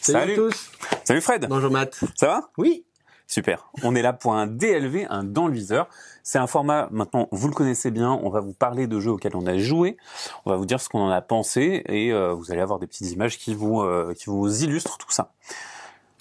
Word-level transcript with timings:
Salut, 0.00 0.32
à 0.32 0.34
tous. 0.36 0.70
Salut 1.04 1.20
Fred. 1.20 1.46
Bonjour 1.48 1.70
Matt. 1.70 1.98
Ça 2.14 2.26
va? 2.26 2.50
Oui. 2.58 2.84
Super. 3.26 3.70
On 3.82 3.94
est 3.94 4.02
là 4.02 4.12
pour 4.12 4.34
un 4.34 4.46
DLV, 4.46 5.06
un 5.08 5.24
dans 5.24 5.48
le 5.48 5.54
viseur. 5.54 5.88
C'est 6.22 6.38
un 6.38 6.46
format, 6.46 6.88
maintenant, 6.90 7.28
vous 7.32 7.48
le 7.48 7.54
connaissez 7.54 7.90
bien. 7.90 8.12
On 8.22 8.28
va 8.28 8.40
vous 8.40 8.52
parler 8.52 8.86
de 8.86 9.00
jeux 9.00 9.12
auxquels 9.12 9.34
on 9.34 9.46
a 9.46 9.56
joué. 9.56 9.96
On 10.44 10.50
va 10.50 10.56
vous 10.56 10.66
dire 10.66 10.80
ce 10.80 10.88
qu'on 10.88 11.00
en 11.00 11.10
a 11.10 11.22
pensé 11.22 11.82
et 11.86 12.12
euh, 12.12 12.34
vous 12.34 12.52
allez 12.52 12.60
avoir 12.60 12.78
des 12.78 12.86
petites 12.86 13.10
images 13.10 13.38
qui 13.38 13.54
vous, 13.54 13.80
euh, 13.80 14.14
qui 14.14 14.26
vous 14.26 14.62
illustrent 14.62 14.98
tout 14.98 15.10
ça. 15.10 15.32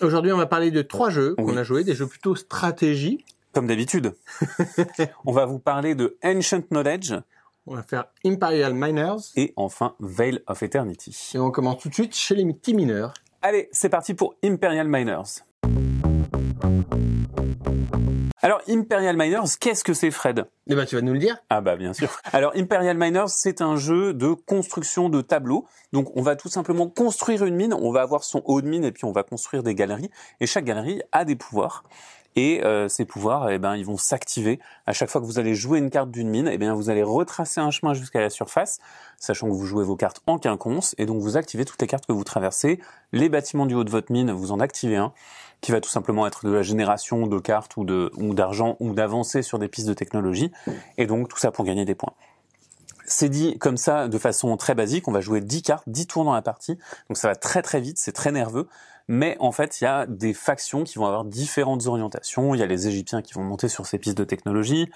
Aujourd'hui, 0.02 0.32
on 0.32 0.38
va 0.38 0.46
parler 0.46 0.72
de 0.72 0.82
trois 0.82 1.10
jeux 1.10 1.36
qu'on 1.36 1.56
a 1.56 1.64
joués, 1.64 1.84
des 1.84 1.94
jeux 1.94 2.08
plutôt 2.08 2.36
stratégie. 2.36 3.24
Comme 3.54 3.68
d'habitude. 3.68 4.14
on 5.26 5.32
va 5.32 5.46
vous 5.46 5.60
parler 5.60 5.94
de 5.96 6.18
Ancient 6.24 6.64
Knowledge. 6.72 7.14
On 7.68 7.76
va 7.76 7.84
faire 7.84 8.06
Imperial 8.26 8.74
Miners. 8.74 9.32
Et 9.36 9.54
enfin, 9.56 9.96
Veil 10.00 10.42
of 10.48 10.62
Eternity. 10.64 11.32
Et 11.36 11.40
on 11.40 11.52
commence 11.52 11.82
tout 11.82 11.90
de 11.90 11.94
suite 11.94 12.16
chez 12.16 12.36
les 12.36 12.46
petits 12.52 12.74
mineurs. 12.74 13.14
Allez, 13.42 13.70
c'est 13.72 13.90
parti 13.90 14.14
pour 14.14 14.36
Imperial 14.44 14.88
Miners. 14.88 15.44
Alors, 18.42 18.62
Imperial 18.68 19.16
Miners, 19.16 19.58
qu'est-ce 19.60 19.84
que 19.84 19.94
c'est, 19.94 20.12
Fred? 20.12 20.46
Eh 20.68 20.76
ben, 20.76 20.86
tu 20.86 20.96
vas 20.96 21.02
nous 21.02 21.14
le 21.14 21.20
dire. 21.20 21.38
Ah 21.50 21.62
bah 21.62 21.76
bien 21.76 21.94
sûr. 21.94 22.10
Alors, 22.34 22.52
Imperial 22.56 22.98
Miners, 22.98 23.30
c'est 23.30 23.62
un 23.62 23.78
jeu 23.78 24.14
de 24.14 24.34
construction 24.34 25.08
de 25.08 25.22
tableaux. 25.22 25.66
Donc, 25.94 26.12
on 26.16 26.22
va 26.22 26.36
tout 26.36 26.50
simplement 26.50 26.90
construire 26.90 27.46
une 27.46 27.56
mine. 27.56 27.74
On 27.74 27.92
va 27.92 28.02
avoir 28.02 28.24
son 28.24 28.42
haut 28.46 28.62
de 28.62 28.68
mine 28.68 28.84
et 28.84 28.92
puis 28.92 29.06
on 29.06 29.12
va 29.12 29.24
construire 29.24 29.64
des 29.64 29.76
galeries. 29.76 30.10
Et 30.42 30.46
chaque 30.46 30.66
galerie 30.66 31.02
a 31.12 31.24
des 31.24 31.36
pouvoirs. 31.36 31.84
Et 32.36 32.64
euh, 32.64 32.88
ces 32.88 33.06
pouvoirs, 33.06 33.50
eh 33.52 33.60
ben, 33.60 33.76
ils 33.76 33.86
vont 33.86 33.98
s'activer 33.98 34.60
à 34.86 34.94
chaque 34.94 35.10
fois 35.10 35.22
que 35.22 35.26
vous 35.26 35.40
allez 35.40 35.54
jouer 35.54 35.80
une 35.80 35.90
carte 35.90 36.10
d'une 36.10 36.30
mine. 36.30 36.50
Eh 36.52 36.58
bien, 36.58 36.74
vous 36.74 36.90
allez 36.90 37.04
retracer 37.04 37.62
un 37.62 37.72
chemin 37.72 37.94
jusqu'à 37.94 38.22
la 38.22 38.30
surface, 38.30 38.80
sachant 39.18 39.48
que 39.48 39.54
vous 39.54 39.66
jouez 39.66 39.84
vos 39.84 39.96
cartes 39.96 40.22
en 40.26 40.40
quinconce, 40.40 40.96
et 40.98 41.06
donc 41.06 41.22
vous 41.22 41.38
activez 41.38 41.66
toutes 41.66 41.82
les 41.82 41.88
cartes 41.88 42.06
que 42.08 42.14
vous 42.14 42.24
traversez. 42.24 42.80
Les 43.12 43.30
bâtiments 43.30 43.66
du 43.66 43.76
haut 43.76 43.84
de 43.84 43.92
votre 43.92 44.12
mine, 44.12 44.32
vous 44.32 44.52
en 44.52 44.60
activez 44.60 44.96
un, 44.96 45.14
qui 45.64 45.72
va 45.72 45.80
tout 45.80 45.90
simplement 45.90 46.28
être 46.28 46.46
de 46.46 46.52
la 46.52 46.62
génération 46.62 47.26
de 47.26 47.40
cartes 47.40 47.78
ou 47.78 47.86
de 47.86 48.12
ou 48.18 48.36
d'argent 48.36 48.76
ou 48.82 48.94
d'avancer 48.94 49.42
sur 49.42 49.60
des 49.60 49.70
pistes 49.70 49.88
de 49.88 49.94
technologie, 49.94 50.52
et 50.98 51.08
donc 51.08 51.30
tout 51.30 51.38
ça 51.38 51.52
pour 51.52 51.64
gagner 51.64 51.86
des 51.86 51.96
points. 51.96 52.14
C'est 53.06 53.30
dit 53.30 53.58
comme 53.60 53.78
ça 53.78 54.10
de 54.10 54.18
façon 54.18 54.56
très 54.58 54.76
basique, 54.76 55.08
on 55.08 55.14
va 55.14 55.22
jouer 55.22 55.40
10 55.40 55.62
cartes, 55.62 55.84
10 55.88 56.08
tours 56.08 56.26
dans 56.26 56.34
la 56.34 56.42
partie, 56.42 56.78
donc 57.10 57.18
ça 57.18 57.30
va 57.30 57.36
très 57.36 57.62
très 57.62 57.80
vite, 57.80 57.98
c'est 57.98 58.12
très 58.12 58.34
nerveux, 58.34 58.68
mais 59.08 59.38
en 59.40 59.54
fait 59.54 59.80
il 59.80 59.86
y 59.86 59.88
a 59.88 60.06
des 60.06 60.34
factions 60.34 60.84
qui 60.84 61.00
vont 61.00 61.06
avoir 61.06 61.24
différentes 61.24 61.88
orientations, 61.88 62.54
il 62.54 62.60
y 62.60 62.64
a 62.64 62.66
les 62.66 62.90
Égyptiens 62.90 63.22
qui 63.22 63.34
vont 63.34 63.44
monter 63.44 63.70
sur 63.70 63.86
ces 63.86 63.98
pistes 63.98 64.18
de 64.18 64.26
technologie, 64.26 64.90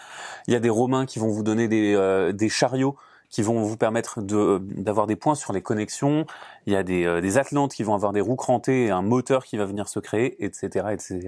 il 0.47 0.53
y 0.53 0.57
a 0.57 0.59
des 0.59 0.69
Romains 0.69 1.05
qui 1.05 1.17
vont 1.17 1.29
vous 1.29 1.43
donner 1.43 1.69
des, 1.69 1.95
euh, 1.95 2.33
des 2.33 2.49
chariots 2.49 2.97
qui 3.29 3.41
vont 3.41 3.61
vous 3.61 3.77
permettre 3.77 4.21
de 4.21 4.61
d'avoir 4.61 5.07
des 5.07 5.15
points 5.15 5.35
sur 5.35 5.53
les 5.53 5.61
connexions, 5.61 6.25
il 6.65 6.73
y 6.73 6.75
a 6.75 6.83
des, 6.83 7.05
euh, 7.05 7.21
des 7.21 7.37
Atlantes 7.37 7.73
qui 7.73 7.83
vont 7.83 7.93
avoir 7.93 8.13
des 8.13 8.21
roues 8.21 8.35
crantées 8.35 8.89
un 8.89 9.01
moteur 9.01 9.45
qui 9.45 9.57
va 9.57 9.65
venir 9.65 9.89
se 9.89 9.99
créer, 9.99 10.43
etc. 10.43 10.87
etc. 10.91 11.19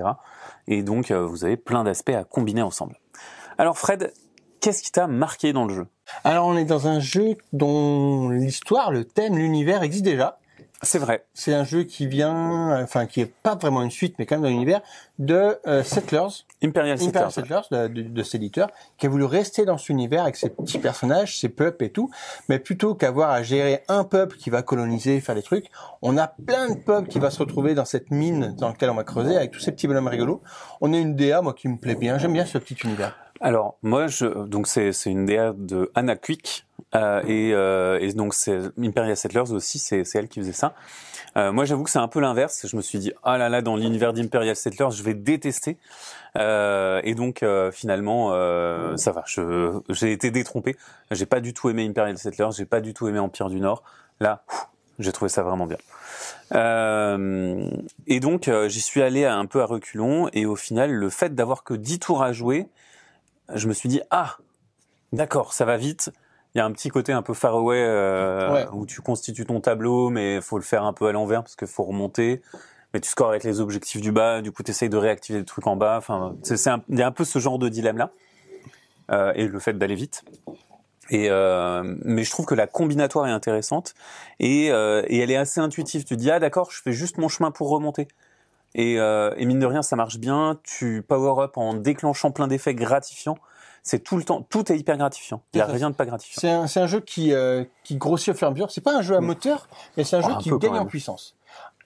Et 0.68 0.84
donc 0.84 1.12
euh, 1.12 1.26
vous 1.26 1.44
avez 1.46 1.58
plein 1.58 1.84
d'aspects 1.84 2.10
à 2.10 2.24
combiner 2.24 2.62
ensemble. 2.62 2.96
Alors 3.58 3.78
Fred, 3.78 4.14
qu'est-ce 4.62 4.82
qui 4.82 4.92
t'a 4.92 5.08
marqué 5.08 5.52
dans 5.54 5.66
le 5.66 5.74
jeu? 5.74 5.88
Alors 6.24 6.48
on 6.48 6.58
est 6.58 6.66
dans 6.66 6.88
un 6.88 7.00
jeu 7.00 7.36
dont 7.54 8.30
l'histoire, 8.30 8.92
le 8.92 9.04
thème, 9.04 9.38
l'univers 9.38 9.84
existe 9.84 10.06
déjà. 10.06 10.40
C'est 10.82 11.00
vrai. 11.00 11.26
C'est 11.34 11.54
un 11.54 11.66
jeu 11.66 11.84
qui 11.84 12.08
vient, 12.08 12.82
enfin 12.82 13.06
qui 13.06 13.20
est 13.20 13.34
pas 13.44 13.56
vraiment 13.56 13.82
une 13.82 13.92
suite, 13.92 14.16
mais 14.18 14.26
quand 14.26 14.36
même 14.36 14.44
dans 14.44 14.50
l'univers 14.50 14.82
de 15.18 15.58
euh, 15.68 15.84
Settlers. 15.84 16.46
Imperial 16.64 16.98
Settlers. 16.98 17.10
Imperial 17.10 17.32
Settlers 17.32 17.62
de, 17.72 17.88
de, 17.88 18.02
de 18.08 18.24
cet 18.24 18.36
éditeur, 18.36 18.70
qui 18.98 19.06
a 19.06 19.10
voulu 19.10 19.26
rester 19.26 19.66
dans 19.66 19.78
cet 19.78 19.90
univers 19.90 20.24
avec 20.24 20.38
ses 20.38 20.50
petits 20.50 20.80
personnages, 20.80 21.38
ses 21.38 21.50
peuples 21.50 21.84
et 21.84 21.90
tout, 21.90 22.10
mais 22.48 22.60
plutôt 22.60 22.96
qu'avoir 22.96 23.30
à 23.32 23.44
gérer 23.44 23.84
un 23.90 24.06
peuple 24.06 24.38
qui 24.38 24.50
va 24.50 24.62
coloniser, 24.62 25.20
faire 25.20 25.36
des 25.36 25.44
trucs, 25.44 25.70
on 26.02 26.18
a 26.18 26.28
plein 26.28 26.70
de 26.70 26.76
peuples 26.76 27.10
qui 27.10 27.20
va 27.20 27.30
se 27.30 27.40
retrouver 27.40 27.74
dans 27.74 27.86
cette 27.86 28.10
mine 28.10 28.56
dans 28.58 28.70
laquelle 28.70 28.90
on 28.90 28.96
va 28.96 29.04
creuser 29.04 29.36
avec 29.36 29.52
tous 29.52 29.60
ces 29.60 29.74
petits 29.74 29.88
bonhommes 29.88 30.08
rigolos. 30.08 30.42
On 30.80 30.94
a 30.94 30.98
une 30.98 31.16
DA, 31.16 31.42
moi 31.42 31.54
qui 31.54 31.68
me 31.68 31.78
plaît 31.78 31.96
bien, 31.96 32.18
j'aime 32.18 32.34
bien 32.34 32.46
ce 32.46 32.58
petit 32.58 32.78
univers. 32.86 33.18
Alors 33.42 33.78
moi, 33.84 34.08
je, 34.08 34.46
donc 34.46 34.68
c'est 34.68 34.94
c'est 34.94 35.10
une 35.10 35.26
DA 35.26 35.54
de 35.58 35.92
Anna 35.96 36.16
Quick 36.16 36.66
euh, 36.96 37.22
et, 37.28 37.54
euh, 37.54 38.00
et 38.00 38.12
donc 38.14 38.34
c'est 38.34 38.60
Imperial 38.80 39.16
Settlers 39.16 39.52
aussi, 39.52 39.80
c'est 39.80 40.04
elle 40.16 40.28
qui 40.28 40.40
faisait 40.40 40.52
ça. 40.52 40.74
Euh, 41.38 41.52
moi, 41.52 41.66
j'avoue 41.66 41.84
que 41.84 41.90
c'est 41.90 42.00
un 42.00 42.08
peu 42.08 42.20
l'inverse. 42.20 42.66
Je 42.68 42.76
me 42.76 42.82
suis 42.82 42.98
dit, 42.98 43.14
ah 43.24 43.38
là 43.38 43.50
là, 43.50 43.62
dans 43.62 43.76
l'univers 43.76 44.14
d'Imperial 44.14 44.56
Settlers, 44.56 44.92
je 44.92 45.04
vais 45.04 45.14
détester. 45.14 45.78
Euh, 46.38 47.02
et 47.04 47.14
donc, 47.14 47.46
finalement, 47.72 48.32
ça 48.98 49.12
va. 49.12 49.24
J'ai 49.90 50.12
été 50.12 50.32
détrompé. 50.32 50.76
J'ai 51.12 51.26
pas 51.26 51.40
du 51.40 51.54
tout 51.54 51.70
aimé 51.70 51.86
Imperial 51.86 52.18
Settlers. 52.18 52.50
J'ai 52.58 52.66
pas 52.66 52.82
du 52.82 52.94
tout 52.94 53.08
aimé 53.08 53.20
Empire 53.20 53.50
du 53.50 53.60
Nord. 53.60 53.84
Là, 54.20 54.44
j'ai 54.98 55.12
trouvé 55.12 55.30
ça 55.30 55.44
vraiment 55.44 55.68
bien. 55.68 55.78
Euh, 56.54 57.70
et 58.08 58.20
donc, 58.20 58.50
j'y 58.68 58.82
suis 58.82 59.04
allé 59.04 59.26
un 59.26 59.46
peu 59.46 59.62
à 59.62 59.66
reculons. 59.66 60.30
Et 60.34 60.48
au 60.48 60.56
final, 60.56 60.92
le 60.92 61.10
fait 61.12 61.36
d'avoir 61.36 61.64
que 61.64 61.76
10 61.76 62.00
tours 62.00 62.24
à 62.24 62.34
jouer, 62.34 62.68
je 63.54 63.68
me 63.68 63.74
suis 63.74 63.88
dit, 63.88 64.02
ah, 64.10 64.38
d'accord, 65.14 65.54
ça 65.54 65.66
va 65.66 65.78
vite 65.78 66.12
il 66.56 66.58
y 66.58 66.62
a 66.62 66.66
un 66.66 66.72
petit 66.72 66.90
côté 66.90 67.12
un 67.14 67.22
peu 67.22 67.34
far 67.34 67.56
away 67.56 67.78
euh, 67.80 68.52
Ouais. 68.54 68.68
où 68.74 68.86
tu 68.86 69.02
constitues 69.02 69.46
ton 69.46 69.62
tableau, 69.62 70.10
mais 70.10 70.42
faut 70.42 70.58
le 70.58 70.64
faire 70.64 70.84
un 70.84 70.94
peu 70.94 71.08
à 71.08 71.12
l'envers 71.12 71.44
parce 71.44 71.56
qu'il 71.56 71.68
faut 71.68 71.84
remonter. 71.84 72.42
Mais 72.94 73.00
tu 73.00 73.08
scores 73.10 73.30
avec 73.30 73.44
les 73.44 73.60
objectifs 73.60 74.02
du 74.02 74.12
bas, 74.12 74.42
du 74.42 74.52
coup 74.52 74.64
tu 74.64 74.72
essayes 74.72 74.90
de 74.90 74.98
réactiver 74.98 75.38
les 75.40 75.46
trucs 75.46 75.68
en 75.68 75.76
bas. 75.76 75.96
Enfin, 75.98 76.36
c'est, 76.42 76.58
c'est 76.58 76.72
un, 76.72 76.82
il 76.90 76.98
y 76.98 77.04
a 77.04 77.08
un 77.08 77.12
peu 77.12 77.24
ce 77.24 77.38
genre 77.38 77.60
de 77.60 77.70
dilemme 77.70 77.98
là 77.98 78.10
euh, 79.12 79.32
et 79.36 79.48
le 79.48 79.60
fait 79.60 79.74
d'aller 79.78 79.94
vite. 79.96 80.24
Et 81.12 81.28
euh, 81.30 81.82
mais 82.04 82.24
je 82.24 82.30
trouve 82.32 82.46
que 82.46 82.54
la 82.56 82.68
combinatoire 82.68 83.26
est 83.28 83.32
intéressante 83.32 83.94
et, 84.40 84.72
euh, 84.72 85.04
et 85.08 85.18
elle 85.20 85.32
est 85.32 85.36
assez 85.38 85.60
intuitive. 85.60 86.04
Tu 86.04 86.16
te 86.16 86.20
dis 86.20 86.30
ah 86.32 86.40
d'accord, 86.40 86.70
je 86.72 86.82
fais 86.82 86.92
juste 86.94 87.18
mon 87.18 87.28
chemin 87.28 87.52
pour 87.52 87.70
remonter. 87.70 88.08
Et, 88.76 89.00
euh, 89.00 89.34
et 89.38 89.46
mine 89.48 89.60
de 89.60 89.66
rien, 89.66 89.82
ça 89.82 89.96
marche 89.96 90.18
bien. 90.20 90.60
Tu 90.64 91.02
power 91.08 91.44
up 91.44 91.58
en 91.58 91.74
déclenchant 91.74 92.30
plein 92.32 92.48
d'effets 92.48 92.76
gratifiants. 92.76 93.38
C'est 93.90 94.04
tout 94.04 94.18
le 94.18 94.24
temps, 94.24 94.44
tout 94.48 94.72
est 94.72 94.78
hyper 94.78 94.98
gratifiant. 94.98 95.42
Il 95.56 95.58
y 95.58 95.62
a 95.62 95.66
rien 95.66 95.90
de 95.90 95.96
pas 95.96 96.06
gratifiant. 96.06 96.40
C'est 96.40 96.50
un, 96.52 96.68
c'est 96.68 96.80
un 96.80 96.86
jeu 96.86 97.00
qui, 97.00 97.34
euh, 97.34 97.64
qui 97.84 97.96
grossit 97.96 98.30
au 98.30 98.38
fur 98.38 98.46
et 98.46 98.50
à 98.50 98.52
mesure. 98.52 98.70
C'est 98.70 98.82
pas 98.82 98.96
un 98.96 99.02
jeu 99.02 99.16
à 99.16 99.20
moteur, 99.20 99.68
mais 99.98 100.04
c'est 100.04 100.16
un 100.16 100.20
Oh, 100.20 100.28
jeu 100.28 100.34
un 100.36 100.38
qui 100.38 100.50
peu, 100.52 100.60
gagne 100.60 100.78
en 100.78 100.86
puissance. 100.86 101.36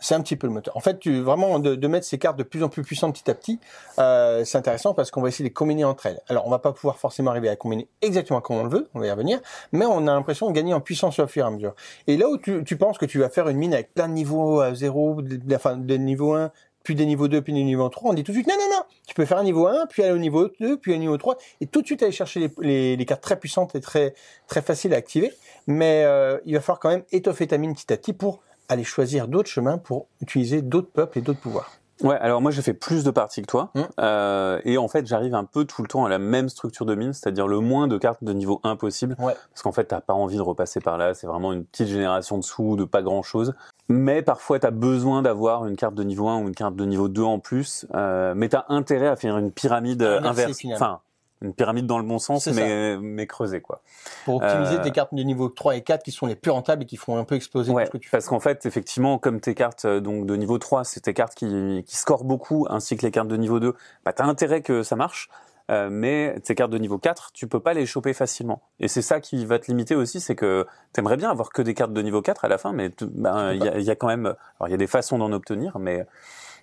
C'est 0.02 0.14
un 0.16 0.20
petit 0.20 0.36
peu 0.36 0.48
le 0.48 0.52
moteur. 0.52 0.76
En 0.76 0.82
fait, 0.82 1.00
tu, 1.00 1.22
vraiment 1.22 1.60
de, 1.60 1.76
de 1.76 1.88
mettre 1.88 2.06
ces 2.06 2.18
cartes 2.18 2.36
de 2.38 2.44
plus 2.44 2.62
en 2.62 2.68
plus 2.68 2.84
puissantes 2.84 3.14
petit 3.14 3.32
à 3.32 3.34
petit, 3.36 3.58
euh, 4.00 4.44
c'est 4.44 4.58
intéressant 4.58 4.94
parce 4.94 5.12
qu'on 5.12 5.22
va 5.22 5.30
essayer 5.30 5.44
de 5.46 5.48
les 5.48 5.54
combiner 5.54 5.86
entre 5.86 6.08
elles. 6.08 6.20
Alors, 6.28 6.46
on 6.46 6.50
va 6.50 6.60
pas 6.60 6.74
pouvoir 6.74 6.98
forcément 6.98 7.32
arriver 7.32 7.48
à 7.48 7.56
combiner 7.56 7.88
exactement 8.02 8.42
comme 8.42 8.58
on 8.58 8.64
le 8.66 8.70
veut, 8.70 8.90
on 8.96 9.00
va 9.00 9.08
y 9.08 9.12
revenir, 9.12 9.40
mais 9.72 9.86
on 9.86 10.00
a 10.08 10.14
l'impression 10.14 10.48
de 10.50 10.52
gagner 10.54 10.74
en 10.74 10.82
puissance 10.82 11.20
au 11.20 11.28
fur 11.28 11.46
et 11.46 11.48
à 11.48 11.52
mesure. 11.52 11.74
Et 12.08 12.18
là 12.18 12.28
où 12.28 12.38
tu, 12.38 12.66
tu 12.66 12.76
penses 12.76 12.98
que 12.98 13.06
tu 13.06 13.20
vas 13.20 13.30
faire 13.30 13.48
une 13.48 13.56
mine 13.56 13.74
avec 13.74 13.94
plein 13.94 14.10
de 14.10 14.14
niveaux 14.14 14.60
à 14.60 14.76
zéro, 14.76 15.22
de, 15.22 15.38
de- 15.38 15.56
enfin, 15.56 15.78
de 15.78 15.96
niveau 15.96 16.34
1, 16.34 16.52
puis 16.84 16.96
des 16.96 17.06
niveaux 17.06 17.28
2, 17.28 17.42
puis 17.42 17.54
des 17.54 17.64
niveaux 17.64 17.90
3, 17.90 18.12
on 18.12 18.14
dit 18.14 18.24
tout 18.24 18.32
de 18.32 18.38
suite, 18.38 18.48
non, 18.48 18.56
non, 18.58 18.70
non, 18.78 18.84
tu 19.08 19.14
peux 19.14 19.26
faire 19.26 19.38
un 19.38 19.44
niveau 19.44 19.68
1, 19.68 19.88
puis 19.88 20.04
aller 20.04 20.12
au 20.12 20.18
niveau 20.18 20.50
2, 20.60 20.78
puis 20.78 20.94
au 20.94 20.98
niveau 20.98 21.18
3, 21.18 21.38
et 21.62 21.68
tout 21.68 21.82
de 21.82 21.86
suite 21.86 22.04
aller 22.04 22.12
chercher 22.12 22.40
les, 22.40 22.52
les, 22.60 22.96
les 22.98 23.06
cartes 23.06 23.22
très 23.22 23.40
puissantes 23.40 23.76
et 23.76 23.82
très, 23.82 24.14
très 24.48 24.62
faciles 24.62 24.94
à 24.94 24.98
activer. 24.98 25.32
Mais 25.68 26.04
euh, 26.06 26.38
il 26.46 26.54
va 26.54 26.62
falloir 26.62 26.80
quand 26.80 26.90
même 26.90 27.04
étoffer 27.12 27.48
ta 27.48 27.58
mine 27.58 27.74
petit 27.74 27.92
à 27.94 27.98
petit 27.98 28.14
pour 28.14 28.42
aller 28.70 28.84
choisir 28.84 29.28
d'autres 29.28 29.50
chemins 29.50 29.78
pour 29.78 30.08
utiliser 30.22 30.62
d'autres 30.62 30.92
peuples 30.92 31.20
et 31.20 31.22
d'autres 31.22 31.42
pouvoirs. 31.42 31.72
Ouais, 32.04 32.18
alors 32.20 32.42
moi 32.42 32.52
j'ai 32.52 32.62
fait 32.62 32.74
plus 32.74 33.04
de 33.04 33.12
parties 33.12 33.42
que 33.42 33.48
toi, 33.48 33.70
Mm. 33.76 33.82
euh, 34.00 34.60
et 34.66 34.78
en 34.78 34.88
fait 34.88 35.08
j'arrive 35.08 35.34
un 35.36 35.46
peu 35.46 35.66
tout 35.66 35.82
le 35.82 35.88
temps 35.88 36.06
à 36.06 36.10
la 36.10 36.20
même 36.20 36.50
structure 36.50 36.86
de 36.86 36.96
mine, 36.96 37.14
c'est-à-dire 37.14 37.48
le 37.48 37.60
moins 37.60 37.88
de 37.88 37.98
cartes 37.98 38.24
de 38.24 38.34
niveau 38.34 38.60
1 38.64 38.76
possible, 38.76 39.16
Ouais. 39.20 39.36
parce 39.52 39.62
qu'en 39.64 39.72
fait 39.72 39.86
t'as 39.86 40.02
pas 40.02 40.14
envie 40.14 40.36
de 40.38 40.42
repasser 40.42 40.80
par 40.82 40.98
là, 40.98 41.14
c'est 41.14 41.28
vraiment 41.28 41.54
une 41.54 41.66
petite 41.66 41.88
génération 41.88 42.38
dessous 42.38 42.76
de 42.76 42.84
pas 42.84 43.02
grand-chose. 43.02 43.54
Mais 43.90 44.22
parfois 44.22 44.60
t'as 44.60 44.72
besoin 44.72 45.22
d'avoir 45.22 45.66
une 45.66 45.76
carte 45.76 45.96
de 45.96 46.04
niveau 46.04 46.28
1 46.28 46.40
ou 46.42 46.48
une 46.48 46.56
carte 46.56 46.76
de 46.76 46.86
niveau 46.86 47.08
2 47.10 47.22
en 47.24 47.40
plus, 47.40 47.86
euh, 47.96 48.34
mais 48.36 48.50
t'as 48.50 48.66
intérêt 48.70 49.08
à 49.08 49.16
faire 49.16 49.38
une 49.38 49.52
pyramide 49.52 50.02
euh, 50.04 50.20
Inversée, 50.24 50.68
inverse, 50.68 50.82
enfin 50.82 51.00
une 51.44 51.54
pyramide 51.54 51.86
dans 51.86 51.98
le 52.00 52.04
bon 52.06 52.18
sens, 52.20 52.48
mais 52.48 52.98
mais 52.98 53.28
creusée 53.28 53.62
quoi. 53.62 53.82
Pour 54.26 54.36
optimiser 54.38 54.76
Euh, 54.78 54.82
tes 54.84 54.92
cartes 54.92 55.14
de 55.14 55.22
niveau 55.24 55.50
3 55.50 55.76
et 55.76 55.82
4 55.82 56.02
qui 56.04 56.12
sont 56.12 56.26
les 56.26 56.36
plus 56.36 56.52
rentables 56.52 56.84
et 56.84 56.86
qui 56.86 56.98
font 56.98 57.18
un 57.18 57.24
peu 57.26 57.36
exploser 57.36 57.72
Ouais, 57.72 57.84
tout 57.84 57.88
ce 57.88 57.92
que 57.92 57.98
tu 57.98 58.10
fais. 58.10 58.18
parce 58.18 58.28
qu'en 58.28 58.40
fait, 58.40 58.66
effectivement, 58.66 59.18
comme 59.20 59.40
tes 59.40 59.54
cartes 59.54 59.86
euh, 59.86 60.00
donc 60.00 60.26
de 60.26 60.36
niveau 60.36 60.58
3, 60.58 60.84
c'est 60.84 61.02
tes 61.02 61.14
cartes 61.14 61.36
qui, 61.36 61.84
qui 61.86 61.96
scorent 61.98 62.24
beaucoup, 62.24 62.66
ainsi 62.70 62.96
que 62.98 63.06
les 63.06 63.12
cartes 63.12 63.28
de 63.28 63.38
niveau 63.38 63.60
2, 63.60 63.76
bah, 64.06 64.14
t'as 64.14 64.26
intérêt 64.26 64.62
que 64.62 64.82
ça 64.84 64.96
marche, 64.96 65.30
euh, 65.72 65.90
mais 65.92 66.40
tes 66.44 66.56
cartes 66.56 66.72
de 66.72 66.78
niveau 66.78 66.98
4, 66.98 67.32
tu 67.34 67.48
peux 67.48 67.60
pas 67.60 67.74
les 67.74 67.86
choper 67.86 68.14
facilement. 68.14 68.62
Et 68.80 68.88
c'est 68.88 69.02
ça 69.02 69.20
qui 69.22 69.46
va 69.46 69.60
te 69.60 69.68
limiter 69.68 69.96
aussi, 69.96 70.20
c'est 70.20 70.36
que 70.36 70.66
t'aimerais 70.92 71.18
bien 71.18 71.30
avoir 71.30 71.50
que 71.50 71.62
des 71.62 71.74
cartes 71.74 71.94
de 71.94 72.02
niveau 72.02 72.22
4 72.22 72.46
à 72.46 72.48
la 72.48 72.58
fin, 72.58 72.74
mais 72.74 72.90
ben, 73.02 73.54
il 73.54 73.64
y, 73.64 73.68
a, 73.70 73.80
y 73.80 73.90
a 73.90 73.96
quand 73.96 74.08
même... 74.08 74.26
Alors, 74.60 74.68
il 74.68 74.72
y 74.72 74.74
a 74.74 74.78
des 74.78 74.88
façons 74.88 75.18
d'en 75.18 75.32
obtenir, 75.32 75.80
mais, 75.80 76.06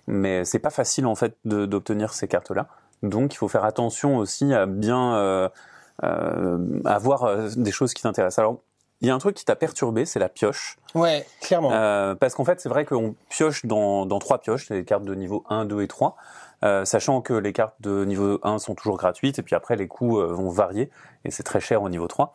mais 0.07 0.45
c'est 0.45 0.59
pas 0.59 0.69
facile, 0.69 1.05
en 1.07 1.15
fait, 1.15 1.35
d'obtenir 1.45 2.13
ces 2.13 2.27
cartes-là. 2.27 2.67
Donc, 3.03 3.33
il 3.33 3.37
faut 3.37 3.47
faire 3.47 3.65
attention 3.65 4.17
aussi 4.17 4.53
à 4.53 4.65
bien... 4.65 5.15
Euh, 5.15 5.49
euh, 6.03 6.57
avoir 6.83 7.23
euh, 7.23 7.49
des 7.55 7.71
choses 7.71 7.93
qui 7.93 8.01
t'intéressent. 8.01 8.39
Alors, 8.39 8.57
il 9.01 9.07
y 9.07 9.11
a 9.11 9.15
un 9.15 9.19
truc 9.19 9.35
qui 9.35 9.45
t'a 9.45 9.55
perturbé, 9.55 10.05
c'est 10.05 10.19
la 10.19 10.29
pioche. 10.29 10.77
Ouais, 10.93 11.25
clairement. 11.41 11.71
Euh, 11.73 12.13
parce 12.15 12.35
qu'en 12.35 12.45
fait, 12.45 12.59
c'est 12.59 12.69
vrai 12.69 12.85
qu'on 12.85 13.15
pioche 13.29 13.65
dans, 13.65 14.05
dans 14.05 14.19
trois 14.19 14.39
pioches, 14.39 14.69
les 14.69 14.85
cartes 14.85 15.03
de 15.03 15.15
niveau 15.15 15.43
1, 15.49 15.65
2 15.65 15.81
et 15.81 15.87
3, 15.87 16.15
euh, 16.63 16.85
sachant 16.85 17.21
que 17.21 17.33
les 17.33 17.51
cartes 17.51 17.75
de 17.81 18.05
niveau 18.05 18.39
1 18.43 18.59
sont 18.59 18.75
toujours 18.75 18.97
gratuites, 18.97 19.39
et 19.39 19.41
puis 19.41 19.55
après, 19.55 19.75
les 19.75 19.87
coûts 19.87 20.19
euh, 20.19 20.27
vont 20.27 20.49
varier, 20.49 20.91
et 21.25 21.31
c'est 21.31 21.43
très 21.43 21.59
cher 21.59 21.81
au 21.81 21.89
niveau 21.89 22.07
3. 22.07 22.33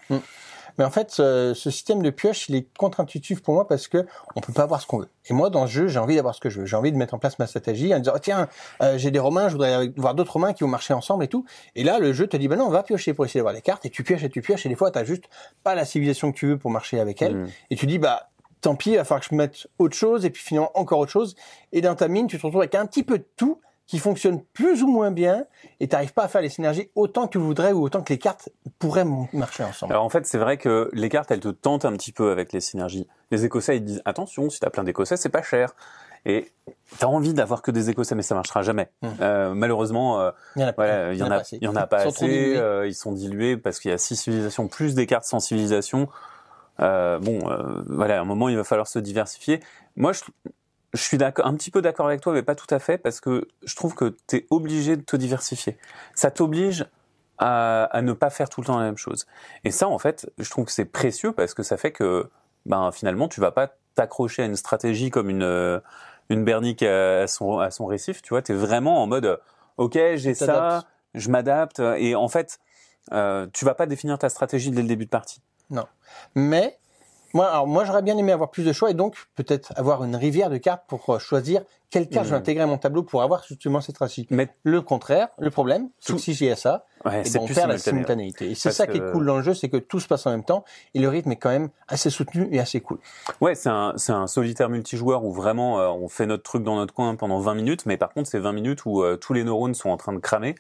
Mais 0.79 0.85
en 0.85 0.91
fait, 0.91 1.11
ce, 1.11 1.53
ce 1.55 1.71
système 1.71 2.03
de 2.03 2.11
pioche, 2.11 2.49
il 2.49 2.55
est 2.55 2.67
contre-intuitif 2.77 3.43
pour 3.43 3.55
moi 3.55 3.67
parce 3.67 3.89
que 3.89 4.07
on 4.35 4.41
peut 4.41 4.53
pas 4.53 4.63
avoir 4.63 4.81
ce 4.81 4.87
qu'on 4.87 4.99
veut. 4.99 5.09
Et 5.29 5.33
moi, 5.33 5.51
dans 5.51 5.67
ce 5.67 5.73
jeu, 5.73 5.89
j'ai 5.89 5.99
envie 5.99 6.17
d'avoir 6.17 6.35
ce 6.35 6.41
que 6.41 6.51
je 6.51 6.61
veux. 6.61 6.67
J'ai 6.67 6.77
envie 6.77 6.93
de 6.93 6.97
mettre 6.97 7.15
en 7.15 7.19
place 7.19 7.39
ma 7.39 7.47
stratégie 7.47 7.95
en 7.95 7.99
disant, 7.99 8.13
oh, 8.15 8.19
tiens, 8.19 8.49
euh, 8.83 8.99
j'ai 8.99 9.11
des 9.11 9.19
Romains, 9.19 9.49
je 9.49 9.53
voudrais 9.55 9.89
voir 9.97 10.15
d'autres 10.15 10.33
Romains 10.33 10.53
qui 10.53 10.65
vont 10.65 10.71
marcher 10.71 10.95
ensemble 10.95 11.25
et 11.25 11.29
tout. 11.29 11.45
Et 11.75 11.85
là, 11.85 11.99
le 11.99 12.13
jeu 12.13 12.27
te 12.27 12.37
dit, 12.37 12.49
ben 12.49 12.57
non, 12.57 12.67
on 12.67 12.71
va 12.71 12.83
piocher 12.83 13.15
pour 13.15 13.25
essayer 13.25 13.41
d'avoir 13.41 13.55
les 13.55 13.63
cartes. 13.63 13.85
Et 13.87 13.91
tu 13.91 14.05
pioches 14.05 14.23
et 14.23 14.31
tu 14.31 14.41
pioches. 14.41 14.67
Et 14.67 14.69
des 14.69 14.77
fois, 14.77 14.91
t'as 14.91 15.05
juste 15.05 15.25
pas 15.65 15.75
la 15.75 15.85
civilisation 15.85 16.33
que 16.33 16.39
tu 16.39 16.47
veux 16.47 16.59
pour 16.59 16.71
marcher 16.71 17.01
avec 17.01 17.23
elle. 17.23 17.37
Mm. 17.37 17.49
Et 17.71 17.77
tu 17.77 17.87
dis, 17.87 17.99
bah, 17.99 18.29
tant 18.61 18.77
pis, 18.77 18.91
il 18.91 18.97
va 18.97 19.05
falloir 19.05 19.21
que 19.21 19.29
je 19.31 19.35
mette 19.35 19.67
autre 19.79 19.97
chose. 19.97 20.25
Et 20.25 20.31
puis 20.31 20.43
finalement, 20.43 20.71
encore 20.75 21.01
autre 21.01 21.13
chose. 21.13 21.35
Et 21.73 21.81
dans 21.81 21.95
ta 21.95 22.09
mine, 22.09 22.27
tu 22.27 22.39
te 22.39 22.47
retrouves 22.47 22.61
avec 22.61 22.75
un 22.75 22.87
petit 22.87 23.03
peu 23.03 23.19
de 23.19 23.27
tout 23.37 23.61
qui 23.87 23.99
fonctionne 23.99 24.43
plus 24.53 24.83
ou 24.83 24.89
moins 24.89 25.11
bien 25.11 25.45
et 25.81 25.89
t'arrives 25.89 26.13
pas 26.13 26.25
à 26.25 26.29
faire 26.29 26.41
les 26.41 26.49
synergies 26.49 26.91
autant 26.95 27.27
que 27.27 27.33
tu 27.33 27.39
le 27.39 27.45
voudrais 27.45 27.73
ou 27.73 27.83
autant 27.83 28.03
que 28.03 28.13
les 28.13 28.19
cartes 28.19 28.49
pourraient 28.79 29.07
marcher 29.33 29.63
ensemble. 29.63 29.93
Alors 29.93 30.05
en 30.05 30.09
fait, 30.09 30.27
c'est 30.27 30.39
vrai 30.39 30.57
que 30.57 30.91
les 30.93 31.09
cartes, 31.09 31.31
elles 31.31 31.41
te 31.41 31.49
tentent 31.49 31.85
un 31.85 31.93
petit 31.93 32.13
peu 32.13 32.31
avec 32.31 32.53
les 32.53 32.61
synergies. 32.61 33.07
Les 33.31 33.45
Écossais, 33.45 33.77
ils 33.77 33.85
disent 33.85 34.03
attention, 34.05 34.51
si 34.51 34.59
t'as 34.59 34.71
plein 34.71 34.85
d'Écossais, 34.85 35.17
c'est 35.17 35.29
pas 35.29 35.43
cher. 35.43 35.75
Et 36.29 36.51
t'as 36.99 37.07
envie 37.07 37.35
d'avoir 37.35 37.63
que 37.63 37.71
des 37.71 37.89
Écossais, 37.89 38.17
mais 38.17 38.23
ça 38.23 38.35
marchera 38.35 38.63
jamais. 38.63 38.91
Mm. 39.03 39.09
Euh, 39.21 39.55
malheureusement, 39.55 40.21
euh, 40.21 40.33
il 40.57 40.63
y 40.63 40.65
en 40.65 40.69
a 40.69 40.73
pas, 40.73 40.87
voilà, 40.87 41.13
il 41.13 41.19
y 41.19 41.23
en 41.23 41.31
a, 41.31 41.43
il 41.53 41.63
y 41.63 41.69
en 41.69 41.77
a 41.77 41.87
pas 41.87 42.05
Ils 42.05 42.13
sont 42.13 42.25
assez. 42.25 42.57
euh, 42.57 42.89
ils 42.89 42.95
sont 42.95 43.13
dilués 43.13 43.57
parce 43.57 43.79
qu'il 43.79 43.93
y 43.93 43.95
a 43.95 43.99
six 43.99 44.17
civilisations 44.17 44.67
plus 44.67 44.97
des 44.97 45.07
cartes 45.07 45.25
sans 45.25 45.39
civilisation. 45.39 46.09
Euh, 46.81 47.19
bon, 47.19 47.49
euh, 47.49 47.83
voilà, 47.87 48.19
à 48.19 48.21
un 48.21 48.25
moment, 48.25 48.49
il 48.49 48.57
va 48.57 48.65
falloir 48.65 48.87
se 48.89 48.99
diversifier. 48.99 49.61
Moi, 49.95 50.13
je, 50.13 50.23
je 50.97 51.03
suis 51.03 51.19
d'accord, 51.19 51.47
un 51.47 51.55
petit 51.55 51.71
peu 51.71 51.83
d'accord 51.83 52.07
avec 52.07 52.21
toi, 52.21 52.33
mais 52.33 52.43
pas 52.43 52.55
tout 52.55 52.73
à 52.75 52.79
fait, 52.79 52.99
parce 52.99 53.21
que 53.21 53.49
je 53.65 53.77
trouve 53.77 53.95
que 53.95 54.17
tu 54.27 54.37
es 54.37 54.47
obligé 54.51 54.97
de 54.97 55.03
te 55.03 55.17
diversifier. 55.17 55.77
Ça 56.15 56.31
t'oblige 56.31 56.87
à, 57.39 57.85
à 57.85 58.03
ne 58.03 58.13
pas 58.13 58.31
faire 58.31 58.49
tout 58.49 58.61
le 58.61 58.67
temps 58.67 58.79
la 58.79 58.85
même 58.85 58.97
chose. 58.97 59.27
Et 59.65 59.71
ça, 59.71 59.89
en 59.89 59.99
fait, 59.99 60.31
je 60.39 60.49
trouve 60.51 60.65
que 60.65 60.73
c'est 60.73 60.85
précieux 60.87 61.33
parce 61.33 61.55
que 61.55 61.63
ça 61.63 61.77
fait 61.77 61.93
que, 61.93 62.31
ben, 62.65 62.91
finalement, 62.93 63.29
tu 63.29 63.41
vas 63.41 63.53
pas 63.53 63.75
t'accrocher 63.95 64.43
à 64.43 64.47
une 64.47 64.57
stratégie 64.57 65.11
comme 65.11 65.31
une 65.31 65.43
euh, 65.43 65.81
une 66.29 66.45
bernique 66.45 66.83
à 66.83 67.27
son 67.27 67.59
à 67.59 67.71
son 67.71 67.87
récif. 67.87 68.23
Tu 68.23 68.31
vois, 68.31 68.43
t'es 68.43 68.55
vraiment 68.55 69.03
en 69.03 69.07
mode, 69.07 69.41
ok, 69.77 69.99
j'ai 70.15 70.35
ça, 70.35 70.85
je 71.15 71.31
m'adapte. 71.31 71.81
Et 71.99 72.15
en 72.15 72.29
fait, 72.29 72.59
euh, 73.13 73.47
tu 73.53 73.65
vas 73.65 73.75
pas 73.75 73.87
définir 73.87 74.19
ta 74.19 74.29
stratégie 74.29 74.71
dès 74.71 74.83
le 74.83 74.89
début 74.89 75.05
de 75.05 75.11
partie. 75.11 75.41
Mais 76.35 76.79
moi, 77.37 77.49
alors 77.51 77.67
moi, 77.67 77.85
j'aurais 77.85 78.03
bien 78.03 78.17
aimé 78.17 78.33
avoir 78.33 78.51
plus 78.51 78.65
de 78.65 78.73
choix 78.73 78.91
et 78.91 78.95
donc 78.95 79.15
peut-être 79.35 79.73
avoir 79.77 80.03
une 80.05 80.17
rivière 80.17 80.49
de 80.51 80.57
cartes 80.57 80.85
pour 80.89 81.09
euh, 81.11 81.19
choisir 81.19 81.63
quelle 81.91 82.09
carte 82.09 82.27
je 82.27 82.31
vais 82.31 82.37
Mhm. 82.37 82.41
intégrer 82.43 82.63
à 82.65 82.67
mon 82.67 82.79
tableau 82.79 83.03
pour 83.05 83.23
avoir 83.23 83.45
justement 83.47 83.81
cette 83.81 83.95
stratégie. 83.95 84.27
Mais 84.31 84.49
Le 84.65 84.81
contraire, 84.83 85.29
le 85.39 85.51
problème, 85.51 85.89
c'est 86.01 86.15
que 86.15 86.19
si 86.19 86.35
j'ai 86.35 86.55
ça, 86.57 86.85
ouais, 87.05 87.23
eh 87.25 87.29
c'est 87.29 87.39
ben, 87.39 87.45
on 87.45 87.47
perd 87.47 87.57
la 87.71 87.79
simultané. 87.79 87.79
simultanéité. 88.33 88.51
Et 88.51 88.55
c'est 88.57 88.73
ça 88.73 88.87
qui 88.89 88.97
est 88.97 89.13
cool 89.13 89.25
dans 89.27 89.37
le 89.37 89.43
jeu, 89.43 89.55
c'est 89.55 89.69
que 89.69 89.77
tout 89.77 90.01
se 90.01 90.09
passe 90.09 90.27
en 90.27 90.31
même 90.31 90.43
temps 90.45 90.65
et 90.95 90.99
le 90.99 91.09
rythme 91.09 91.31
est 91.31 91.37
quand 91.37 91.51
même 91.51 91.69
assez 91.87 92.11
soutenu 92.11 92.49
et 92.51 92.59
assez 92.59 92.81
cool. 92.81 92.99
Ouais, 93.41 93.55
c'est 93.55 93.69
un, 93.69 93.93
c'est 93.97 94.13
un 94.13 94.27
solitaire 94.27 94.69
multijoueur 94.69 95.25
où 95.25 95.33
vraiment 95.33 95.79
euh, 95.79 95.89
on 95.89 96.09
fait 96.09 96.27
notre 96.27 96.43
truc 96.43 96.65
dans 96.65 96.75
notre 96.77 96.93
coin 96.93 97.15
pendant 97.15 97.39
20 97.39 97.55
minutes, 97.55 97.87
mais 97.87 97.97
par 97.97 98.13
contre 98.13 98.29
c'est 98.29 98.41
20 98.41 98.53
minutes 98.53 98.85
où 98.85 99.03
euh, 99.05 99.17
tous 99.17 99.33
les 99.33 99.45
neurones 99.45 99.75
sont 99.75 99.91
en 99.91 99.97
train 99.97 100.13
de 100.13 100.19
cramer 100.19 100.57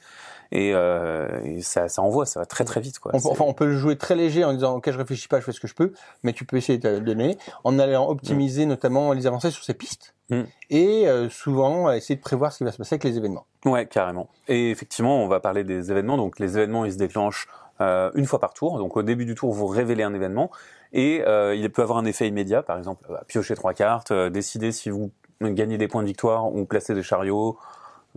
et, 0.53 0.73
euh, 0.75 1.29
et 1.45 1.63
ça, 1.63 1.89
ça 1.89 2.03
envoie, 2.03 2.27
ça 2.27 2.41
va 2.41 2.47
très 2.47 2.65
très 2.65 2.81
vite 2.81 2.99
quoi. 2.99 3.13
On, 3.15 3.19
enfin, 3.19 3.45
on 3.47 3.55
peut 3.55 3.67
le 3.67 3.77
jouer 3.77 3.97
très 3.97 4.15
léger 4.15 4.45
en 4.45 4.53
disant 4.53 4.77
ok 4.77 4.91
je 4.91 4.99
réfléchis 4.99 5.29
pas, 5.29 5.41
je 5.41 5.45
fais 5.45 5.53
ce 5.53 5.61
que 5.61 5.69
je 5.69 5.75
peux, 5.75 5.93
mais 6.23 6.33
tu 6.33 6.45
peux 6.45 6.57
essayer 6.57 6.79
de 6.79 6.99
te 6.99 7.03
donner 7.03 7.39
en 7.65 7.79
allant 7.79 8.09
optimiser 8.09 8.67
notamment 8.67 9.13
les 9.13 9.27
avancées 9.27 9.51
sur 9.51 9.65
ces 9.65 9.75
pistes 9.75 10.15
Mm. 10.29 10.43
et 10.71 11.07
euh, 11.07 11.29
souvent 11.29 11.93
essayer 11.93 12.17
de 12.17 12.21
prévoir 12.21 12.53
ce 12.53 12.59
qui 12.59 12.65
va 12.65 12.73
se 12.73 12.79
passer 12.79 12.95
avec 12.95 13.05
les 13.05 13.17
événements. 13.17 13.47
Ouais, 13.65 13.87
carrément. 13.87 14.29
Et 14.49 14.71
effectivement, 14.71 15.23
on 15.23 15.29
va 15.29 15.39
parler 15.39 15.63
des 15.63 15.91
événements. 15.91 16.17
Donc 16.17 16.39
les 16.41 16.57
événements, 16.59 16.85
ils 16.85 16.93
se 16.93 16.99
déclenchent 16.99 17.47
euh, 17.81 18.11
une 18.15 18.27
fois 18.27 18.41
par 18.41 18.53
tour. 18.53 18.79
Donc 18.79 18.97
au 18.97 19.03
début 19.03 19.25
du 19.25 19.35
tour, 19.35 19.53
vous 19.53 19.67
révélez 19.67 20.03
un 20.03 20.15
événement 20.15 20.51
et 20.93 21.23
euh, 21.27 21.55
il 21.55 21.71
peut 21.71 21.83
avoir 21.83 21.99
un 21.99 22.05
effet 22.07 22.27
immédiat. 22.27 22.63
Par 22.63 22.77
exemple, 22.77 23.07
euh, 23.11 23.19
piocher 23.29 23.55
trois 23.55 23.73
cartes, 23.73 24.11
euh, 24.11 24.29
décider 24.31 24.73
si 24.73 24.91
vous 24.91 25.13
gagnez 25.41 25.79
des 25.79 25.87
points 25.87 26.03
de 26.03 26.09
victoire 26.09 26.53
ou 26.53 26.65
placer 26.65 26.95
des 26.95 27.03
chariots. 27.03 27.57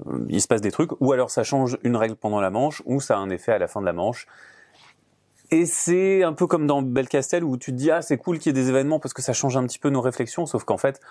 Euh, 0.08 0.26
il 0.30 0.42
se 0.42 0.48
passe 0.48 0.62
des 0.62 0.72
trucs. 0.72 0.92
Ou 1.02 1.12
alors 1.12 1.30
ça 1.30 1.44
change 1.44 1.78
une 1.84 1.96
règle 1.96 2.16
pendant 2.16 2.42
la 2.42 2.50
manche 2.50 2.82
ou 2.86 3.02
ça 3.02 3.16
a 3.16 3.20
un 3.20 3.30
effet 3.30 3.52
à 3.52 3.58
la 3.58 3.68
fin 3.68 3.82
de 3.82 3.86
la 3.86 3.94
manche. 3.94 4.28
Et 5.52 5.66
c'est 5.66 6.24
un 6.24 6.34
peu 6.34 6.46
comme 6.46 6.68
dans 6.68 6.82
Belcastel 6.82 7.44
où 7.44 7.58
tu 7.58 7.72
te 7.72 7.78
dis 7.78 7.90
ah 7.92 8.02
c'est 8.02 8.18
cool 8.18 8.38
qu'il 8.38 8.56
y 8.56 8.60
ait 8.60 8.62
des 8.62 8.70
événements 8.70 9.00
parce 9.00 9.14
que 9.14 9.22
ça 9.22 9.34
change 9.34 9.58
un 9.58 9.66
petit 9.66 9.80
peu 9.80 9.90
nos 9.90 10.02
réflexions. 10.02 10.46
Sauf 10.46 10.64
qu'en 10.64 10.78
fait, 10.78 11.02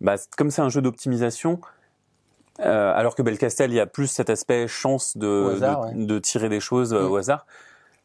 bah, 0.00 0.14
comme 0.36 0.50
c'est 0.50 0.62
un 0.62 0.68
jeu 0.68 0.80
d'optimisation, 0.80 1.60
euh, 2.60 2.92
alors 2.94 3.14
que 3.14 3.22
Belcastel, 3.22 3.70
il 3.72 3.76
y 3.76 3.80
a 3.80 3.86
plus 3.86 4.06
cet 4.06 4.30
aspect 4.30 4.66
chance 4.68 5.16
de, 5.16 5.26
Au 5.26 5.48
hasard, 5.50 5.92
de, 5.92 6.04
de 6.04 6.18
tirer 6.18 6.48
des 6.48 6.60
choses 6.60 6.92
euh, 6.92 7.02
Mm. 7.02 7.10
au 7.10 7.16
hasard. 7.16 7.46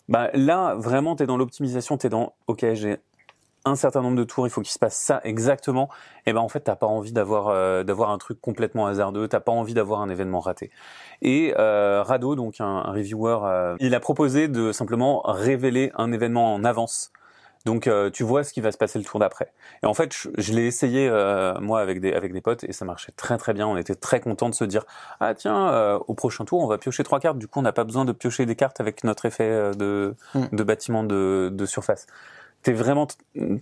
Bah, 0.10 0.30
là, 0.34 0.76
vraiment, 0.76 1.16
tu 1.16 1.24
es 1.24 1.26
dans 1.26 1.38
l'optimisation, 1.38 1.98
tu 1.98 2.08
es 2.08 2.10
dans, 2.10 2.34
ok, 2.48 2.66
j'ai 2.74 2.98
un 3.66 3.76
certain 3.76 4.02
nombre 4.02 4.18
de 4.18 4.24
tours, 4.24 4.46
il 4.46 4.50
faut 4.50 4.62
qu'il 4.62 4.72
se 4.72 4.80
passe 4.80 4.96
ça 4.96 5.22
exactement. 5.24 5.90
Et 6.26 6.34
ben 6.34 6.42
en 6.42 6.50
fait, 6.50 6.62
t'as 6.62 6.76
pas 6.76 6.88
envie 6.88 7.14
d'avoir 7.14 7.48
euh, 7.50 7.84
d'avoir 7.84 8.10
un 8.12 8.18
truc 8.18 8.42
complètement 8.42 8.88
hasardeux, 8.88 9.28
t'as 9.28 9.40
pas 9.40 9.52
envie 9.52 9.74
d'avoir 9.74 10.02
un 10.02 10.10
événement 10.10 10.40
raté. 10.42 10.70
Et 11.22 11.54
euh, 11.58 12.04
Rado, 12.04 12.36
donc 12.36 12.60
un, 12.60 12.66
un 12.66 12.92
reviewer, 12.92 13.40
euh, 13.44 13.76
il 13.80 13.96
a 13.96 14.00
proposé 14.00 14.48
de 14.48 14.72
simplement 14.72 15.22
révéler 15.26 15.92
un 15.96 16.12
événement 16.12 16.54
en 16.54 16.64
avance. 16.64 17.12
Donc 17.66 17.88
euh, 17.88 18.10
tu 18.10 18.24
vois 18.26 18.44
ce 18.44 18.52
qui 18.52 18.60
va 18.60 18.74
se 18.74 18.78
passer 18.78 19.00
le 19.00 19.06
tour 19.06 19.22
d'après. 19.22 19.54
Et 19.84 19.86
en 19.86 19.94
fait, 19.94 20.14
je, 20.14 20.28
je 20.38 20.52
l'ai 20.52 20.66
essayé 20.66 21.08
euh, 21.10 21.58
moi 21.62 21.80
avec 21.80 22.02
des 22.02 22.12
avec 22.12 22.34
des 22.34 22.42
potes 22.42 22.66
et 22.66 22.74
ça 22.74 22.84
marchait 22.84 23.14
très 23.16 23.38
très 23.38 23.54
bien. 23.54 23.66
On 23.66 23.78
était 23.78 23.96
très 23.96 24.20
contents 24.20 24.50
de 24.50 24.54
se 24.56 24.66
dire 24.66 24.84
ah 25.22 25.34
tiens 25.34 25.70
euh, 25.70 25.98
au 26.10 26.14
prochain 26.14 26.44
tour 26.44 26.60
on 26.62 26.68
va 26.68 26.78
piocher 26.78 27.04
trois 27.06 27.22
cartes. 27.22 27.38
Du 27.38 27.48
coup 27.48 27.60
on 27.60 27.62
n'a 27.62 27.72
pas 27.72 27.86
besoin 27.86 28.04
de 28.04 28.12
piocher 28.12 28.46
des 28.46 28.56
cartes 28.58 28.82
avec 28.82 29.06
notre 29.06 29.26
effet 29.26 29.72
de 29.78 30.14
Mm. 30.36 30.48
de 30.52 30.64
bâtiment 30.64 31.04
de 31.06 31.50
de 31.54 31.66
surface. 31.66 32.06
T'es 32.64 32.72
vraiment 32.74 33.08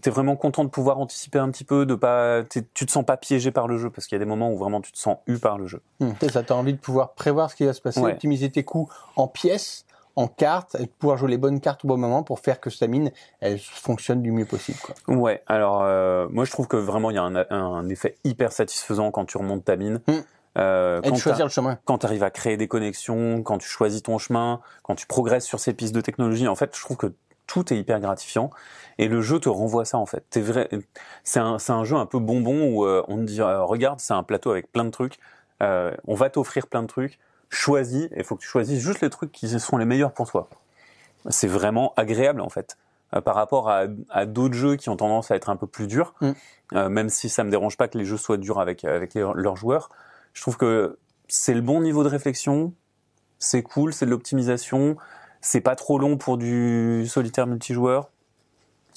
t'es 0.02 0.10
vraiment 0.12 0.36
content 0.36 0.64
de 0.64 0.70
pouvoir 0.70 1.00
anticiper 1.00 1.40
un 1.40 1.50
petit 1.50 1.64
peu, 1.64 1.86
de 1.88 1.96
pas 1.96 2.44
tu 2.44 2.64
te 2.64 2.92
sens 2.92 3.04
pas 3.04 3.18
piégé 3.18 3.50
par 3.52 3.68
le 3.68 3.78
jeu 3.78 3.90
parce 3.90 4.06
qu'il 4.08 4.16
y 4.16 4.22
a 4.22 4.24
des 4.24 4.30
moments 4.30 4.52
où 4.52 4.58
vraiment 4.58 4.80
tu 4.80 4.92
te 4.92 4.98
sens 5.00 5.18
eu 5.28 5.38
par 5.40 5.58
le 5.58 5.66
jeu. 5.68 5.82
Hmm, 6.00 6.12
C'est 6.20 6.32
ça, 6.32 6.44
tu 6.44 6.54
as 6.54 6.56
envie 6.56 6.74
de 6.74 6.78
pouvoir 6.80 7.14
prévoir 7.14 7.50
ce 7.50 7.56
qui 7.56 7.66
va 7.66 7.74
se 7.74 7.82
passer, 7.82 8.00
Ouais. 8.00 8.14
optimiser 8.14 8.52
tes 8.52 8.64
coûts 8.64 8.90
en 9.16 9.28
pièces, 9.28 9.86
en 10.16 10.28
cartes, 10.28 10.76
et 10.76 10.84
de 10.84 10.90
pouvoir 11.00 11.18
jouer 11.18 11.30
les 11.32 11.38
bonnes 11.38 11.60
cartes 11.62 11.84
au 11.84 11.88
bon 11.88 11.98
moment 11.98 12.22
pour 12.22 12.40
faire 12.42 12.60
que 12.60 12.70
ta 12.70 12.86
mine 12.86 13.12
elle 13.40 13.58
fonctionne 13.60 14.22
du 14.22 14.32
mieux 14.32 14.46
possible. 14.46 14.78
Quoi. 14.84 15.16
Ouais, 15.16 15.42
alors 15.48 15.82
euh, 15.84 16.28
moi 16.30 16.46
je 16.46 16.52
trouve 16.52 16.68
que 16.68 16.78
vraiment 16.78 17.10
il 17.10 17.16
y 17.16 17.18
a 17.18 17.24
un, 17.24 17.36
un 17.50 17.90
effet 17.90 18.18
hyper 18.24 18.52
satisfaisant 18.52 19.10
quand 19.10 19.26
tu 19.26 19.38
remontes 19.38 19.66
ta 19.66 19.78
mine. 19.78 20.00
Mm. 20.08 20.12
Euh, 20.58 21.02
Et 21.02 21.10
quand 21.10 21.16
choisir 21.16 21.38
t'as- 21.40 21.44
le 21.46 21.50
chemin. 21.50 21.80
quand 21.86 22.00
tu 22.00 22.06
arrives 22.06 22.24
à 22.24 22.30
créer 22.30 22.58
des 22.58 22.68
connexions, 22.68 23.42
quand 23.42 23.58
tu 23.58 23.68
choisis 23.70 24.04
ton 24.04 24.18
chemin, 24.18 24.60
quand 24.84 24.96
tu 24.96 25.08
progresses 25.08 25.46
sur 25.46 25.60
ces 25.62 25.74
pistes 25.74 25.96
de 25.96 26.02
technologie, 26.02 26.48
en 26.50 26.56
fait, 26.56 26.76
je 26.76 26.82
trouve 26.82 26.98
que 26.98 27.14
tout 27.52 27.74
est 27.74 27.78
hyper 27.78 28.00
gratifiant 28.00 28.50
et 28.98 29.10
le 29.10 29.20
jeu 29.22 29.40
te 29.40 29.50
renvoie 29.50 29.84
ça 29.84 29.98
en 29.98 30.06
fait. 30.06 30.24
T'es 30.30 30.40
vrai, 30.40 30.70
c'est 31.26 31.40
un, 31.42 31.60
c'est 31.60 31.74
un 31.74 31.84
jeu 31.84 31.98
un 31.98 32.06
peu 32.06 32.20
bonbon 32.20 32.70
où 32.70 32.86
euh, 32.86 33.04
on 33.10 33.18
te 33.18 33.22
dit 33.24 33.42
euh, 33.42 33.62
regarde, 33.64 34.00
c'est 34.00 34.14
un 34.14 34.24
plateau 34.24 34.52
avec 34.52 34.72
plein 34.72 34.86
de 34.86 34.90
trucs, 34.90 35.18
euh, 35.62 35.92
on 36.08 36.16
va 36.16 36.30
t'offrir 36.30 36.68
plein 36.68 36.82
de 36.82 36.88
trucs, 36.88 37.20
choisis, 37.50 38.08
il 38.16 38.24
faut 38.24 38.36
que 38.38 38.42
tu 38.42 38.48
choisisses 38.48 38.80
juste 38.82 39.02
les 39.02 39.10
trucs 39.10 39.34
qui 39.34 39.50
sont 39.60 39.76
les 39.78 39.84
meilleurs 39.86 40.14
pour 40.14 40.30
toi. 40.32 40.48
C'est 41.30 41.48
vraiment 41.48 41.94
agréable 41.98 42.40
en 42.40 42.50
fait. 42.50 42.78
Euh, 43.14 43.20
par 43.20 43.36
rapport 43.36 43.70
à, 43.70 43.84
à 44.10 44.26
d'autres 44.26 44.54
jeux 44.56 44.78
qui 44.78 44.88
ont 44.88 44.96
tendance 44.96 45.32
à 45.32 45.36
être 45.36 45.50
un 45.50 45.58
peu 45.58 45.68
plus 45.68 45.88
durs, 45.88 46.14
Mm. 46.22 46.32
euh, 46.76 46.88
même 46.88 47.10
si 47.10 47.28
ça 47.28 47.44
me 47.44 47.52
dérange 47.52 47.76
pas 47.76 47.90
que 47.90 47.98
les 47.98 48.06
jeux 48.06 48.16
soient 48.18 48.38
durs 48.38 48.60
avec, 48.62 48.86
avec 48.86 49.14
les- 49.16 49.30
leurs 49.36 49.58
joueurs, 49.58 49.90
je 50.34 50.42
trouve 50.42 50.56
que 50.56 50.98
c'est 51.28 51.54
le 51.54 51.60
bon 51.62 51.82
niveau 51.82 52.04
de 52.06 52.10
réflexion, 52.10 52.74
c'est 53.40 53.64
cool, 53.64 53.94
c'est 53.94 54.06
de 54.06 54.12
l'optimisation, 54.12 54.96
c'est 55.42 55.62
pas 55.62 55.76
trop 55.76 55.98
long 56.00 56.18
pour 56.18 56.38
du 56.38 57.06
solitaire 57.08 57.48
multijoueur. 57.48 58.10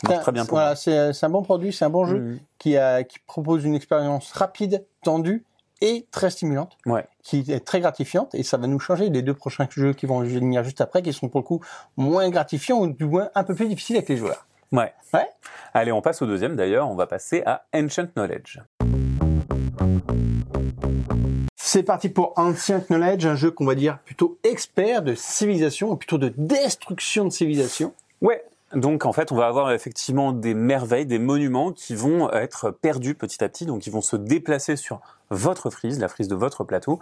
Ça 0.07 0.19
très 0.19 0.33
bien 0.33 0.45
pour 0.45 0.59
voilà, 0.59 0.77
c'est 0.77 1.13
c'est 1.13 1.25
un 1.25 1.31
bon 1.31 1.43
produit, 1.43 1.73
c'est 1.73 1.85
un 1.85 1.91
bon 1.91 2.05
jeu 2.05 2.39
qui, 2.59 2.77
a, 2.77 3.05
qui 3.05 3.19
propose 3.21 3.65
une 3.65 3.75
expérience 3.75 4.33
rapide, 4.33 4.85
tendue 5.03 5.45
et 5.81 6.07
très 6.11 6.31
stimulante, 6.31 6.77
Ouais. 6.87 7.07
qui 7.23 7.45
est 7.49 7.65
très 7.65 7.81
gratifiante. 7.81 8.35
Et 8.35 8.43
ça 8.43 8.57
va 8.57 8.67
nous 8.67 8.79
changer 8.81 9.09
les 9.11 9.23
deux 9.23 9.35
prochains 9.35 9.67
jeux 9.71 9.93
qui 9.93 10.07
vont 10.07 10.21
venir 10.21 10.65
juste 10.65 10.81
après, 10.81 11.03
qui 11.03 11.13
sont 11.13 11.29
pour 11.29 11.41
le 11.41 11.45
coup 11.47 11.61
moins 11.97 12.29
gratifiants 12.31 12.79
ou 12.81 12.87
du 12.89 13.05
moins 13.05 13.31
un 13.35 13.45
peu 13.45 13.55
plus 13.55 13.69
difficiles 13.69 13.97
avec 13.97 14.09
les 14.09 14.17
joueurs. 14.17 14.47
Ouais. 14.73 14.93
Ouais. 15.13 15.29
Allez, 15.75 15.93
on 15.93 16.03
passe 16.03 16.23
au 16.23 16.27
deuxième 16.27 16.57
d'ailleurs, 16.57 16.89
on 16.91 16.97
va 16.97 17.07
passer 17.07 17.43
à 17.47 17.65
Ancient 17.75 18.07
Knowledge. 18.17 18.59
C'est 21.75 21.83
parti 21.83 22.09
pour 22.09 22.35
Ancient 22.37 22.83
Knowledge, 22.89 23.27
un 23.27 23.35
jeu 23.35 23.51
qu'on 23.51 23.65
va 23.65 23.75
dire 23.75 23.99
plutôt 24.05 24.39
expert 24.45 25.03
de 25.03 25.17
civilisation, 25.17 25.91
ou 25.91 25.97
plutôt 25.97 26.19
de 26.19 26.33
destruction 26.39 27.25
de 27.25 27.31
civilisation. 27.31 27.93
Ouais. 28.21 28.45
Donc 28.77 29.05
en 29.07 29.13
fait, 29.13 29.33
on 29.33 29.35
va 29.35 29.49
avoir 29.49 29.73
effectivement 29.73 30.31
des 30.33 30.55
merveilles, 30.55 31.05
des 31.05 31.19
monuments 31.19 31.73
qui 31.73 31.97
vont 31.97 32.31
être 32.31 32.71
perdus 32.71 33.17
petit 33.17 33.43
à 33.43 33.49
petit, 33.49 33.67
donc 33.67 33.89
ils 33.89 33.93
vont 33.93 34.03
se 34.03 34.15
déplacer 34.15 34.77
sur 34.77 35.01
votre 35.35 35.71
frise, 35.71 35.99
la 35.99 36.09
frise 36.09 36.29
de 36.29 36.35
votre 36.35 36.65
plateau. 36.65 37.01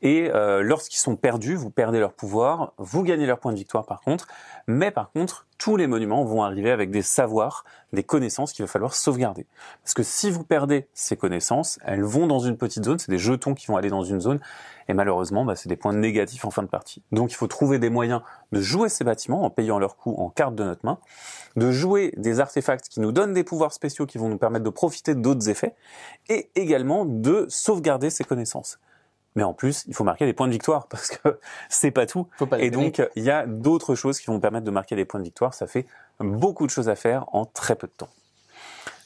Et 0.00 0.30
euh, 0.32 0.62
lorsqu'ils 0.62 1.00
sont 1.00 1.16
perdus, 1.16 1.54
vous 1.54 1.70
perdez 1.70 2.00
leur 2.00 2.12
pouvoir, 2.12 2.72
vous 2.78 3.02
gagnez 3.02 3.26
leur 3.26 3.38
point 3.38 3.52
de 3.52 3.58
victoire 3.58 3.86
par 3.86 4.00
contre. 4.00 4.26
Mais 4.66 4.90
par 4.90 5.10
contre, 5.10 5.46
tous 5.62 5.76
les 5.76 5.86
monuments 5.86 6.24
vont 6.24 6.42
arriver 6.42 6.72
avec 6.72 6.90
des 6.90 7.02
savoirs, 7.02 7.64
des 7.92 8.02
connaissances 8.02 8.52
qu'il 8.52 8.64
va 8.64 8.68
falloir 8.68 8.94
sauvegarder. 8.94 9.46
Parce 9.84 9.94
que 9.94 10.02
si 10.02 10.28
vous 10.28 10.42
perdez 10.42 10.88
ces 10.92 11.16
connaissances, 11.16 11.78
elles 11.84 12.02
vont 12.02 12.26
dans 12.26 12.40
une 12.40 12.56
petite 12.56 12.84
zone, 12.84 12.98
c'est 12.98 13.12
des 13.12 13.18
jetons 13.18 13.54
qui 13.54 13.68
vont 13.68 13.76
aller 13.76 13.88
dans 13.88 14.02
une 14.02 14.20
zone, 14.20 14.40
et 14.88 14.92
malheureusement, 14.94 15.44
bah, 15.44 15.54
c'est 15.54 15.68
des 15.68 15.76
points 15.76 15.92
négatifs 15.92 16.44
en 16.44 16.50
fin 16.50 16.64
de 16.64 16.68
partie. 16.68 17.02
Donc 17.12 17.30
il 17.30 17.36
faut 17.36 17.46
trouver 17.46 17.78
des 17.78 17.90
moyens 17.90 18.22
de 18.50 18.60
jouer 18.60 18.88
ces 18.88 19.04
bâtiments 19.04 19.44
en 19.44 19.50
payant 19.50 19.78
leur 19.78 19.96
coût 19.96 20.16
en 20.18 20.30
carte 20.30 20.56
de 20.56 20.64
notre 20.64 20.84
main, 20.84 20.98
de 21.54 21.70
jouer 21.70 22.12
des 22.16 22.40
artefacts 22.40 22.88
qui 22.88 22.98
nous 22.98 23.12
donnent 23.12 23.32
des 23.32 23.44
pouvoirs 23.44 23.72
spéciaux 23.72 24.04
qui 24.04 24.18
vont 24.18 24.28
nous 24.28 24.38
permettre 24.38 24.64
de 24.64 24.70
profiter 24.70 25.14
d'autres 25.14 25.48
effets, 25.48 25.76
et 26.28 26.50
également 26.56 27.04
de 27.04 27.46
sauvegarder 27.48 27.71
ces 28.10 28.24
connaissances. 28.24 28.78
Mais 29.34 29.42
en 29.42 29.54
plus, 29.54 29.84
il 29.88 29.94
faut 29.94 30.04
marquer 30.04 30.26
des 30.26 30.34
points 30.34 30.46
de 30.46 30.52
victoire 30.52 30.86
parce 30.90 31.08
que 31.08 31.38
c'est 31.68 31.90
pas 31.90 32.06
tout. 32.06 32.28
et 32.58 32.70
donc, 32.70 33.02
il 33.16 33.22
y 33.22 33.30
a 33.30 33.46
d'autres 33.46 33.94
choses 33.94 34.20
qui 34.20 34.26
vont 34.26 34.40
permettre 34.40 34.64
de 34.64 34.70
marquer 34.70 34.96
des 34.96 35.04
points 35.04 35.20
de 35.20 35.24
victoire. 35.24 35.54
Ça 35.54 35.66
fait 35.66 35.86
beaucoup 36.20 36.66
de 36.66 36.70
choses 36.70 36.88
à 36.88 36.96
faire 36.96 37.24
en 37.34 37.44
très 37.44 37.76
peu 37.76 37.86
de 37.86 37.92
temps. 37.92 38.10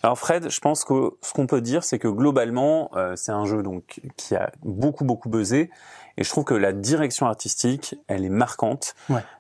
Alors 0.03 0.19
Fred, 0.19 0.51
je 0.51 0.61
pense 0.61 0.85
que 0.85 1.15
ce 1.21 1.33
qu'on 1.33 1.47
peut 1.47 1.61
dire, 1.61 1.83
c'est 1.83 1.99
que 1.99 2.07
globalement, 2.07 2.91
euh, 2.95 3.17
c'est 3.17 3.33
un 3.33 3.45
jeu 3.45 3.63
donc 3.63 4.01
qui 4.17 4.37
a 4.37 4.53
beaucoup 4.63 5.05
beaucoup 5.05 5.29
buzzé, 5.29 5.71
et 6.17 6.25
je 6.25 6.31
trouve 6.31 6.45
que 6.45 6.55
la 6.55 6.73
direction 6.73 7.27
artistique, 7.27 7.97
elle 8.07 8.25
est 8.25 8.31
marquante, 8.31 8.95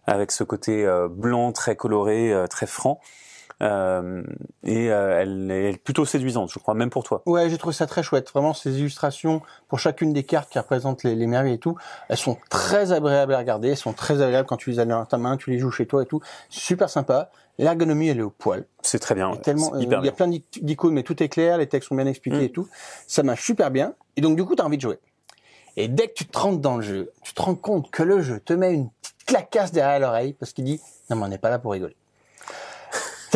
avec 0.06 0.32
ce 0.32 0.44
côté 0.44 0.84
euh, 0.84 1.08
blanc 1.08 1.52
très 1.52 1.76
coloré, 1.76 2.32
euh, 2.32 2.46
très 2.46 2.66
franc. 2.66 3.00
Euh, 3.62 4.22
et 4.64 4.90
euh, 4.90 5.22
elle 5.22 5.50
est 5.50 5.82
plutôt 5.82 6.04
séduisante, 6.04 6.50
je 6.52 6.58
crois, 6.58 6.74
même 6.74 6.90
pour 6.90 7.04
toi. 7.04 7.22
Ouais, 7.26 7.48
j'ai 7.48 7.56
trouvé 7.56 7.74
ça 7.74 7.86
très 7.86 8.02
chouette. 8.02 8.30
Vraiment, 8.30 8.52
ces 8.52 8.78
illustrations 8.78 9.40
pour 9.68 9.78
chacune 9.78 10.12
des 10.12 10.24
cartes 10.24 10.50
qui 10.50 10.58
représentent 10.58 11.02
les, 11.04 11.14
les 11.14 11.26
merveilles 11.26 11.54
et 11.54 11.58
tout, 11.58 11.76
elles 12.08 12.18
sont 12.18 12.36
très 12.50 12.92
agréables 12.92 13.34
à 13.34 13.38
regarder. 13.38 13.70
Elles 13.70 13.76
sont 13.76 13.94
très 13.94 14.20
agréables 14.20 14.46
quand 14.46 14.58
tu 14.58 14.70
les 14.70 14.78
as 14.78 14.84
dans 14.84 15.04
ta 15.06 15.18
main, 15.18 15.36
tu 15.36 15.50
les 15.50 15.58
joues 15.58 15.70
chez 15.70 15.86
toi 15.86 16.02
et 16.02 16.06
tout. 16.06 16.20
Super 16.50 16.90
sympa. 16.90 17.30
L'ergonomie, 17.58 18.08
elle 18.08 18.18
est 18.18 18.22
au 18.22 18.30
poil. 18.30 18.66
C'est 18.82 18.98
très 18.98 19.14
bien. 19.14 19.34
tellement, 19.36 19.74
euh, 19.74 19.80
il 19.80 19.88
y 19.88 20.08
a 20.08 20.12
plein 20.12 20.28
d'icônes, 20.28 20.92
mais 20.92 21.02
tout 21.02 21.22
est 21.22 21.28
clair, 21.28 21.56
les 21.56 21.66
textes 21.66 21.88
sont 21.88 21.94
bien 21.94 22.06
expliqués 22.06 22.40
mm. 22.40 22.44
et 22.44 22.52
tout. 22.52 22.68
Ça 23.06 23.22
marche 23.22 23.44
super 23.44 23.70
bien. 23.70 23.94
Et 24.16 24.20
donc, 24.20 24.36
du 24.36 24.44
coup, 24.44 24.54
tu 24.54 24.62
as 24.62 24.66
envie 24.66 24.76
de 24.76 24.82
jouer. 24.82 24.98
Et 25.78 25.88
dès 25.88 26.08
que 26.08 26.14
tu 26.14 26.26
te 26.26 26.38
rentres 26.38 26.60
dans 26.60 26.76
le 26.76 26.82
jeu, 26.82 27.12
tu 27.22 27.32
te 27.32 27.40
rends 27.40 27.54
compte 27.54 27.90
que 27.90 28.02
le 28.02 28.20
jeu 28.20 28.40
te 28.40 28.52
met 28.52 28.72
une 28.72 28.90
petite 28.90 29.24
clacasse 29.26 29.72
derrière 29.72 30.00
l'oreille 30.00 30.34
parce 30.34 30.52
qu'il 30.52 30.64
dit, 30.64 30.80
non, 31.08 31.16
mais 31.16 31.24
on 31.24 31.28
n'est 31.28 31.38
pas 31.38 31.50
là 31.50 31.58
pour 31.58 31.72
rigoler. 31.72 31.96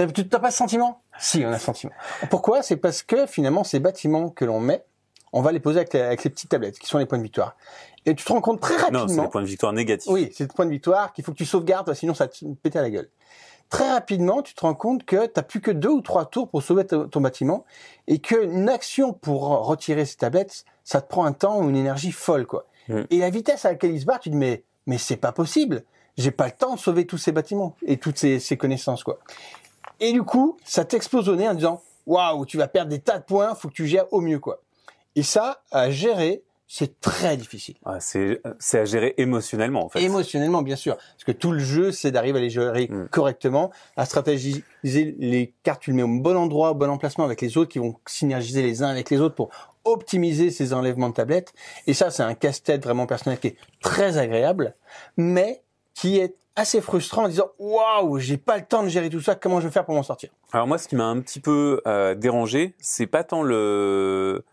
Tu 0.06 0.24
n'as 0.32 0.38
pas 0.38 0.50
ce 0.50 0.56
sentiment? 0.56 1.02
Si, 1.18 1.44
on 1.44 1.52
a 1.52 1.58
ce 1.58 1.64
sentiment. 1.64 1.92
Pourquoi? 2.30 2.62
C'est 2.62 2.76
parce 2.76 3.02
que 3.02 3.26
finalement, 3.26 3.64
ces 3.64 3.80
bâtiments 3.80 4.30
que 4.30 4.44
l'on 4.44 4.60
met, 4.60 4.84
on 5.32 5.42
va 5.42 5.52
les 5.52 5.60
poser 5.60 5.80
avec, 5.80 5.94
avec 5.94 6.24
les 6.24 6.30
petites 6.30 6.48
tablettes, 6.48 6.78
qui 6.78 6.86
sont 6.86 6.98
les 6.98 7.06
points 7.06 7.18
de 7.18 7.22
victoire. 7.22 7.56
Et 8.06 8.14
tu 8.14 8.24
te 8.24 8.32
rends 8.32 8.40
compte 8.40 8.60
très 8.60 8.76
rapidement... 8.76 9.00
Non, 9.00 9.08
c'est 9.08 9.20
les 9.20 9.28
points 9.28 9.42
de 9.42 9.46
victoire 9.46 9.72
négatifs. 9.72 10.10
Oui, 10.10 10.32
c'est 10.34 10.46
des 10.46 10.54
points 10.54 10.66
de 10.66 10.70
victoire 10.70 11.12
qu'il 11.12 11.24
faut 11.24 11.32
que 11.32 11.36
tu 11.36 11.44
sauvegardes, 11.44 11.92
sinon 11.94 12.14
ça 12.14 12.28
te 12.28 12.44
pète 12.62 12.76
à 12.76 12.82
la 12.82 12.90
gueule. 12.90 13.08
Très 13.68 13.88
rapidement, 13.88 14.42
tu 14.42 14.54
te 14.54 14.62
rends 14.62 14.74
compte 14.74 15.04
que 15.04 15.26
tu 15.26 15.32
n'as 15.36 15.42
plus 15.42 15.60
que 15.60 15.70
deux 15.70 15.90
ou 15.90 16.00
trois 16.00 16.24
tours 16.24 16.48
pour 16.48 16.62
sauver 16.62 16.84
ton 16.86 17.20
bâtiment 17.20 17.64
et 18.08 18.18
qu'une 18.18 18.68
action 18.68 19.12
pour 19.12 19.42
retirer 19.42 20.04
ces 20.06 20.16
tablettes, 20.16 20.64
ça 20.82 21.00
te 21.00 21.08
prend 21.08 21.24
un 21.24 21.32
temps 21.32 21.60
ou 21.60 21.68
une 21.68 21.76
énergie 21.76 22.10
folle, 22.10 22.46
quoi. 22.46 22.66
Mm. 22.88 23.02
Et 23.10 23.18
la 23.18 23.30
vitesse 23.30 23.64
à 23.64 23.70
laquelle 23.70 23.92
il 23.92 24.00
se 24.00 24.06
barre, 24.06 24.18
tu 24.18 24.30
te 24.30 24.34
dis, 24.34 24.38
mais, 24.38 24.64
mais 24.86 24.98
c'est 24.98 25.16
pas 25.16 25.30
possible. 25.30 25.84
J'ai 26.16 26.32
pas 26.32 26.46
le 26.46 26.52
temps 26.52 26.74
de 26.74 26.80
sauver 26.80 27.06
tous 27.06 27.18
ces 27.18 27.30
bâtiments 27.30 27.76
et 27.86 27.96
toutes 27.96 28.18
ces, 28.18 28.40
ces 28.40 28.56
connaissances, 28.56 29.04
quoi. 29.04 29.20
Et 30.00 30.12
du 30.12 30.22
coup, 30.22 30.56
ça 30.64 30.84
t'explose 30.84 31.28
au 31.28 31.36
nez 31.36 31.48
en 31.48 31.54
disant 31.54 31.82
waouh, 32.06 32.46
tu 32.46 32.56
vas 32.56 32.68
perdre 32.68 32.90
des 32.90 33.00
tas 33.00 33.18
de 33.18 33.24
points, 33.24 33.54
faut 33.54 33.68
que 33.68 33.74
tu 33.74 33.86
gères 33.86 34.12
au 34.12 34.20
mieux 34.20 34.38
quoi. 34.38 34.62
Et 35.16 35.22
ça, 35.22 35.62
à 35.70 35.90
gérer, 35.90 36.42
c'est 36.66 37.00
très 37.00 37.36
difficile. 37.36 37.74
Ah, 37.84 37.98
c'est 38.00 38.40
c'est 38.60 38.78
à 38.78 38.84
gérer 38.84 39.14
émotionnellement 39.18 39.84
en 39.84 39.88
fait. 39.88 40.00
Émotionnellement 40.02 40.62
bien 40.62 40.76
sûr, 40.76 40.96
parce 40.96 41.24
que 41.24 41.32
tout 41.32 41.50
le 41.50 41.58
jeu 41.58 41.90
c'est 41.90 42.12
d'arriver 42.12 42.38
à 42.38 42.42
les 42.42 42.50
gérer 42.50 42.86
mm. 42.88 43.08
correctement, 43.08 43.70
à 43.96 44.06
stratégiser 44.06 44.64
les 44.84 45.52
cartes, 45.64 45.82
tu 45.82 45.90
le 45.90 45.96
mets 45.96 46.02
au 46.04 46.20
bon 46.20 46.36
endroit, 46.36 46.70
au 46.70 46.74
bon 46.74 46.88
emplacement 46.88 47.24
avec 47.24 47.40
les 47.40 47.58
autres 47.58 47.72
qui 47.72 47.80
vont 47.80 47.96
synergiser 48.06 48.62
les 48.62 48.82
uns 48.82 48.88
avec 48.88 49.10
les 49.10 49.20
autres 49.20 49.34
pour 49.34 49.50
optimiser 49.84 50.50
ces 50.50 50.72
enlèvements 50.72 51.08
de 51.08 51.14
tablettes. 51.14 51.52
Et 51.88 51.94
ça 51.94 52.10
c'est 52.10 52.22
un 52.22 52.34
casse-tête 52.34 52.84
vraiment 52.84 53.06
personnel 53.06 53.40
qui 53.40 53.48
est 53.48 53.56
très 53.82 54.18
agréable, 54.18 54.74
mais 55.16 55.62
qui 55.94 56.18
est 56.18 56.36
assez 56.60 56.80
frustrant 56.80 57.24
en 57.24 57.28
disant 57.28 57.50
waouh 57.58 58.18
j'ai 58.18 58.36
pas 58.36 58.58
le 58.58 58.64
temps 58.64 58.82
de 58.82 58.88
gérer 58.88 59.08
tout 59.08 59.20
ça 59.20 59.34
comment 59.34 59.60
je 59.60 59.66
vais 59.66 59.72
faire 59.72 59.84
pour 59.84 59.94
m'en 59.94 60.02
sortir? 60.02 60.30
Alors 60.52 60.66
moi 60.66 60.78
ce 60.78 60.88
qui 60.88 60.96
m'a 60.96 61.06
un 61.06 61.20
petit 61.20 61.40
peu 61.40 61.80
euh, 61.86 62.14
dérangé 62.14 62.74
c'est 62.78 63.06
pas 63.06 63.24
tant 63.24 63.42
le 63.42 64.44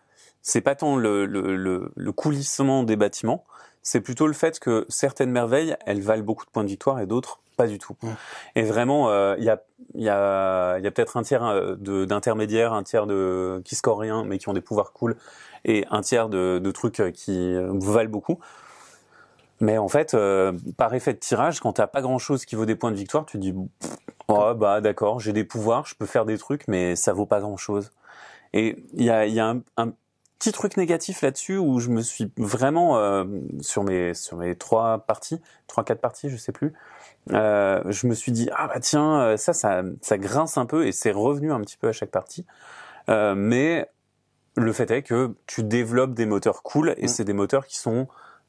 c'est 0.42 0.62
pas 0.62 0.76
tant 0.76 0.96
le, 0.96 1.26
le, 1.26 1.92
le, 1.94 2.12
coulissement 2.14 2.84
des 2.84 2.96
bâtiments 2.96 3.44
c'est 3.84 4.00
plutôt 4.00 4.28
le 4.28 4.34
fait 4.34 4.60
que 4.60 4.86
certaines 4.88 5.32
merveilles 5.32 5.76
elles 5.86 6.02
valent 6.02 6.24
beaucoup 6.24 6.46
de 6.46 6.50
points 6.50 6.64
de 6.64 6.70
victoire 6.70 7.00
et 7.00 7.06
d'autres 7.06 7.40
pas 7.58 7.68
du 7.68 7.80
tout. 7.80 7.96
Et 8.56 8.62
vraiment 8.62 9.10
euh, 9.10 9.36
il 9.40 9.44
y 9.44 9.50
a 9.50 9.62
il 9.96 10.04
y 10.04 10.10
a 10.10 10.78
il 10.78 10.84
y 10.84 10.88
a 10.88 10.92
peut-être 10.92 11.18
un 11.18 11.24
tiers 11.24 11.44
euh, 11.44 11.76
d'intermédiaires 12.06 12.72
un 12.72 12.84
tiers 12.84 13.06
de 13.08 13.62
qui 13.66 13.76
score 13.76 14.00
rien 14.00 14.24
mais 14.24 14.38
qui 14.38 14.48
ont 14.48 14.54
des 14.54 14.62
pouvoirs 14.62 14.94
cool 14.94 15.18
et 15.66 15.86
un 15.92 16.02
tiers 16.02 16.30
de, 16.30 16.60
de 16.60 16.72
trucs 16.72 17.02
qui 17.14 17.56
valent 17.74 18.10
beaucoup 18.10 18.40
mais 19.60 19.78
en 19.78 19.88
fait, 19.88 20.14
euh, 20.14 20.54
par 20.78 20.94
effet 20.94 21.14
de 21.14 21.20
tirage, 21.20 21.60
quand 21.60 21.74
t'as 21.74 21.88
pas 21.88 22.02
grand 22.02 22.20
chose 22.20 22.46
qui 22.46 22.56
vaut 22.56 22.66
des 22.66 22.76
points 22.76 22.92
de 22.92 22.98
victoire, 22.98 23.26
tu 23.26 23.38
te 23.38 23.42
dis, 23.42 23.54
oh, 24.28 24.54
bah 24.56 24.82
d'accord, 24.82 25.20
j'ai 25.20 25.34
des 25.34 25.44
pouvoirs, 25.44 25.86
je 25.86 25.96
peux 25.96 26.06
faire 26.06 26.26
des 26.26 26.38
trucs, 26.38 26.68
mais 26.68 26.96
ça 26.96 27.14
vaut 27.14 27.26
pas 27.26 27.40
grand 27.40 27.58
chose. 27.58 27.92
Et 28.54 28.78
il 28.94 29.04
y 29.04 29.10
a, 29.10 29.26
y 29.26 29.40
a 29.40 29.56
un, 29.78 29.94
petit 30.40 30.52
truc 30.52 30.78
négatif 30.78 31.22
là-dessus 31.24 31.58
où 31.58 31.80
je 31.80 31.90
me 31.90 32.02
suis 32.02 32.32
vraiment 32.38 33.00
euh, 33.00 33.26
sur 33.62 33.84
mes 33.84 34.14
sur 34.14 34.38
mes 34.38 34.56
trois 34.56 35.00
parties, 35.00 35.42
trois 35.66 35.84
quatre 35.84 36.00
parties, 36.00 36.30
je 36.30 36.38
sais 36.38 36.52
plus. 36.52 36.74
Euh, 37.32 37.82
je 37.88 38.08
me 38.08 38.14
suis 38.14 38.32
dit 38.32 38.50
ah 38.56 38.68
bah 38.68 38.80
tiens 38.80 39.20
euh, 39.20 39.38
ça 39.38 39.54
ça 39.54 39.82
ça 40.02 40.18
grince 40.18 40.58
un 40.58 40.66
peu 40.66 40.88
et 40.88 40.92
c'est 40.92 41.12
revenu 41.12 41.52
un 41.52 41.60
petit 41.62 41.78
peu 41.78 41.88
à 41.88 41.92
chaque 41.92 42.12
partie. 42.12 42.46
Euh, 43.10 43.36
mais 43.36 43.90
le 44.56 44.72
fait 44.74 44.90
est 44.92 45.04
que 45.04 45.34
tu 45.46 45.64
développes 45.64 46.14
des 46.14 46.26
moteurs 46.26 46.64
cool 46.64 46.94
et 46.98 47.06
mm. 47.06 47.08
c'est 47.08 47.24
des 47.24 47.34
moteurs 47.34 47.66
qui 47.66 47.78
sont 47.78 48.08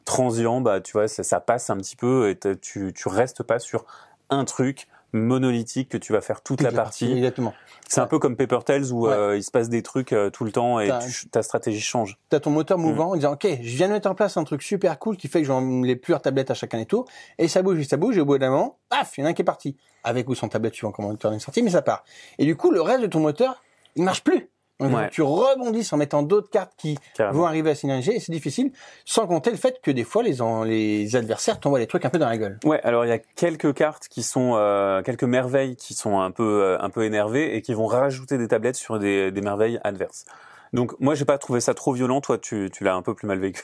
transient, 0.09 0.61
bah 0.61 0.81
tu 0.81 0.93
vois, 0.93 1.07
ça, 1.07 1.23
ça 1.23 1.41
passe 1.41 1.71
un 1.71 1.77
petit 1.77 1.97
peu 1.97 2.31
et 2.31 2.39
tu 2.61 2.93
tu 2.95 3.09
restes 3.09 3.43
pas 3.43 3.59
sur 3.59 3.85
un 4.31 4.45
truc 4.45 4.89
monolithique 5.13 5.89
que 5.89 5.97
tu 5.97 6.13
vas 6.13 6.21
faire 6.21 6.43
toute 6.43 6.61
la 6.61 6.73
partie. 6.73 7.11
Exactement. 7.13 7.55
C'est 7.89 8.01
un 8.01 8.07
peu 8.07 8.19
comme 8.19 8.37
Paper 8.37 8.59
Tales 8.65 8.93
où 8.93 9.09
euh, 9.09 9.37
il 9.37 9.43
se 9.43 9.51
passe 9.51 9.71
des 9.71 9.83
trucs 9.83 10.13
euh, 10.13 10.29
tout 10.29 10.45
le 10.45 10.53
temps 10.53 10.81
et 10.81 10.91
ta 11.31 11.43
stratégie 11.43 11.81
change. 11.81 12.19
Tu 12.29 12.37
as 12.37 12.41
ton 12.41 12.51
moteur 12.51 12.77
mouvant 12.77 13.09
mm. 13.09 13.13
en 13.13 13.15
disant 13.17 13.33
OK, 13.33 13.47
je 13.47 13.77
viens 13.77 13.89
de 13.89 13.95
mettre 13.95 14.11
en 14.11 14.15
place 14.15 14.37
un 14.37 14.45
truc 14.45 14.63
super 14.63 14.99
cool 14.99 15.17
qui 15.17 15.29
fait 15.29 15.41
que 15.41 15.47
j'en 15.47 15.83
les 15.83 15.97
plusieurs 15.97 16.21
tablettes 16.21 16.51
à 16.51 16.55
chacun 16.55 16.79
des 16.79 16.87
tours 16.87 17.07
et 17.39 17.49
ça 17.49 17.63
bouge 17.63 17.79
et 17.79 17.85
ça 17.85 17.97
bouge 17.97 18.19
et 18.19 18.21
au 18.21 18.27
bout 18.27 18.37
d'un 18.37 18.51
moment, 18.51 18.79
paf, 18.91 19.17
il 19.17 19.23
y 19.23 19.25
en 19.25 19.27
a 19.27 19.31
un 19.31 19.33
qui 19.33 19.43
est 19.43 19.47
parti 19.47 19.77
avec 20.05 20.29
ou 20.29 20.35
sans 20.35 20.49
tablette 20.49 20.75
suivant 20.75 20.93
comment 20.93 21.09
le 21.09 21.15
moteur 21.15 21.33
est 21.33 21.39
sorti 21.39 21.63
mais 21.63 21.71
ça 21.71 21.83
part. 21.83 22.05
Et 22.39 22.45
du 22.45 22.57
coup, 22.57 22.71
le 22.71 22.83
reste 22.83 23.01
de 23.01 23.07
ton 23.07 23.21
moteur, 23.21 23.63
il 23.97 24.03
marche 24.03 24.23
plus. 24.23 24.51
Tu 25.11 25.23
rebondis 25.23 25.89
en 25.93 25.97
mettant 25.97 26.23
d'autres 26.23 26.51
cartes 26.51 26.73
qui 26.77 26.99
vont 27.19 27.45
arriver 27.45 27.71
à 27.71 27.75
synergiser 27.75 28.17
et 28.17 28.21
c'est 28.21 28.33
difficile, 28.33 28.73
sans 29.05 29.27
compter 29.27 29.51
le 29.51 29.57
fait 29.57 29.81
que 29.83 29.91
des 29.91 30.05
fois 30.05 30.23
les, 30.23 30.37
les 30.67 31.17
adversaires 31.17 31.59
t'envoient 31.59 31.81
des 31.81 31.87
trucs 31.87 32.05
un 32.05 32.11
peu 32.11 32.19
dans 32.19 32.29
la 32.29 32.39
gueule. 32.39 32.59
Ouais, 32.65 32.81
alors 32.83 33.05
il 33.05 33.09
y 33.09 33.13
a 33.13 33.19
quelques 33.19 33.75
cartes 33.75 34.09
qui 34.09 34.23
sont 34.23 34.53
euh, 34.55 35.03
quelques 35.03 35.25
merveilles 35.25 35.77
qui 35.77 35.95
sont 35.95 36.21
un 36.21 36.31
peu 36.31 36.63
euh, 36.63 36.79
un 36.81 36.91
peu 36.91 37.05
énervées 37.05 37.57
et 37.57 37.63
qui 37.63 37.75
vont 37.75 37.87
rajouter 37.87 38.39
des 38.39 38.49
tablettes 38.49 38.77
sur 38.77 38.99
des, 38.99 39.33
des 39.33 39.41
merveilles 39.41 39.81
adverses. 39.83 40.25
Donc 40.73 40.99
moi 41.01 41.15
j'ai 41.15 41.25
pas 41.25 41.39
trouvé 41.39 41.61
ça 41.61 41.75
trop 41.75 41.93
violent, 41.93 42.21
toi 42.21 42.39
tu, 42.39 42.71
tu 42.73 42.85
l'as 42.85 42.95
un 42.95 43.03
peu 43.03 43.15
plus 43.15 43.27
mal 43.27 43.39
vécu. 43.39 43.63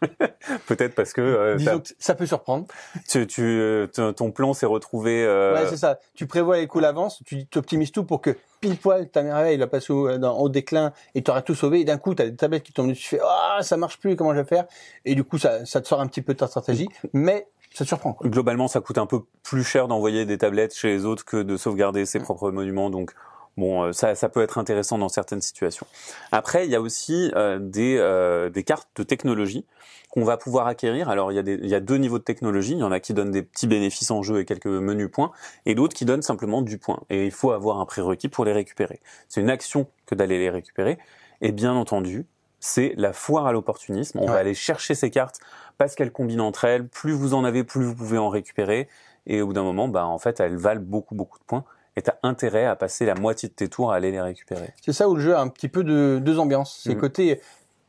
Peut-être 0.66 0.94
parce 0.94 1.12
que 1.12 1.20
euh, 1.20 1.56
disons 1.56 1.80
que 1.80 1.88
ça 1.98 2.14
peut 2.14 2.26
surprendre. 2.26 2.66
Tu, 3.08 3.26
tu 3.26 3.42
euh, 3.42 3.86
ton 3.86 4.30
plan 4.30 4.52
s'est 4.52 4.66
retrouvé. 4.66 5.24
Euh... 5.24 5.54
Ouais, 5.54 5.66
c'est 5.68 5.76
ça. 5.76 5.98
Tu 6.14 6.26
prévois 6.26 6.58
les 6.58 6.66
coups 6.66 6.82
d'avance, 6.82 7.22
tu 7.24 7.46
optimises 7.56 7.92
tout 7.92 8.04
pour 8.04 8.20
que 8.20 8.36
pile 8.64 8.76
poil 8.78 9.08
ta 9.08 9.22
merveille 9.22 9.58
va 9.58 9.66
passer 9.66 9.92
au, 9.92 10.16
dans, 10.18 10.38
au 10.38 10.48
déclin 10.48 10.92
et 11.14 11.22
tu 11.22 11.30
auras 11.30 11.42
tout 11.42 11.54
sauvé. 11.54 11.80
Et 11.80 11.84
d'un 11.84 11.98
coup, 11.98 12.14
tu 12.14 12.22
as 12.22 12.30
des 12.30 12.36
tablettes 12.36 12.62
qui 12.62 12.72
tombent 12.72 12.88
dessus, 12.88 13.02
tu 13.02 13.08
fais 13.16 13.20
ah 13.22 13.58
ça 13.62 13.76
marche 13.76 13.98
plus, 13.98 14.16
comment 14.16 14.32
je 14.34 14.40
vais 14.40 14.46
faire? 14.46 14.64
Et 15.04 15.14
du 15.14 15.24
coup, 15.24 15.38
ça, 15.38 15.66
ça 15.66 15.80
te 15.80 15.88
sort 15.88 16.00
un 16.00 16.06
petit 16.06 16.22
peu 16.22 16.32
de 16.32 16.38
ta 16.38 16.46
stratégie, 16.46 16.88
mais 17.12 17.46
ça 17.72 17.84
te 17.84 17.88
surprend. 17.88 18.14
Quoi. 18.14 18.28
Globalement, 18.28 18.68
ça 18.68 18.80
coûte 18.80 18.98
un 18.98 19.06
peu 19.06 19.20
plus 19.42 19.64
cher 19.64 19.88
d'envoyer 19.88 20.24
des 20.24 20.38
tablettes 20.38 20.74
chez 20.74 20.88
les 20.88 21.04
autres 21.04 21.24
que 21.24 21.42
de 21.42 21.56
sauvegarder 21.56 22.06
ses 22.06 22.20
propres 22.20 22.50
monuments, 22.50 22.88
donc 22.88 23.12
Bon, 23.56 23.84
euh, 23.84 23.92
ça, 23.92 24.14
ça 24.14 24.28
peut 24.28 24.42
être 24.42 24.58
intéressant 24.58 24.98
dans 24.98 25.08
certaines 25.08 25.40
situations. 25.40 25.86
Après, 26.32 26.64
il 26.66 26.70
y 26.70 26.76
a 26.76 26.80
aussi 26.80 27.30
euh, 27.36 27.58
des, 27.60 27.96
euh, 27.98 28.50
des 28.50 28.64
cartes 28.64 28.88
de 28.96 29.02
technologie 29.04 29.64
qu'on 30.10 30.24
va 30.24 30.36
pouvoir 30.36 30.66
acquérir. 30.66 31.08
Alors, 31.08 31.30
il 31.32 31.36
y, 31.36 31.38
a 31.38 31.42
des, 31.42 31.54
il 31.54 31.68
y 31.68 31.74
a 31.74 31.80
deux 31.80 31.96
niveaux 31.96 32.18
de 32.18 32.24
technologie. 32.24 32.72
Il 32.72 32.78
y 32.78 32.82
en 32.82 32.92
a 32.92 33.00
qui 33.00 33.14
donnent 33.14 33.30
des 33.30 33.42
petits 33.42 33.66
bénéfices 33.66 34.10
en 34.10 34.22
jeu 34.22 34.40
et 34.40 34.44
quelques 34.44 34.66
menus 34.66 35.10
points, 35.10 35.32
et 35.66 35.74
d'autres 35.74 35.94
qui 35.94 36.04
donnent 36.04 36.22
simplement 36.22 36.62
du 36.62 36.78
point. 36.78 37.00
Et 37.10 37.26
il 37.26 37.32
faut 37.32 37.52
avoir 37.52 37.80
un 37.80 37.86
prérequis 37.86 38.28
pour 38.28 38.44
les 38.44 38.52
récupérer. 38.52 39.00
C'est 39.28 39.40
une 39.40 39.50
action 39.50 39.88
que 40.06 40.14
d'aller 40.14 40.38
les 40.38 40.50
récupérer. 40.50 40.98
Et 41.40 41.52
bien 41.52 41.74
entendu, 41.74 42.26
c'est 42.60 42.94
la 42.96 43.12
foire 43.12 43.46
à 43.46 43.52
l'opportunisme. 43.52 44.18
On 44.20 44.26
va 44.26 44.36
aller 44.36 44.54
chercher 44.54 44.94
ces 44.94 45.10
cartes 45.10 45.38
parce 45.78 45.94
qu'elles 45.94 46.12
combinent 46.12 46.40
entre 46.40 46.64
elles. 46.64 46.88
Plus 46.88 47.12
vous 47.12 47.34
en 47.34 47.44
avez, 47.44 47.62
plus 47.62 47.84
vous 47.84 47.94
pouvez 47.94 48.18
en 48.18 48.30
récupérer. 48.30 48.88
Et 49.26 49.42
au 49.42 49.48
bout 49.48 49.52
d'un 49.52 49.62
moment, 49.62 49.88
bah, 49.88 50.06
en 50.06 50.18
fait, 50.18 50.40
elles 50.40 50.56
valent 50.56 50.82
beaucoup, 50.82 51.14
beaucoup 51.14 51.38
de 51.38 51.44
points 51.44 51.64
et 51.96 52.02
tu 52.02 52.10
as 52.10 52.18
intérêt 52.22 52.66
à 52.66 52.76
passer 52.76 53.06
la 53.06 53.14
moitié 53.14 53.48
de 53.48 53.54
tes 53.54 53.68
tours 53.68 53.92
à 53.92 53.96
aller 53.96 54.10
les 54.10 54.20
récupérer. 54.20 54.72
C'est 54.84 54.92
ça 54.92 55.08
où 55.08 55.14
le 55.14 55.20
jeu 55.20 55.34
a 55.34 55.40
un 55.40 55.48
petit 55.48 55.68
peu 55.68 55.84
de 55.84 56.20
deux 56.22 56.38
ambiances. 56.38 56.80
C'est 56.82 56.94
mm. 56.94 57.00
côté 57.00 57.40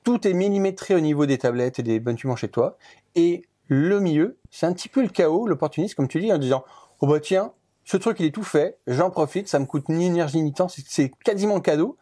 tout 0.03 0.27
est 0.27 0.33
millimétré 0.33 0.95
au 0.95 0.99
niveau 0.99 1.25
des 1.25 1.37
tablettes 1.37 1.79
et 1.79 1.83
des 1.83 1.99
bâtiments 1.99 2.35
chez 2.35 2.47
toi. 2.47 2.77
Et 3.15 3.41
le 3.67 3.99
milieu, 3.99 4.37
c'est 4.51 4.67
un 4.67 4.73
petit 4.73 4.87
peu 4.87 5.01
le 5.01 5.09
chaos, 5.09 5.47
l'opportunisme, 5.47 5.95
comme 5.95 6.07
tu 6.07 6.21
dis, 6.21 6.31
en 6.31 6.37
disant, 6.37 6.63
oh 7.01 7.07
bah 7.07 7.19
tiens, 7.19 7.51
ce 7.83 7.97
truc 7.97 8.19
il 8.19 8.27
est 8.27 8.31
tout 8.31 8.43
fait, 8.43 8.77
j'en 8.87 9.09
profite, 9.09 9.47
ça 9.47 9.59
me 9.59 9.65
coûte 9.65 9.89
ni 9.89 10.05
énergie 10.05 10.41
ni 10.41 10.53
temps, 10.53 10.67
c'est 10.67 11.11
quasiment 11.23 11.59
cadeau. 11.59 11.97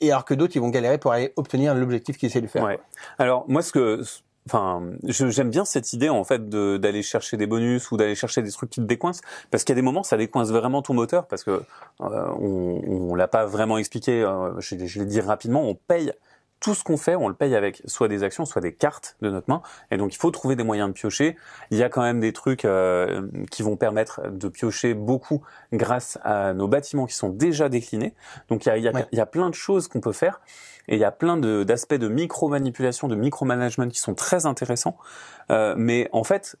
Et 0.00 0.10
alors 0.10 0.24
que 0.24 0.34
d'autres, 0.34 0.56
ils 0.56 0.60
vont 0.60 0.68
galérer 0.68 0.98
pour 0.98 1.12
aller 1.12 1.32
obtenir 1.36 1.74
l'objectif 1.74 2.18
qu'ils 2.18 2.28
essaient 2.28 2.42
de 2.42 2.46
faire. 2.46 2.64
Ouais. 2.64 2.78
Alors 3.18 3.44
moi, 3.48 3.62
ce 3.62 3.72
que 3.72 4.02
enfin, 4.46 4.82
j'aime 5.04 5.50
bien 5.50 5.64
cette 5.64 5.92
idée 5.92 6.08
en 6.08 6.24
fait 6.24 6.48
d'aller 6.48 7.02
chercher 7.02 7.36
des 7.36 7.46
bonus 7.46 7.90
ou 7.90 7.96
d'aller 7.96 8.14
chercher 8.14 8.42
des 8.42 8.50
trucs 8.50 8.70
qui 8.70 8.80
te 8.80 8.86
décoincent, 8.86 9.20
parce 9.50 9.64
qu'il 9.64 9.74
y 9.74 9.76
a 9.76 9.80
des 9.80 9.82
moments 9.82 10.02
ça 10.02 10.16
décoince 10.16 10.50
vraiment 10.50 10.82
ton 10.82 10.94
moteur, 10.94 11.26
parce 11.26 11.44
que 11.44 11.50
euh, 11.50 12.28
on, 12.38 12.82
on 12.86 13.14
l'a 13.14 13.28
pas 13.28 13.46
vraiment 13.46 13.78
expliqué. 13.78 14.22
Euh, 14.22 14.58
je, 14.60 14.76
je 14.76 14.98
l'ai 15.00 15.06
dit 15.06 15.20
rapidement, 15.20 15.62
on 15.62 15.74
paye 15.74 16.12
tout 16.60 16.74
ce 16.74 16.82
qu'on 16.82 16.96
fait, 16.96 17.16
on 17.16 17.28
le 17.28 17.34
paye 17.34 17.54
avec 17.54 17.82
soit 17.84 18.08
des 18.08 18.22
actions, 18.22 18.44
soit 18.44 18.62
des 18.62 18.72
cartes 18.72 19.16
de 19.20 19.30
notre 19.30 19.48
main. 19.48 19.62
Et 19.90 19.96
donc 19.96 20.14
il 20.14 20.18
faut 20.18 20.30
trouver 20.30 20.56
des 20.56 20.64
moyens 20.64 20.88
de 20.88 20.94
piocher. 20.94 21.36
Il 21.70 21.78
y 21.78 21.82
a 21.82 21.88
quand 21.88 22.02
même 22.02 22.20
des 22.20 22.32
trucs 22.32 22.64
euh, 22.64 23.28
qui 23.50 23.62
vont 23.62 23.76
permettre 23.76 24.28
de 24.30 24.48
piocher 24.48 24.94
beaucoup 24.94 25.42
grâce 25.72 26.18
à 26.22 26.54
nos 26.54 26.68
bâtiments 26.68 27.06
qui 27.06 27.14
sont 27.14 27.28
déjà 27.28 27.68
déclinés. 27.68 28.14
Donc 28.48 28.64
il 28.64 28.68
y 28.70 28.72
a, 28.72 28.76
il 28.78 28.84
y 28.84 28.88
a, 28.88 29.06
il 29.12 29.18
y 29.18 29.20
a 29.20 29.26
plein 29.26 29.50
de 29.50 29.54
choses 29.54 29.88
qu'on 29.88 30.00
peut 30.00 30.12
faire. 30.12 30.40
Et 30.88 30.94
il 30.94 31.00
y 31.00 31.04
a 31.04 31.10
plein 31.10 31.36
d'aspects 31.36 31.94
de, 31.94 32.08
micro-manipulation, 32.08 33.08
de 33.08 33.16
micro-management 33.16 33.92
qui 33.92 33.98
sont 33.98 34.14
très 34.14 34.46
intéressants. 34.46 34.96
Euh, 35.50 35.74
mais 35.76 36.08
en 36.12 36.22
fait, 36.22 36.56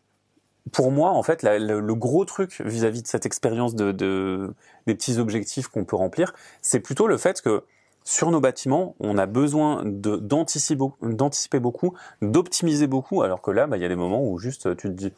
pour 0.72 0.90
moi, 0.90 1.10
en 1.10 1.22
fait, 1.22 1.42
le, 1.42 1.94
gros 1.94 2.24
truc 2.24 2.60
vis-à-vis 2.64 3.02
de 3.02 3.06
cette 3.06 3.24
expérience 3.24 3.74
de, 3.74 3.92
de, 3.92 4.52
des 4.86 4.94
petits 4.94 5.18
objectifs 5.18 5.68
qu'on 5.68 5.84
peut 5.84 5.96
remplir, 5.96 6.34
c'est 6.60 6.80
plutôt 6.80 7.06
le 7.06 7.16
fait 7.18 7.40
que 7.40 7.64
sur 8.06 8.30
nos 8.30 8.40
bâtiments, 8.40 8.94
on 9.00 9.18
a 9.18 9.26
besoin 9.26 9.82
d'anticiper 9.84 11.58
beaucoup, 11.58 11.92
d'optimiser 12.22 12.86
beaucoup, 12.86 13.22
alors 13.22 13.42
que 13.42 13.50
là, 13.50 13.66
bah, 13.66 13.76
il 13.76 13.82
y 13.82 13.84
a 13.84 13.88
des 13.88 13.96
moments 13.96 14.22
où 14.22 14.38
juste 14.38 14.76
tu 14.76 14.88
te 14.88 14.92
dis, 14.92 15.12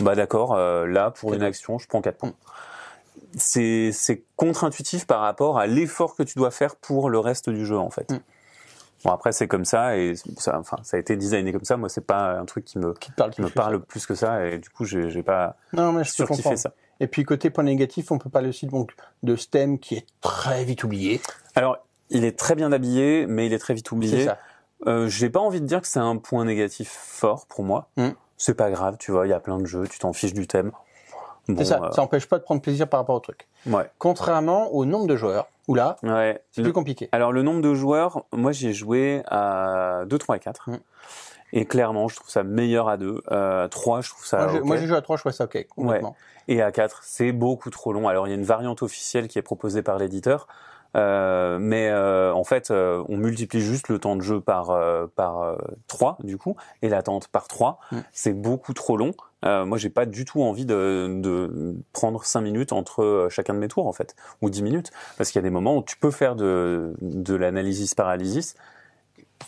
bah 0.00 0.16
d'accord, 0.16 0.54
euh, 0.54 0.88
là 0.88 1.12
pour 1.12 1.34
une 1.34 1.44
action, 1.44 1.78
je 1.78 1.86
prends 1.86 2.02
4 2.02 2.16
points. 2.18 2.34
C'est 3.36 4.24
contre-intuitif 4.34 5.06
par 5.06 5.20
rapport 5.20 5.56
à 5.56 5.68
l'effort 5.68 6.16
que 6.16 6.24
tu 6.24 6.36
dois 6.36 6.50
faire 6.50 6.74
pour 6.74 7.10
le 7.10 7.20
reste 7.20 7.48
du 7.48 7.64
jeu 7.64 7.78
en 7.78 7.90
fait. 7.90 8.10
Mm. 8.10 8.18
Bon 9.04 9.10
après 9.12 9.30
c'est 9.30 9.46
comme 9.46 9.64
ça 9.64 9.96
et 9.96 10.14
ça, 10.36 10.58
enfin 10.58 10.78
ça 10.82 10.96
a 10.96 11.00
été 11.00 11.16
designé 11.16 11.52
comme 11.52 11.64
ça. 11.64 11.76
Moi 11.76 11.88
c'est 11.88 12.04
pas 12.04 12.38
un 12.38 12.44
truc 12.44 12.64
qui 12.64 12.78
me 12.78 12.92
qui, 12.94 13.12
parle, 13.12 13.32
me 13.38 13.48
parle 13.50 13.80
plus 13.80 14.04
que 14.04 14.14
ça 14.16 14.46
et 14.46 14.58
du 14.58 14.68
coup 14.68 14.84
j'ai 14.84 15.22
pas 15.22 15.56
non, 15.72 15.92
mais 15.92 16.02
je 16.02 16.10
surkiffé 16.10 16.56
ça. 16.56 16.72
Et 16.98 17.06
puis 17.06 17.24
côté 17.24 17.50
point 17.50 17.64
négatif, 17.64 18.10
on 18.10 18.18
peut 18.18 18.30
parler 18.30 18.48
aussi 18.48 18.66
donc 18.66 18.94
de 19.22 19.36
STEM 19.36 19.78
qui 19.78 19.94
est 19.96 20.06
très 20.20 20.64
vite 20.64 20.82
oublié. 20.84 21.20
Alors 21.54 21.78
il 22.12 22.24
est 22.24 22.38
très 22.38 22.54
bien 22.54 22.72
habillé, 22.72 23.26
mais 23.26 23.46
il 23.46 23.52
est 23.52 23.58
très 23.58 23.74
vite 23.74 23.90
oublié. 23.92 24.28
Euh, 24.86 25.08
J'ai 25.08 25.30
pas 25.30 25.40
envie 25.40 25.60
de 25.60 25.66
dire 25.66 25.80
que 25.80 25.86
c'est 25.86 26.00
un 26.00 26.16
point 26.16 26.44
négatif 26.44 26.90
fort 26.90 27.46
pour 27.46 27.64
moi. 27.64 27.88
Mm. 27.96 28.08
C'est 28.36 28.54
pas 28.54 28.70
grave, 28.70 28.96
tu 28.98 29.12
vois, 29.12 29.26
il 29.26 29.30
y 29.30 29.34
a 29.34 29.40
plein 29.40 29.58
de 29.58 29.66
jeux, 29.66 29.86
tu 29.86 29.98
t'en 29.98 30.12
fiches 30.12 30.34
du 30.34 30.46
thème. 30.46 30.72
c'est 31.46 31.64
ça, 31.64 31.80
euh, 31.82 31.90
ça 31.92 32.02
empêche 32.02 32.26
pas 32.26 32.38
de 32.38 32.42
prendre 32.42 32.60
plaisir 32.60 32.88
par 32.88 33.00
rapport 33.00 33.14
au 33.14 33.20
truc. 33.20 33.46
Ouais. 33.66 33.88
Contrairement 33.98 34.72
au 34.74 34.84
nombre 34.84 35.06
de 35.06 35.14
joueurs, 35.14 35.46
où 35.68 35.74
là, 35.74 35.96
ouais. 36.02 36.42
c'est 36.50 36.62
plus 36.62 36.72
compliqué. 36.72 37.08
Alors 37.12 37.32
le 37.32 37.42
nombre 37.42 37.60
de 37.60 37.72
joueurs, 37.74 38.24
moi 38.32 38.50
j'ai 38.50 38.72
joué 38.72 39.22
à 39.28 40.02
2, 40.06 40.18
3 40.18 40.36
et 40.36 40.40
4. 40.40 40.70
Et 41.54 41.66
clairement, 41.66 42.08
je 42.08 42.16
trouve 42.16 42.30
ça 42.30 42.42
meilleur 42.42 42.88
à 42.88 42.96
2. 42.96 43.22
Euh, 43.30 43.68
3, 43.68 44.00
je 44.00 44.10
trouve 44.10 44.26
ça 44.26 44.48
Moi 44.64 44.76
j'ai 44.76 44.86
joué 44.86 44.96
à 44.96 45.02
3, 45.02 45.16
je 45.16 45.22
trouve 45.22 45.32
ça 45.32 45.44
ok. 45.44 45.66
Ouais. 45.76 46.00
Et 46.48 46.62
à 46.62 46.72
4, 46.72 47.02
c'est 47.04 47.30
beaucoup 47.30 47.70
trop 47.70 47.92
long. 47.92 48.08
Alors 48.08 48.26
il 48.26 48.30
y 48.30 48.32
a 48.32 48.36
une 48.36 48.42
variante 48.42 48.82
officielle 48.82 49.28
qui 49.28 49.38
est 49.38 49.42
proposée 49.42 49.82
par 49.82 49.98
l'éditeur. 49.98 50.48
Euh, 50.96 51.58
mais 51.58 51.88
euh, 51.88 52.32
en 52.34 52.44
fait, 52.44 52.70
euh, 52.70 53.02
on 53.08 53.16
multiplie 53.16 53.60
juste 53.60 53.88
le 53.88 53.98
temps 53.98 54.16
de 54.16 54.22
jeu 54.22 54.40
par 54.40 54.78
par 55.14 55.56
3 55.88 56.18
du 56.22 56.36
coup 56.38 56.56
et 56.82 56.88
l'attente 56.88 57.28
par 57.28 57.48
3. 57.48 57.78
Mm. 57.90 57.96
C'est 58.12 58.32
beaucoup 58.32 58.74
trop 58.74 58.96
long. 58.96 59.12
moi, 59.42 59.78
j'ai 59.78 59.90
pas 59.90 60.06
du 60.06 60.24
tout 60.24 60.42
envie 60.42 60.66
de, 60.66 61.18
de 61.20 61.76
prendre 61.92 62.24
5 62.24 62.40
minutes 62.40 62.72
entre 62.72 63.28
chacun 63.30 63.54
de 63.54 63.58
mes 63.58 63.68
tours 63.68 63.86
en 63.86 63.92
fait, 63.92 64.14
ou 64.40 64.50
10 64.50 64.62
minutes, 64.62 64.90
parce 65.16 65.30
qu'il 65.30 65.38
y 65.38 65.42
a 65.44 65.48
des 65.48 65.50
moments 65.50 65.76
où 65.76 65.82
tu 65.82 65.96
peux 65.96 66.10
faire 66.10 66.36
de 66.36 66.94
de 67.00 67.34
l'analysis 67.34 67.94
paralysis. 67.94 68.54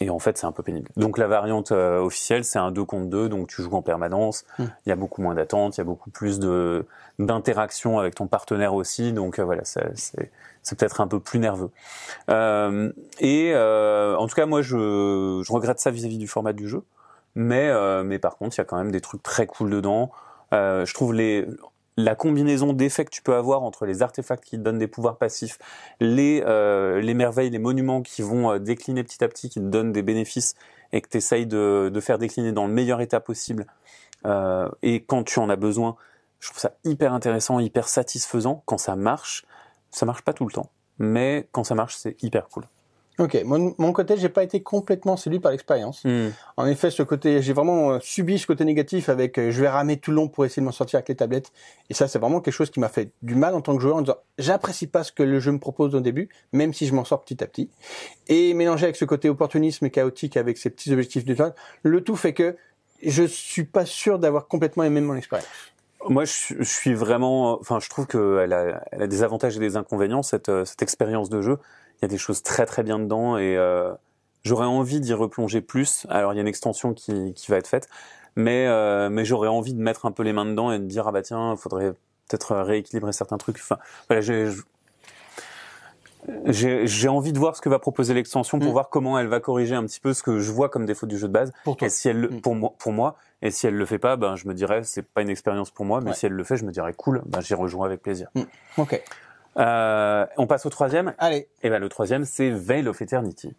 Et 0.00 0.10
en 0.10 0.18
fait, 0.18 0.36
c'est 0.38 0.46
un 0.46 0.52
peu 0.52 0.62
pénible. 0.62 0.90
Donc 0.96 1.18
la 1.18 1.26
variante 1.26 1.72
officielle, 1.72 2.44
c'est 2.44 2.58
un 2.58 2.70
2 2.70 2.84
contre 2.84 3.06
2, 3.06 3.28
donc 3.28 3.48
tu 3.48 3.62
joues 3.62 3.74
en 3.74 3.82
permanence. 3.82 4.44
Mm. 4.58 4.64
Il 4.86 4.88
y 4.88 4.92
a 4.92 4.96
beaucoup 4.96 5.22
moins 5.22 5.34
d'attente, 5.34 5.76
il 5.76 5.80
y 5.80 5.82
a 5.82 5.84
beaucoup 5.84 6.10
plus 6.10 6.38
de 6.38 6.86
d'interaction 7.20 8.00
avec 8.00 8.16
ton 8.16 8.26
partenaire 8.26 8.74
aussi. 8.74 9.12
Donc 9.12 9.38
voilà, 9.38 9.64
c'est 9.64 10.30
c'est 10.64 10.78
peut-être 10.78 11.00
un 11.00 11.06
peu 11.06 11.20
plus 11.20 11.38
nerveux. 11.38 11.70
Euh, 12.30 12.90
et 13.20 13.52
euh, 13.54 14.16
en 14.16 14.26
tout 14.26 14.34
cas, 14.34 14.46
moi, 14.46 14.62
je, 14.62 15.42
je 15.44 15.52
regrette 15.52 15.78
ça 15.78 15.90
vis-à-vis 15.90 16.18
du 16.18 16.26
format 16.26 16.52
du 16.52 16.68
jeu. 16.68 16.82
Mais, 17.36 17.68
euh, 17.68 18.02
mais 18.02 18.18
par 18.18 18.36
contre, 18.36 18.56
il 18.56 18.60
y 18.60 18.62
a 18.62 18.64
quand 18.64 18.78
même 18.78 18.90
des 18.90 19.00
trucs 19.00 19.22
très 19.22 19.46
cool 19.46 19.70
dedans. 19.70 20.10
Euh, 20.52 20.86
je 20.86 20.94
trouve 20.94 21.12
les, 21.12 21.46
la 21.96 22.14
combinaison 22.14 22.72
d'effets 22.72 23.04
que 23.04 23.10
tu 23.10 23.22
peux 23.22 23.34
avoir 23.34 23.62
entre 23.62 23.86
les 23.86 24.02
artefacts 24.02 24.44
qui 24.44 24.56
te 24.56 24.62
donnent 24.62 24.78
des 24.78 24.88
pouvoirs 24.88 25.16
passifs, 25.16 25.58
les, 26.00 26.42
euh, 26.46 27.00
les 27.00 27.14
merveilles, 27.14 27.50
les 27.50 27.58
monuments 27.58 28.02
qui 28.02 28.22
vont 28.22 28.52
euh, 28.52 28.58
décliner 28.58 29.04
petit 29.04 29.22
à 29.22 29.28
petit, 29.28 29.48
qui 29.48 29.60
te 29.60 29.66
donnent 29.66 29.92
des 29.92 30.02
bénéfices 30.02 30.54
et 30.92 31.00
que 31.00 31.08
tu 31.08 31.18
essayes 31.18 31.46
de, 31.46 31.90
de 31.92 32.00
faire 32.00 32.18
décliner 32.18 32.52
dans 32.52 32.66
le 32.66 32.72
meilleur 32.72 33.00
état 33.00 33.20
possible. 33.20 33.66
Euh, 34.26 34.68
et 34.82 35.04
quand 35.04 35.22
tu 35.24 35.38
en 35.38 35.48
as 35.48 35.56
besoin, 35.56 35.96
je 36.40 36.48
trouve 36.48 36.60
ça 36.60 36.72
hyper 36.84 37.12
intéressant, 37.12 37.60
hyper 37.60 37.88
satisfaisant 37.88 38.62
quand 38.66 38.78
ça 38.78 38.96
marche. 38.96 39.44
Ça 39.90 40.06
marche 40.06 40.22
pas 40.22 40.32
tout 40.32 40.44
le 40.44 40.52
temps, 40.52 40.70
mais 40.98 41.48
quand 41.52 41.62
ça 41.62 41.76
marche, 41.76 41.96
c'est 41.96 42.20
hyper 42.22 42.48
cool. 42.48 42.64
Ok, 43.18 43.40
mon, 43.44 43.74
mon 43.78 43.92
côté, 43.92 44.16
j'ai 44.16 44.28
pas 44.28 44.42
été 44.42 44.60
complètement 44.60 45.16
séduit 45.16 45.38
par 45.38 45.52
l'expérience. 45.52 46.04
Hmm. 46.04 46.30
En 46.56 46.66
effet, 46.66 46.90
ce 46.90 47.04
côté, 47.04 47.42
j'ai 47.42 47.52
vraiment 47.52 47.92
euh, 47.92 47.98
subi 48.00 48.40
ce 48.40 48.46
côté 48.46 48.64
négatif 48.64 49.08
avec, 49.08 49.38
euh, 49.38 49.52
je 49.52 49.60
vais 49.60 49.68
ramer 49.68 49.98
tout 49.98 50.10
le 50.10 50.16
long 50.16 50.28
pour 50.28 50.44
essayer 50.44 50.60
de 50.60 50.66
m'en 50.66 50.72
sortir 50.72 50.96
avec 50.98 51.08
les 51.08 51.14
tablettes. 51.14 51.52
Et 51.90 51.94
ça, 51.94 52.08
c'est 52.08 52.18
vraiment 52.18 52.40
quelque 52.40 52.54
chose 52.54 52.70
qui 52.70 52.80
m'a 52.80 52.88
fait 52.88 53.12
du 53.22 53.36
mal 53.36 53.54
en 53.54 53.60
tant 53.60 53.76
que 53.76 53.82
joueur 53.82 53.96
en 53.96 54.00
disant, 54.00 54.16
j'apprécie 54.38 54.88
pas 54.88 55.04
ce 55.04 55.12
que 55.12 55.22
le 55.22 55.38
jeu 55.38 55.52
me 55.52 55.60
propose 55.60 55.94
au 55.94 56.00
début, 56.00 56.28
même 56.52 56.74
si 56.74 56.88
je 56.88 56.94
m'en 56.94 57.04
sors 57.04 57.22
petit 57.22 57.42
à 57.44 57.46
petit. 57.46 57.70
Et 58.26 58.52
mélangé 58.52 58.84
avec 58.84 58.96
ce 58.96 59.04
côté 59.04 59.28
opportunisme 59.28 59.90
chaotique 59.90 60.36
avec 60.36 60.58
ces 60.58 60.70
petits 60.70 60.92
objectifs 60.92 61.24
de 61.24 61.34
temps, 61.34 61.54
le 61.84 62.00
tout 62.02 62.16
fait 62.16 62.32
que 62.32 62.56
je 63.04 63.22
suis 63.22 63.64
pas 63.64 63.86
sûr 63.86 64.18
d'avoir 64.18 64.48
complètement 64.48 64.82
aimé 64.82 65.00
mon 65.00 65.14
expérience. 65.14 65.46
Moi, 66.08 66.24
je, 66.24 66.62
suis 66.62 66.94
vraiment, 66.94 67.58
enfin, 67.60 67.78
je 67.80 67.88
trouve 67.88 68.06
qu'elle 68.06 68.52
a, 68.52 68.84
elle 68.92 69.02
a 69.02 69.06
des 69.06 69.22
avantages 69.22 69.56
et 69.56 69.60
des 69.60 69.76
inconvénients 69.76 70.22
cette, 70.22 70.50
euh, 70.50 70.64
cette 70.64 70.82
expérience 70.82 71.30
de 71.30 71.40
jeu. 71.40 71.58
Il 72.04 72.08
y 72.08 72.10
a 72.12 72.16
des 72.16 72.18
choses 72.18 72.42
très 72.42 72.66
très 72.66 72.82
bien 72.82 72.98
dedans 72.98 73.38
et 73.38 73.56
euh, 73.56 73.90
j'aurais 74.42 74.66
envie 74.66 75.00
d'y 75.00 75.14
replonger 75.14 75.62
plus. 75.62 76.06
Alors, 76.10 76.34
il 76.34 76.36
y 76.36 76.38
a 76.38 76.42
une 76.42 76.48
extension 76.48 76.92
qui, 76.92 77.32
qui 77.32 77.50
va 77.50 77.56
être 77.56 77.66
faite, 77.66 77.88
mais 78.36 78.66
euh, 78.66 79.08
mais 79.08 79.24
j'aurais 79.24 79.48
envie 79.48 79.72
de 79.72 79.80
mettre 79.80 80.04
un 80.04 80.12
peu 80.12 80.22
les 80.22 80.34
mains 80.34 80.44
dedans 80.44 80.70
et 80.70 80.78
de 80.78 80.84
dire 80.84 81.08
ah 81.08 81.12
bah 81.12 81.22
tiens, 81.22 81.52
il 81.52 81.56
faudrait 81.56 81.92
peut-être 82.28 82.56
rééquilibrer 82.56 83.14
certains 83.14 83.38
trucs. 83.38 83.56
Enfin, 83.56 83.78
voilà, 84.08 84.20
j'ai 84.20 84.50
j'ai 86.46 87.08
envie 87.08 87.32
de 87.32 87.38
voir 87.38 87.56
ce 87.56 87.62
que 87.62 87.70
va 87.70 87.78
proposer 87.78 88.14
l'extension 88.14 88.58
pour 88.58 88.68
mm. 88.68 88.72
voir 88.72 88.88
comment 88.88 89.18
elle 89.18 89.28
va 89.28 89.40
corriger 89.40 89.74
un 89.74 89.84
petit 89.84 90.00
peu 90.00 90.12
ce 90.12 90.22
que 90.22 90.40
je 90.40 90.52
vois 90.52 90.68
comme 90.68 90.86
défaut 90.86 91.06
du 91.06 91.18
jeu 91.18 91.28
de 91.28 91.32
base. 91.32 91.52
Pour 91.64 91.76
toi. 91.76 91.86
Et 91.86 91.90
si 91.90 92.08
elle, 92.08 92.28
mm. 92.28 92.40
pour 92.40 92.54
moi, 92.54 92.74
pour 92.78 92.92
moi, 92.92 93.16
et 93.42 93.50
si 93.50 93.66
elle 93.66 93.74
le 93.74 93.86
fait 93.86 93.98
pas, 93.98 94.16
ben 94.16 94.36
je 94.36 94.46
me 94.46 94.54
dirais 94.54 94.82
c'est 94.84 95.02
pas 95.02 95.22
une 95.22 95.30
expérience 95.30 95.70
pour 95.70 95.84
moi. 95.84 96.00
Mais 96.02 96.12
si 96.12 96.26
elle 96.26 96.32
le 96.32 96.44
fait, 96.44 96.56
je 96.56 96.64
me 96.64 96.72
dirais 96.72 96.92
cool, 96.94 97.22
ben 97.26 97.40
j'y 97.40 97.54
rejoins 97.54 97.86
avec 97.86 98.02
plaisir. 98.02 98.28
Mm. 98.34 98.42
Ok. 98.78 99.02
Euh, 99.58 100.26
on 100.36 100.46
passe 100.46 100.66
au 100.66 100.70
troisième. 100.70 101.14
Allez. 101.18 101.36
Et 101.36 101.48
eh 101.64 101.70
ben 101.70 101.78
le 101.78 101.88
troisième 101.88 102.24
c'est 102.24 102.50
Veil 102.50 102.88
of 102.88 103.00
Eternity. 103.00 103.54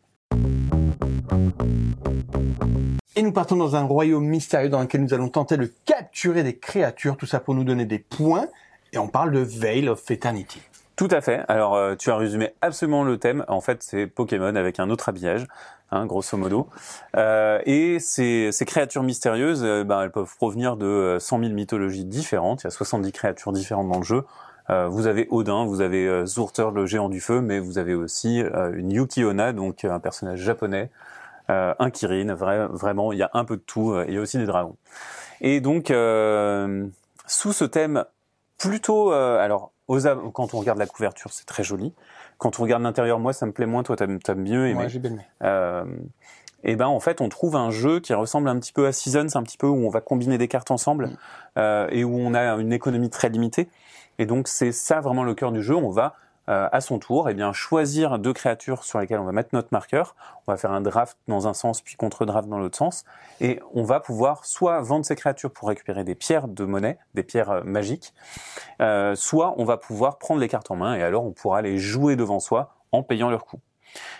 Et 3.17 3.21
nous 3.21 3.31
partons 3.31 3.55
dans 3.55 3.77
un 3.77 3.83
royaume 3.83 4.25
mystérieux 4.25 4.67
dans 4.67 4.81
lequel 4.81 5.01
nous 5.01 5.13
allons 5.13 5.29
tenter 5.29 5.55
de 5.55 5.71
capturer 5.85 6.43
des 6.43 6.57
créatures, 6.57 7.15
tout 7.15 7.25
ça 7.25 7.39
pour 7.39 7.53
nous 7.53 7.63
donner 7.63 7.85
des 7.85 7.99
points. 7.99 8.47
Et 8.91 8.97
on 8.97 9.07
parle 9.07 9.31
de 9.31 9.39
Veil 9.39 9.87
of 9.87 10.09
Eternity. 10.11 10.61
Tout 10.95 11.09
à 11.11 11.19
fait. 11.21 11.43
Alors, 11.49 11.75
euh, 11.75 11.95
tu 11.95 12.09
as 12.09 12.15
résumé 12.15 12.53
absolument 12.61 13.03
le 13.03 13.17
thème. 13.17 13.43
En 13.47 13.59
fait, 13.59 13.83
c'est 13.83 14.07
Pokémon 14.07 14.55
avec 14.55 14.79
un 14.79 14.89
autre 14.89 15.09
habillage, 15.09 15.45
hein, 15.91 16.05
grosso 16.05 16.37
modo. 16.37 16.69
Euh, 17.17 17.59
et 17.65 17.99
ces, 17.99 18.51
ces, 18.53 18.65
créatures 18.65 19.03
mystérieuses, 19.03 19.63
euh, 19.63 19.83
ben, 19.83 20.03
elles 20.03 20.11
peuvent 20.11 20.33
provenir 20.37 20.77
de 20.77 21.17
100 21.19 21.39
000 21.39 21.51
mythologies 21.53 22.05
différentes. 22.05 22.63
Il 22.63 22.65
y 22.65 22.67
a 22.67 22.71
70 22.71 23.11
créatures 23.11 23.51
différentes 23.51 23.89
dans 23.89 23.97
le 23.97 24.05
jeu. 24.05 24.23
Vous 24.69 25.07
avez 25.07 25.27
Odin, 25.29 25.65
vous 25.65 25.81
avez 25.81 26.25
Zurter, 26.25 26.67
le 26.73 26.85
géant 26.85 27.09
du 27.09 27.21
feu, 27.21 27.41
mais 27.41 27.59
vous 27.59 27.77
avez 27.77 27.93
aussi 27.93 28.39
une 28.73 28.91
Yuki-Onna, 28.91 29.53
donc 29.53 29.85
un 29.85 29.99
personnage 29.99 30.39
japonais, 30.39 30.89
un 31.47 31.89
Kirin. 31.91 32.33
vraiment, 32.33 33.11
il 33.11 33.19
y 33.19 33.23
a 33.23 33.29
un 33.33 33.45
peu 33.45 33.57
de 33.57 33.61
tout. 33.61 33.95
il 34.07 34.13
y 34.13 34.17
a 34.17 34.21
aussi 34.21 34.37
des 34.37 34.45
dragons. 34.45 34.75
Et 35.41 35.61
donc, 35.61 35.87
sous 37.27 37.53
ce 37.53 37.65
thème 37.65 38.05
plutôt, 38.57 39.11
alors 39.11 39.71
quand 40.33 40.53
on 40.53 40.59
regarde 40.59 40.79
la 40.79 40.87
couverture, 40.87 41.31
c'est 41.31 41.45
très 41.45 41.63
joli. 41.63 41.93
Quand 42.37 42.59
on 42.59 42.63
regarde 42.63 42.83
l'intérieur, 42.83 43.19
moi, 43.19 43.33
ça 43.33 43.45
me 43.45 43.51
plaît 43.51 43.65
moins. 43.65 43.83
Toi, 43.83 43.95
t'as 43.95 44.05
as 44.05 44.35
mieux. 44.35 44.73
Ouais, 44.73 44.89
j'ai 44.89 44.99
bien 44.99 45.11
aimé. 45.11 45.21
Euh, 45.43 45.85
et 46.63 46.75
ben 46.75 46.87
en 46.87 46.99
fait, 46.99 47.21
on 47.21 47.29
trouve 47.29 47.55
un 47.55 47.69
jeu 47.69 47.99
qui 47.99 48.13
ressemble 48.13 48.49
un 48.49 48.59
petit 48.59 48.73
peu 48.73 48.87
à 48.87 48.91
Seasons, 48.91 49.35
un 49.35 49.43
petit 49.43 49.57
peu 49.57 49.67
où 49.67 49.85
on 49.85 49.89
va 49.89 50.01
combiner 50.01 50.37
des 50.37 50.47
cartes 50.47 50.71
ensemble 50.71 51.07
mm. 51.07 51.17
euh, 51.59 51.87
et 51.91 52.03
où 52.03 52.17
on 52.17 52.33
a 52.33 52.55
une 52.55 52.73
économie 52.73 53.09
très 53.09 53.29
limitée. 53.29 53.69
Et 54.19 54.25
donc 54.25 54.47
c'est 54.47 54.71
ça 54.71 54.99
vraiment 54.99 55.23
le 55.23 55.33
cœur 55.33 55.51
du 55.51 55.61
jeu. 55.61 55.75
On 55.75 55.89
va 55.89 56.15
euh, 56.47 56.69
à 56.71 56.79
son 56.79 56.99
tour, 56.99 57.27
eh 57.27 57.33
bien, 57.33 57.53
choisir 57.53 58.19
deux 58.19 58.33
créatures 58.33 58.83
sur 58.83 58.99
lesquelles 58.99 59.19
on 59.19 59.25
va 59.25 59.31
mettre 59.31 59.49
notre 59.53 59.69
marqueur. 59.71 60.15
On 60.45 60.51
va 60.51 60.57
faire 60.57 60.71
un 60.71 60.81
draft 60.81 61.17
dans 61.27 61.47
un 61.47 61.55
sens, 61.55 61.81
puis 61.81 61.95
contre-draft 61.95 62.47
dans 62.47 62.59
l'autre 62.59 62.77
sens. 62.77 63.03
Et 63.41 63.59
on 63.73 63.83
va 63.83 63.99
pouvoir 63.99 64.45
soit 64.45 64.79
vendre 64.81 65.05
ces 65.05 65.15
créatures 65.15 65.49
pour 65.49 65.67
récupérer 65.69 66.03
des 66.03 66.13
pierres 66.13 66.47
de 66.47 66.63
monnaie, 66.63 66.99
des 67.15 67.23
pierres 67.23 67.49
euh, 67.49 67.63
magiques, 67.63 68.13
euh, 68.79 69.15
soit 69.15 69.55
on 69.57 69.65
va 69.65 69.77
pouvoir 69.77 70.19
prendre 70.19 70.39
les 70.39 70.47
cartes 70.47 70.69
en 70.69 70.75
main 70.75 70.93
et 70.93 71.01
alors 71.01 71.25
on 71.25 71.31
pourra 71.31 71.63
les 71.63 71.79
jouer 71.79 72.15
devant 72.15 72.39
soi 72.39 72.75
en 72.91 73.01
payant 73.01 73.31
leur 73.31 73.45
coût. 73.45 73.59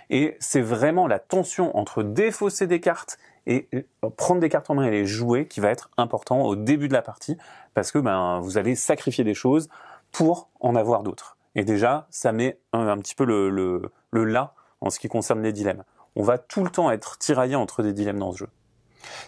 Et 0.09 0.35
c'est 0.39 0.61
vraiment 0.61 1.05
la 1.05 1.19
tension 1.19 1.77
entre 1.77 2.01
défausser 2.01 2.65
des 2.65 2.79
cartes 2.79 3.19
et 3.47 3.67
prendre 4.17 4.41
des 4.41 4.49
cartes 4.49 4.69
en 4.69 4.75
main 4.75 4.85
et 4.85 4.91
les 4.91 5.05
jouer 5.05 5.47
qui 5.47 5.59
va 5.59 5.69
être 5.69 5.89
important 5.97 6.41
au 6.43 6.55
début 6.55 6.87
de 6.87 6.93
la 6.93 7.01
partie 7.01 7.37
parce 7.73 7.91
que 7.91 7.99
ben, 7.99 8.39
vous 8.39 8.57
allez 8.57 8.75
sacrifier 8.75 9.23
des 9.23 9.33
choses 9.33 9.69
pour 10.11 10.49
en 10.59 10.75
avoir 10.75 11.03
d'autres. 11.03 11.37
Et 11.55 11.63
déjà, 11.63 12.07
ça 12.09 12.31
met 12.31 12.59
un, 12.73 12.97
petit 12.97 13.15
peu 13.15 13.25
le, 13.25 13.49
le, 13.49 13.91
le 14.11 14.25
là 14.25 14.53
en 14.81 14.89
ce 14.89 14.99
qui 14.99 15.07
concerne 15.07 15.41
les 15.41 15.53
dilemmes. 15.53 15.83
On 16.15 16.23
va 16.23 16.37
tout 16.37 16.63
le 16.63 16.69
temps 16.69 16.91
être 16.91 17.17
tiraillé 17.17 17.55
entre 17.55 17.83
des 17.83 17.93
dilemmes 17.93 18.19
dans 18.19 18.31
ce 18.31 18.39
jeu. 18.39 18.49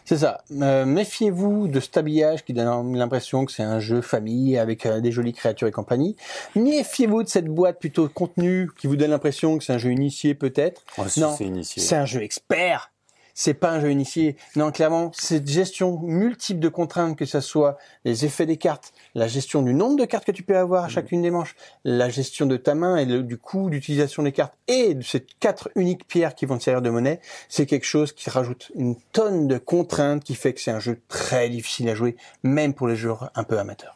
C'est 0.06 0.18
ça. 0.18 0.42
Euh, 0.52 0.86
méfiez-vous 0.86 1.68
de 1.68 1.80
cet 1.80 1.98
habillage 1.98 2.44
qui 2.44 2.54
donne 2.54 2.96
l'impression 2.96 3.46
que 3.46 3.52
c'est 3.52 3.64
un 3.64 3.80
jeu 3.80 4.02
famille 4.02 4.58
avec 4.58 4.86
euh, 4.86 5.02
des 5.02 5.12
jolies 5.12 5.34
créatures 5.34 5.68
et 5.68 5.72
compagnie. 5.72 6.16
Méfiez-vous 6.56 7.24
de 7.24 7.30
cette 7.30 7.48
boîte 7.48 7.80
plutôt 7.80 8.08
contenue 8.10 8.70
qui 8.80 8.88
vous 8.88 8.96
donne 8.96 9.12
l'impression 9.12 9.58
que 9.58 9.64
c'est 9.64 9.74
un 9.74 9.78
jeu 9.78 9.92
initié 9.92 10.34
peut-être. 10.34 10.84
non, 11.18 11.36
C'est 11.62 11.96
un 11.96 12.06
jeu 12.06 12.24
expert 12.24 12.92
c'est 13.38 13.54
pas 13.54 13.70
un 13.70 13.80
jeu 13.80 13.92
initié. 13.92 14.36
Non, 14.56 14.72
clairement, 14.72 15.12
cette 15.14 15.48
gestion 15.48 16.00
multiple 16.00 16.60
de 16.60 16.70
contraintes, 16.70 17.16
que 17.16 17.26
ce 17.26 17.40
soit 17.40 17.78
les 18.04 18.26
effets 18.26 18.48
des 18.48 18.58
cartes, 18.58 18.94
la 19.14 19.28
gestion 19.28 19.62
du 19.62 19.76
nombre 19.76 19.96
de 19.96 20.06
cartes 20.06 20.26
que 20.26 20.32
tu 20.32 20.42
peux 20.42 20.58
avoir 20.58 20.86
à 20.86 20.88
mmh. 20.88 20.90
chacune 20.90 21.22
des 21.22 21.30
manches, 21.30 21.56
la 21.84 22.10
gestion 22.10 22.48
de 22.48 22.58
ta 22.58 22.74
main 22.74 22.98
et 22.98 23.06
du 23.06 23.38
coût 23.38 23.70
d'utilisation 23.70 24.24
des 24.24 24.32
cartes 24.32 24.56
et 24.68 24.96
de 24.96 25.04
ces 25.04 25.24
quatre 25.40 25.70
uniques 25.76 26.08
pierres 26.08 26.34
qui 26.34 26.48
vont 26.48 26.58
te 26.58 26.64
servir 26.64 26.82
de 26.82 26.90
monnaie, 26.90 27.22
c'est 27.48 27.68
quelque 27.68 27.86
chose 27.86 28.12
qui 28.12 28.32
rajoute 28.32 28.72
une 28.74 28.96
tonne 29.14 29.48
de 29.48 29.60
contraintes 29.60 30.24
qui 30.24 30.34
fait 30.34 30.54
que 30.54 30.60
c'est 30.60 30.72
un 30.72 30.80
jeu 30.80 31.00
très 31.08 31.48
difficile 31.48 31.90
à 31.90 31.94
jouer, 31.94 32.16
même 32.42 32.74
pour 32.74 32.88
les 32.88 32.96
joueurs 32.96 33.30
un 33.36 33.44
peu 33.44 33.60
amateurs. 33.60 33.96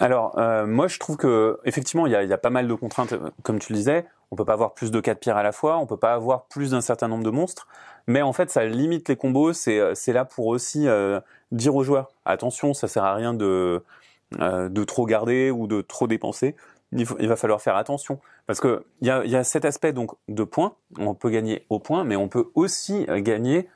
Alors, 0.00 0.38
euh, 0.38 0.66
moi, 0.66 0.88
je 0.88 0.98
trouve 0.98 1.18
que 1.18 1.58
effectivement, 1.64 2.06
il 2.06 2.12
y 2.12 2.16
a, 2.16 2.24
y 2.24 2.32
a, 2.32 2.38
pas 2.38 2.50
mal 2.50 2.68
de 2.68 2.74
contraintes, 2.74 3.12
euh, 3.12 3.30
comme 3.42 3.58
tu 3.58 3.72
le 3.72 3.78
disais. 3.78 4.06
On 4.36 4.44
peut 4.44 4.44
pas 4.44 4.52
avoir 4.52 4.74
plus 4.74 4.90
de 4.90 5.00
quatre 5.00 5.18
pierres 5.18 5.38
à 5.38 5.42
la 5.42 5.50
fois, 5.50 5.78
on 5.78 5.86
peut 5.86 5.96
pas 5.96 6.12
avoir 6.12 6.44
plus 6.44 6.72
d'un 6.72 6.82
certain 6.82 7.08
nombre 7.08 7.24
de 7.24 7.30
monstres. 7.30 7.66
Mais 8.06 8.20
en 8.20 8.34
fait, 8.34 8.50
ça 8.50 8.66
limite 8.66 9.08
les 9.08 9.16
combos. 9.16 9.54
C'est 9.54 9.80
euh, 9.80 9.94
là 10.08 10.26
pour 10.26 10.48
aussi 10.48 10.86
euh, 10.86 11.20
dire 11.52 11.74
aux 11.74 11.82
joueurs 11.82 12.10
attention, 12.26 12.74
ça 12.74 12.86
sert 12.86 13.02
à 13.02 13.14
rien 13.14 13.32
de 13.32 13.82
euh, 14.40 14.68
de 14.68 14.84
trop 14.84 15.06
garder 15.06 15.50
ou 15.50 15.66
de 15.66 15.80
trop 15.80 16.06
dépenser. 16.06 16.54
Il, 16.92 17.06
il 17.18 17.28
va 17.28 17.36
falloir 17.36 17.62
faire 17.62 17.76
attention 17.76 18.20
parce 18.46 18.60
que 18.60 18.84
il 19.00 19.06
y 19.06 19.10
a, 19.10 19.24
y 19.24 19.36
a 19.36 19.42
cet 19.42 19.64
aspect 19.64 19.94
donc 19.94 20.10
de 20.28 20.44
points. 20.44 20.74
On 20.98 21.14
peut 21.14 21.30
gagner 21.30 21.64
au 21.70 21.78
point, 21.78 22.04
mais 22.04 22.16
on 22.16 22.28
peut 22.28 22.50
aussi 22.54 23.06
gagner 23.08 23.70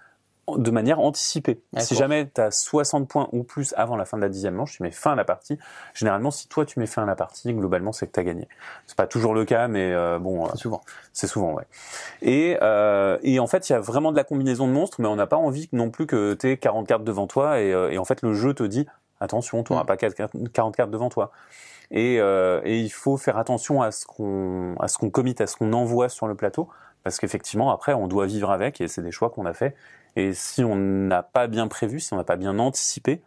de 0.58 0.70
manière 0.70 1.00
anticipée. 1.00 1.60
Si 1.78 1.94
jamais 1.94 2.30
tu 2.32 2.40
as 2.40 2.50
60 2.50 3.08
points 3.08 3.28
ou 3.32 3.42
plus 3.42 3.74
avant 3.76 3.96
la 3.96 4.04
fin 4.04 4.16
de 4.16 4.22
la 4.22 4.28
dixième 4.28 4.54
manche, 4.54 4.76
tu 4.76 4.82
mets 4.82 4.90
fin 4.90 5.12
à 5.12 5.14
la 5.14 5.24
partie. 5.24 5.58
Généralement, 5.94 6.30
si 6.30 6.48
toi 6.48 6.64
tu 6.64 6.78
mets 6.78 6.86
fin 6.86 7.02
à 7.02 7.06
la 7.06 7.16
partie, 7.16 7.52
globalement, 7.52 7.92
c'est 7.92 8.06
que 8.06 8.12
tu 8.12 8.20
as 8.20 8.24
gagné. 8.24 8.48
C'est 8.86 8.96
pas 8.96 9.06
toujours 9.06 9.34
le 9.34 9.44
cas, 9.44 9.68
mais 9.68 9.92
euh, 9.92 10.18
bon, 10.18 10.46
c'est 10.52 10.58
souvent. 10.58 10.80
C'est 11.12 11.26
souvent, 11.26 11.52
ouais. 11.52 11.64
Et, 12.22 12.58
euh, 12.62 13.18
et 13.22 13.40
en 13.40 13.46
fait, 13.46 13.68
il 13.68 13.72
y 13.72 13.76
a 13.76 13.80
vraiment 13.80 14.12
de 14.12 14.16
la 14.16 14.24
combinaison 14.24 14.66
de 14.66 14.72
monstres, 14.72 15.00
mais 15.00 15.08
on 15.08 15.16
n'a 15.16 15.26
pas 15.26 15.36
envie 15.36 15.68
non 15.72 15.90
plus 15.90 16.06
que 16.06 16.34
tu 16.34 16.50
aies 16.50 16.56
40 16.56 16.86
cartes 16.86 17.04
devant 17.04 17.26
toi. 17.26 17.60
Et, 17.60 17.72
euh, 17.72 17.90
et, 17.90 17.98
en 17.98 18.04
fait, 18.04 18.22
le 18.22 18.34
jeu 18.34 18.54
te 18.54 18.62
dit 18.62 18.86
attention, 19.20 19.62
tu 19.62 19.72
n'auras 19.72 19.84
mm. 19.84 19.86
pas 19.86 19.96
40 20.52 20.76
cartes 20.76 20.90
devant 20.90 21.08
toi. 21.08 21.30
Et, 21.90 22.20
euh, 22.20 22.60
et, 22.64 22.80
il 22.80 22.90
faut 22.90 23.16
faire 23.16 23.36
attention 23.36 23.82
à 23.82 23.90
ce 23.90 24.06
qu'on 24.06 24.76
à 24.78 24.88
ce 24.88 24.98
qu'on 24.98 25.10
commit, 25.10 25.34
à 25.38 25.46
ce 25.46 25.56
qu'on 25.56 25.72
envoie 25.72 26.08
sur 26.08 26.28
le 26.28 26.34
plateau, 26.34 26.68
parce 27.02 27.18
qu'effectivement 27.18 27.72
après 27.72 27.94
on 27.94 28.06
doit 28.06 28.26
vivre 28.26 28.50
avec 28.50 28.80
et 28.80 28.86
c'est 28.86 29.02
des 29.02 29.10
choix 29.10 29.30
qu'on 29.30 29.44
a 29.44 29.54
fait 29.54 29.74
et 30.16 30.34
si 30.34 30.64
on 30.64 30.76
n'a 30.76 31.22
pas 31.22 31.46
bien 31.46 31.68
prévu, 31.68 32.00
si 32.00 32.12
on 32.12 32.16
n'a 32.16 32.24
pas 32.24 32.36
bien 32.36 32.58
anticipé, 32.58 33.22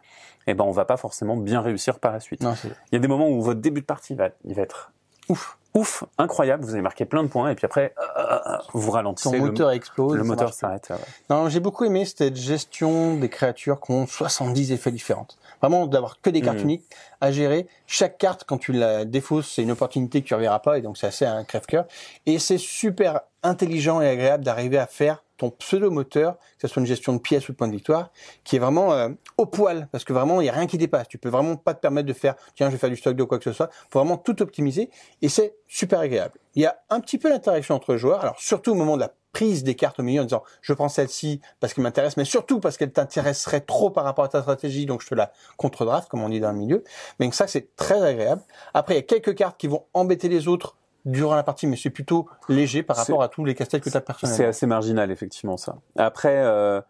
eh 0.46 0.54
ben 0.54 0.64
on 0.64 0.70
va 0.70 0.84
pas 0.84 0.96
forcément 0.96 1.36
bien 1.36 1.60
réussir 1.60 1.98
par 1.98 2.12
la 2.12 2.20
suite. 2.20 2.42
Il 2.42 2.94
y 2.94 2.96
a 2.96 2.98
des 2.98 3.08
moments 3.08 3.28
où 3.28 3.42
votre 3.42 3.60
début 3.60 3.80
de 3.80 3.86
partie 3.86 4.14
va, 4.14 4.28
il 4.44 4.54
va 4.54 4.62
être 4.62 4.92
ouf, 5.28 5.58
ouf, 5.74 6.04
incroyable. 6.18 6.64
Vous 6.64 6.72
allez 6.72 6.82
marquer 6.82 7.04
plein 7.04 7.22
de 7.22 7.28
points 7.28 7.50
et 7.50 7.54
puis 7.54 7.66
après 7.66 7.94
euh, 7.98 8.20
euh, 8.20 8.38
euh, 8.46 8.58
vous 8.72 8.90
ralentissez. 8.90 9.38
Ton 9.38 9.44
moteur 9.44 9.70
explose. 9.70 10.16
Le 10.16 10.24
moteur 10.24 10.52
s'arrête. 10.52 10.92
Non, 11.30 11.48
j'ai 11.48 11.60
beaucoup 11.60 11.84
aimé 11.84 12.04
cette 12.04 12.36
gestion 12.36 13.16
des 13.16 13.28
créatures 13.28 13.80
qui 13.80 13.92
ont 13.92 14.06
70 14.06 14.72
effets 14.72 14.92
différents. 14.92 15.26
Vraiment 15.60 15.86
d'avoir 15.86 16.20
que 16.20 16.30
des 16.30 16.42
cartes 16.42 16.58
mm. 16.58 16.64
uniques 16.64 16.84
à 17.20 17.32
gérer. 17.32 17.66
Chaque 17.86 18.18
carte, 18.18 18.44
quand 18.44 18.58
tu 18.58 18.72
la 18.72 19.04
défausses, 19.04 19.50
c'est 19.54 19.62
une 19.62 19.70
opportunité 19.70 20.20
que 20.20 20.28
tu 20.28 20.34
reverras 20.34 20.58
pas 20.58 20.78
et 20.78 20.82
donc 20.82 20.98
c'est 20.98 21.06
assez 21.06 21.24
un 21.24 21.44
crève-cœur. 21.44 21.86
Et 22.26 22.38
c'est 22.38 22.58
super 22.58 23.20
intelligent 23.42 24.00
et 24.00 24.08
agréable 24.08 24.44
d'arriver 24.44 24.78
à 24.78 24.86
faire 24.86 25.23
ton 25.36 25.50
pseudo-moteur, 25.50 26.38
que 26.38 26.66
ce 26.66 26.68
soit 26.68 26.80
une 26.80 26.86
gestion 26.86 27.12
de 27.12 27.18
pièces 27.18 27.48
ou 27.48 27.52
de 27.52 27.56
points 27.56 27.68
de 27.68 27.72
victoire, 27.72 28.10
qui 28.44 28.56
est 28.56 28.58
vraiment 28.58 28.92
euh, 28.92 29.08
au 29.36 29.46
poil, 29.46 29.88
parce 29.92 30.04
que 30.04 30.12
vraiment, 30.12 30.40
il 30.40 30.44
n'y 30.44 30.50
a 30.50 30.52
rien 30.52 30.66
qui 30.66 30.78
dépasse. 30.78 31.08
Tu 31.08 31.18
peux 31.18 31.28
vraiment 31.28 31.56
pas 31.56 31.74
te 31.74 31.80
permettre 31.80 32.06
de 32.06 32.12
faire, 32.12 32.34
tiens, 32.54 32.68
je 32.68 32.72
vais 32.72 32.78
faire 32.78 32.90
du 32.90 32.96
stock 32.96 33.16
de 33.16 33.24
quoi 33.24 33.38
que 33.38 33.44
ce 33.44 33.52
soit. 33.52 33.70
faut 33.90 33.98
vraiment 33.98 34.16
tout 34.16 34.40
optimiser, 34.42 34.90
et 35.22 35.28
c'est 35.28 35.56
super 35.66 36.00
agréable. 36.00 36.38
Il 36.54 36.62
y 36.62 36.66
a 36.66 36.76
un 36.90 37.00
petit 37.00 37.18
peu 37.18 37.30
d'interaction 37.30 37.74
entre 37.74 37.96
joueurs, 37.96 38.20
alors 38.20 38.38
surtout 38.38 38.72
au 38.72 38.76
moment 38.76 38.96
de 38.96 39.02
la 39.02 39.12
prise 39.34 39.64
des 39.64 39.74
cartes 39.74 39.98
au 39.98 40.02
milieu 40.02 40.22
en 40.22 40.24
disant 40.24 40.44
je 40.62 40.72
prends 40.72 40.88
celle-ci 40.88 41.40
parce 41.60 41.74
qu'elle 41.74 41.82
m'intéresse, 41.82 42.16
mais 42.16 42.24
surtout 42.24 42.60
parce 42.60 42.78
qu'elle 42.78 42.92
t'intéresserait 42.92 43.60
trop 43.60 43.90
par 43.90 44.04
rapport 44.04 44.24
à 44.24 44.28
ta 44.28 44.40
stratégie, 44.40 44.86
donc 44.86 45.02
je 45.02 45.08
te 45.08 45.14
la 45.14 45.32
contre-draft, 45.58 46.08
comme 46.08 46.22
on 46.22 46.30
dit 46.30 46.40
dans 46.40 46.52
le 46.52 46.58
milieu. 46.58 46.84
Mais 47.18 47.30
ça, 47.32 47.46
c'est 47.46 47.74
très 47.76 48.00
agréable. 48.00 48.42
Après, 48.72 48.94
il 48.94 48.96
y 48.98 49.00
a 49.00 49.02
quelques 49.02 49.34
cartes 49.34 49.58
qui 49.58 49.66
vont 49.66 49.84
embêter 49.92 50.28
les 50.28 50.48
autres 50.48 50.76
durant 51.04 51.34
la 51.34 51.42
partie, 51.42 51.66
mais 51.66 51.76
c'est 51.76 51.90
plutôt 51.90 52.28
léger 52.48 52.82
par 52.82 52.96
rapport 52.96 53.22
à 53.22 53.28
tous 53.28 53.44
les 53.44 53.54
castels 53.54 53.80
que 53.80 53.90
tu 53.90 53.96
as 53.96 54.00
personnellement. 54.00 54.36
C'est 54.36 54.46
assez 54.46 54.66
marginal, 54.66 55.10
effectivement, 55.10 55.56
ça. 55.56 55.76
Après, 55.96 56.42
euh, 56.44 56.80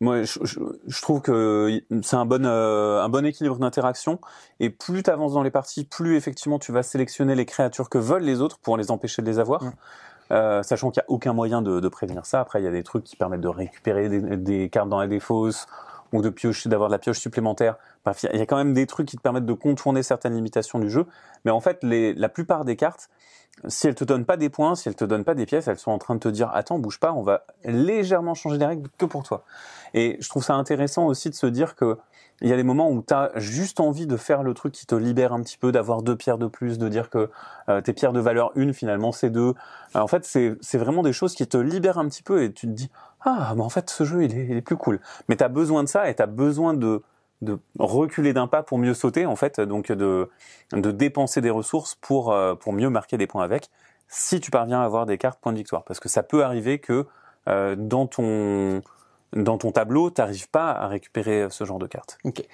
moi, 0.00 0.22
je, 0.22 0.38
je, 0.86 1.02
trouve 1.02 1.20
que 1.20 1.82
c'est 2.02 2.16
un 2.16 2.24
bon, 2.24 2.44
euh, 2.44 3.02
un 3.02 3.08
bon 3.08 3.24
équilibre 3.26 3.58
d'interaction. 3.58 4.18
Et 4.58 4.70
plus 4.70 5.02
tu 5.02 5.10
avances 5.10 5.34
dans 5.34 5.42
les 5.42 5.50
parties, 5.50 5.84
plus 5.84 6.16
effectivement 6.16 6.58
tu 6.58 6.72
vas 6.72 6.82
sélectionner 6.82 7.34
les 7.34 7.44
créatures 7.44 7.90
que 7.90 7.98
veulent 7.98 8.22
les 8.22 8.40
autres 8.40 8.58
pour 8.58 8.76
les 8.76 8.90
empêcher 8.90 9.22
de 9.22 9.26
les 9.26 9.38
avoir. 9.38 9.62
Euh, 10.32 10.62
sachant 10.62 10.90
qu'il 10.90 11.00
n'y 11.00 11.06
a 11.06 11.10
aucun 11.10 11.32
moyen 11.32 11.60
de, 11.60 11.80
de, 11.80 11.88
prévenir 11.88 12.24
ça. 12.24 12.40
Après, 12.40 12.60
il 12.60 12.64
y 12.64 12.68
a 12.68 12.70
des 12.70 12.84
trucs 12.84 13.02
qui 13.02 13.16
permettent 13.16 13.40
de 13.40 13.48
récupérer 13.48 14.08
des, 14.08 14.36
des 14.36 14.68
cartes 14.70 14.88
dans 14.88 15.00
la 15.00 15.08
défausse 15.08 15.66
ou 16.12 16.22
de 16.22 16.28
piocher, 16.28 16.68
d'avoir 16.68 16.88
de 16.88 16.94
la 16.94 16.98
pioche 16.98 17.18
supplémentaire. 17.18 17.76
Bref, 18.04 18.24
il 18.32 18.38
y 18.38 18.42
a 18.42 18.46
quand 18.46 18.56
même 18.56 18.74
des 18.74 18.86
trucs 18.86 19.08
qui 19.08 19.16
te 19.16 19.22
permettent 19.22 19.46
de 19.46 19.52
contourner 19.52 20.02
certaines 20.02 20.34
limitations 20.34 20.78
du 20.78 20.90
jeu. 20.90 21.06
Mais 21.44 21.50
en 21.50 21.60
fait, 21.60 21.78
les, 21.82 22.14
la 22.14 22.28
plupart 22.28 22.64
des 22.64 22.76
cartes, 22.76 23.10
si 23.68 23.86
elles 23.86 23.94
te 23.94 24.04
donnent 24.04 24.24
pas 24.24 24.36
des 24.36 24.48
points, 24.48 24.74
si 24.74 24.88
elles 24.88 24.94
te 24.94 25.04
donnent 25.04 25.24
pas 25.24 25.34
des 25.34 25.46
pièces, 25.46 25.68
elles 25.68 25.78
sont 25.78 25.90
en 25.90 25.98
train 25.98 26.14
de 26.14 26.20
te 26.20 26.28
dire 26.28 26.50
attends, 26.54 26.78
bouge 26.78 26.98
pas, 26.98 27.12
on 27.12 27.22
va 27.22 27.44
légèrement 27.64 28.34
changer 28.34 28.58
les 28.58 28.66
règles 28.66 28.88
que 28.96 29.04
pour 29.04 29.22
toi. 29.22 29.44
Et 29.94 30.16
je 30.20 30.28
trouve 30.28 30.44
ça 30.44 30.54
intéressant 30.54 31.06
aussi 31.06 31.30
de 31.30 31.34
se 31.34 31.46
dire 31.46 31.74
que 31.74 31.98
il 32.42 32.48
y 32.48 32.52
a 32.52 32.56
des 32.56 32.62
moments 32.62 32.90
où 32.90 33.02
tu 33.06 33.12
as 33.12 33.32
juste 33.36 33.80
envie 33.80 34.06
de 34.06 34.16
faire 34.16 34.42
le 34.42 34.54
truc 34.54 34.72
qui 34.72 34.86
te 34.86 34.94
libère 34.94 35.34
un 35.34 35.42
petit 35.42 35.58
peu, 35.58 35.72
d'avoir 35.72 36.02
deux 36.02 36.16
pierres 36.16 36.38
de 36.38 36.46
plus, 36.46 36.78
de 36.78 36.88
dire 36.88 37.10
que 37.10 37.30
euh, 37.68 37.82
tes 37.82 37.92
pierres 37.92 38.14
de 38.14 38.20
valeur 38.20 38.52
une, 38.54 38.72
finalement, 38.72 39.12
c'est 39.12 39.28
deux. 39.28 39.52
en 39.94 40.06
fait, 40.06 40.24
c'est 40.24 40.78
vraiment 40.78 41.02
des 41.02 41.12
choses 41.12 41.34
qui 41.34 41.46
te 41.46 41.58
libèrent 41.58 41.98
un 41.98 42.08
petit 42.08 42.22
peu 42.22 42.42
et 42.42 42.50
tu 42.50 42.66
te 42.66 42.72
dis, 42.72 42.90
ah, 43.22 43.52
mais 43.56 43.62
en 43.62 43.68
fait, 43.68 43.90
ce 43.90 44.04
jeu, 44.04 44.24
il 44.24 44.36
est, 44.36 44.44
il 44.46 44.56
est 44.56 44.62
plus 44.62 44.76
cool. 44.76 45.00
Mais 45.28 45.36
tu 45.36 45.44
as 45.44 45.48
besoin 45.48 45.82
de 45.82 45.88
ça 45.88 46.08
et 46.08 46.14
tu 46.14 46.22
as 46.22 46.26
besoin 46.26 46.74
de, 46.74 47.02
de 47.42 47.58
reculer 47.78 48.32
d'un 48.32 48.46
pas 48.46 48.62
pour 48.62 48.78
mieux 48.78 48.94
sauter, 48.94 49.26
en 49.26 49.36
fait, 49.36 49.60
donc 49.60 49.92
de, 49.92 50.30
de 50.72 50.90
dépenser 50.90 51.40
des 51.40 51.50
ressources 51.50 51.94
pour, 51.94 52.32
euh, 52.32 52.54
pour 52.54 52.72
mieux 52.72 52.90
marquer 52.90 53.16
des 53.16 53.26
points 53.26 53.44
avec, 53.44 53.70
si 54.08 54.40
tu 54.40 54.50
parviens 54.50 54.80
à 54.80 54.84
avoir 54.84 55.06
des 55.06 55.18
cartes 55.18 55.40
points 55.40 55.52
de 55.52 55.58
victoire. 55.58 55.84
Parce 55.84 56.00
que 56.00 56.08
ça 56.08 56.22
peut 56.22 56.44
arriver 56.44 56.78
que 56.78 57.06
euh, 57.48 57.76
dans 57.76 58.06
ton 58.06 58.82
dans 59.32 59.58
ton 59.58 59.70
tableau, 59.70 60.10
tu 60.10 60.20
n'arrives 60.20 60.50
pas 60.50 60.72
à 60.72 60.88
récupérer 60.88 61.46
ce 61.50 61.64
genre 61.64 61.78
de 61.78 61.86
cartes. 61.86 62.18
Ok. 62.24 62.44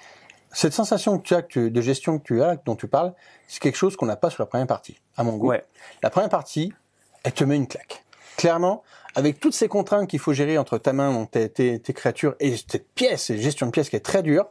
Cette 0.51 0.73
sensation 0.73 1.17
que 1.19 1.23
tu 1.23 1.33
as 1.33 1.41
de 1.69 1.81
gestion 1.81 2.19
que 2.19 2.23
tu 2.23 2.43
as, 2.43 2.55
dont 2.55 2.75
tu 2.75 2.87
parles, 2.87 3.13
c'est 3.47 3.59
quelque 3.59 3.75
chose 3.75 3.95
qu'on 3.95 4.05
n'a 4.05 4.15
pas 4.15 4.29
sur 4.29 4.43
la 4.43 4.47
première 4.47 4.67
partie, 4.67 4.99
à 5.17 5.23
mon 5.23 5.37
goût. 5.37 5.47
Ouais. 5.47 5.65
La 6.03 6.09
première 6.09 6.29
partie, 6.29 6.73
elle 7.23 7.33
te 7.33 7.43
met 7.43 7.55
une 7.55 7.67
claque. 7.67 8.05
Clairement, 8.37 8.83
avec 9.17 9.39
toutes 9.39 9.55
ces 9.55 9.67
contraintes 9.67 10.07
qu'il 10.07 10.19
faut 10.19 10.31
gérer 10.31 10.59
entre 10.59 10.77
ta 10.77 10.93
main, 10.93 11.25
tes, 11.25 11.49
tes, 11.49 11.79
tes, 11.79 11.91
créatures 11.91 12.35
et 12.39 12.55
cette 12.55 12.87
pièce, 12.93 13.23
cette 13.23 13.39
gestion 13.39 13.65
de 13.65 13.71
pièce 13.71 13.89
qui 13.89 13.95
est 13.95 14.05
très 14.05 14.21
dure, 14.21 14.45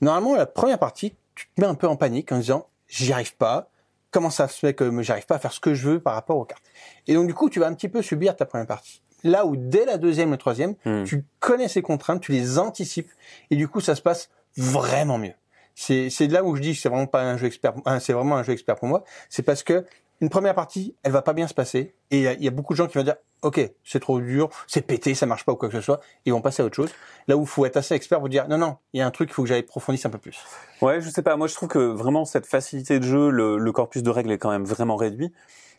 normalement, 0.00 0.34
la 0.34 0.44
première 0.44 0.80
partie, 0.80 1.14
tu 1.36 1.46
te 1.46 1.60
mets 1.60 1.68
un 1.68 1.76
peu 1.76 1.86
en 1.86 1.94
panique 1.94 2.32
en 2.32 2.38
disant, 2.38 2.66
j'y 2.88 3.12
arrive 3.12 3.36
pas, 3.36 3.70
comment 4.10 4.30
ça 4.30 4.48
se 4.48 4.58
fait 4.58 4.74
que 4.74 5.02
j'arrive 5.02 5.26
pas 5.26 5.36
à 5.36 5.38
faire 5.38 5.52
ce 5.52 5.60
que 5.60 5.72
je 5.72 5.88
veux 5.88 6.00
par 6.00 6.14
rapport 6.14 6.36
aux 6.36 6.44
cartes? 6.44 6.64
Et 7.06 7.14
donc, 7.14 7.28
du 7.28 7.34
coup, 7.34 7.48
tu 7.48 7.60
vas 7.60 7.68
un 7.68 7.74
petit 7.74 7.88
peu 7.88 8.02
subir 8.02 8.34
ta 8.34 8.44
première 8.44 8.66
partie 8.66 9.02
là 9.24 9.46
où 9.46 9.56
dès 9.56 9.84
la 9.84 9.98
deuxième, 9.98 10.30
la 10.30 10.36
troisième, 10.36 10.74
hmm. 10.84 11.04
tu 11.04 11.24
connais 11.40 11.66
ces 11.66 11.82
contraintes, 11.82 12.20
tu 12.20 12.30
les 12.30 12.58
anticipes, 12.58 13.10
et 13.50 13.56
du 13.56 13.66
coup, 13.66 13.80
ça 13.80 13.96
se 13.96 14.02
passe 14.02 14.30
vraiment 14.56 15.18
mieux. 15.18 15.34
C'est, 15.74 16.08
c'est 16.10 16.28
là 16.28 16.44
où 16.44 16.56
je 16.56 16.62
dis 16.62 16.74
que 16.74 16.80
c'est 16.80 16.88
vraiment 16.88 17.06
pas 17.06 17.22
un 17.22 17.36
jeu 17.36 17.46
expert, 17.46 17.74
c'est 18.00 18.12
vraiment 18.12 18.36
un 18.36 18.42
jeu 18.42 18.52
expert 18.52 18.76
pour 18.76 18.88
moi. 18.88 19.04
C'est 19.28 19.42
parce 19.42 19.64
que 19.64 19.84
une 20.20 20.30
première 20.30 20.54
partie, 20.54 20.96
elle 21.02 21.12
va 21.12 21.22
pas 21.22 21.32
bien 21.32 21.46
se 21.46 21.54
passer, 21.54 21.94
et 22.10 22.24
il 22.24 22.42
y, 22.42 22.48
a 22.48 22.50
beaucoup 22.50 22.72
de 22.72 22.78
gens 22.78 22.86
qui 22.86 22.98
vont 22.98 23.04
dire, 23.04 23.16
ok, 23.42 23.70
c'est 23.84 24.00
trop 24.00 24.20
dur, 24.20 24.48
c'est 24.66 24.82
pété, 24.82 25.14
ça 25.14 25.26
marche 25.26 25.44
pas 25.44 25.52
ou 25.52 25.56
quoi 25.56 25.68
que 25.68 25.76
ce 25.76 25.80
soit, 25.80 26.00
ils 26.24 26.32
vont 26.32 26.40
passer 26.40 26.62
à 26.62 26.66
autre 26.66 26.74
chose. 26.74 26.90
Là 27.28 27.36
où 27.36 27.42
il 27.42 27.46
faut 27.46 27.64
être 27.66 27.76
assez 27.76 27.94
expert 27.94 28.18
pour 28.18 28.28
dire, 28.28 28.48
non, 28.48 28.58
non, 28.58 28.78
il 28.92 28.98
y 28.98 29.00
a 29.00 29.06
un 29.06 29.10
truc, 29.10 29.30
il 29.30 29.32
faut 29.32 29.42
que 29.42 29.48
j'aille 29.48 29.60
approfondisse 29.60 30.04
un 30.06 30.10
peu 30.10 30.18
plus. 30.18 30.38
Ouais, 30.82 31.00
je 31.00 31.08
sais 31.08 31.22
pas, 31.22 31.36
moi 31.36 31.46
je 31.46 31.54
trouve 31.54 31.68
que 31.68 31.78
vraiment 31.78 32.24
cette 32.24 32.46
facilité 32.46 32.98
de 32.98 33.04
jeu, 33.04 33.30
le, 33.30 33.58
le 33.58 33.72
corpus 33.72 34.02
de 34.02 34.10
règles 34.10 34.32
est 34.32 34.38
quand 34.38 34.50
même 34.50 34.64
vraiment 34.64 34.96
réduit. 34.96 35.32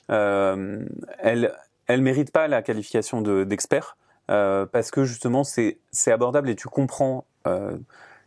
euh, 0.10 0.86
elle 1.19 1.54
elle 1.89 2.04
mérite 2.04 2.32
pas 2.32 2.47
la 2.47 2.62
qualification 2.62 3.19
de 3.19 3.43
d'expert 3.43 3.97
euh, 4.30 4.65
parce 4.67 4.91
que 4.91 5.06
justement 5.06 5.43
c'est 5.43 5.80
abordable 6.08 6.49
et 6.49 6.56
tu 6.56 6.67
comprends. 6.67 7.25
Euh, 7.47 7.78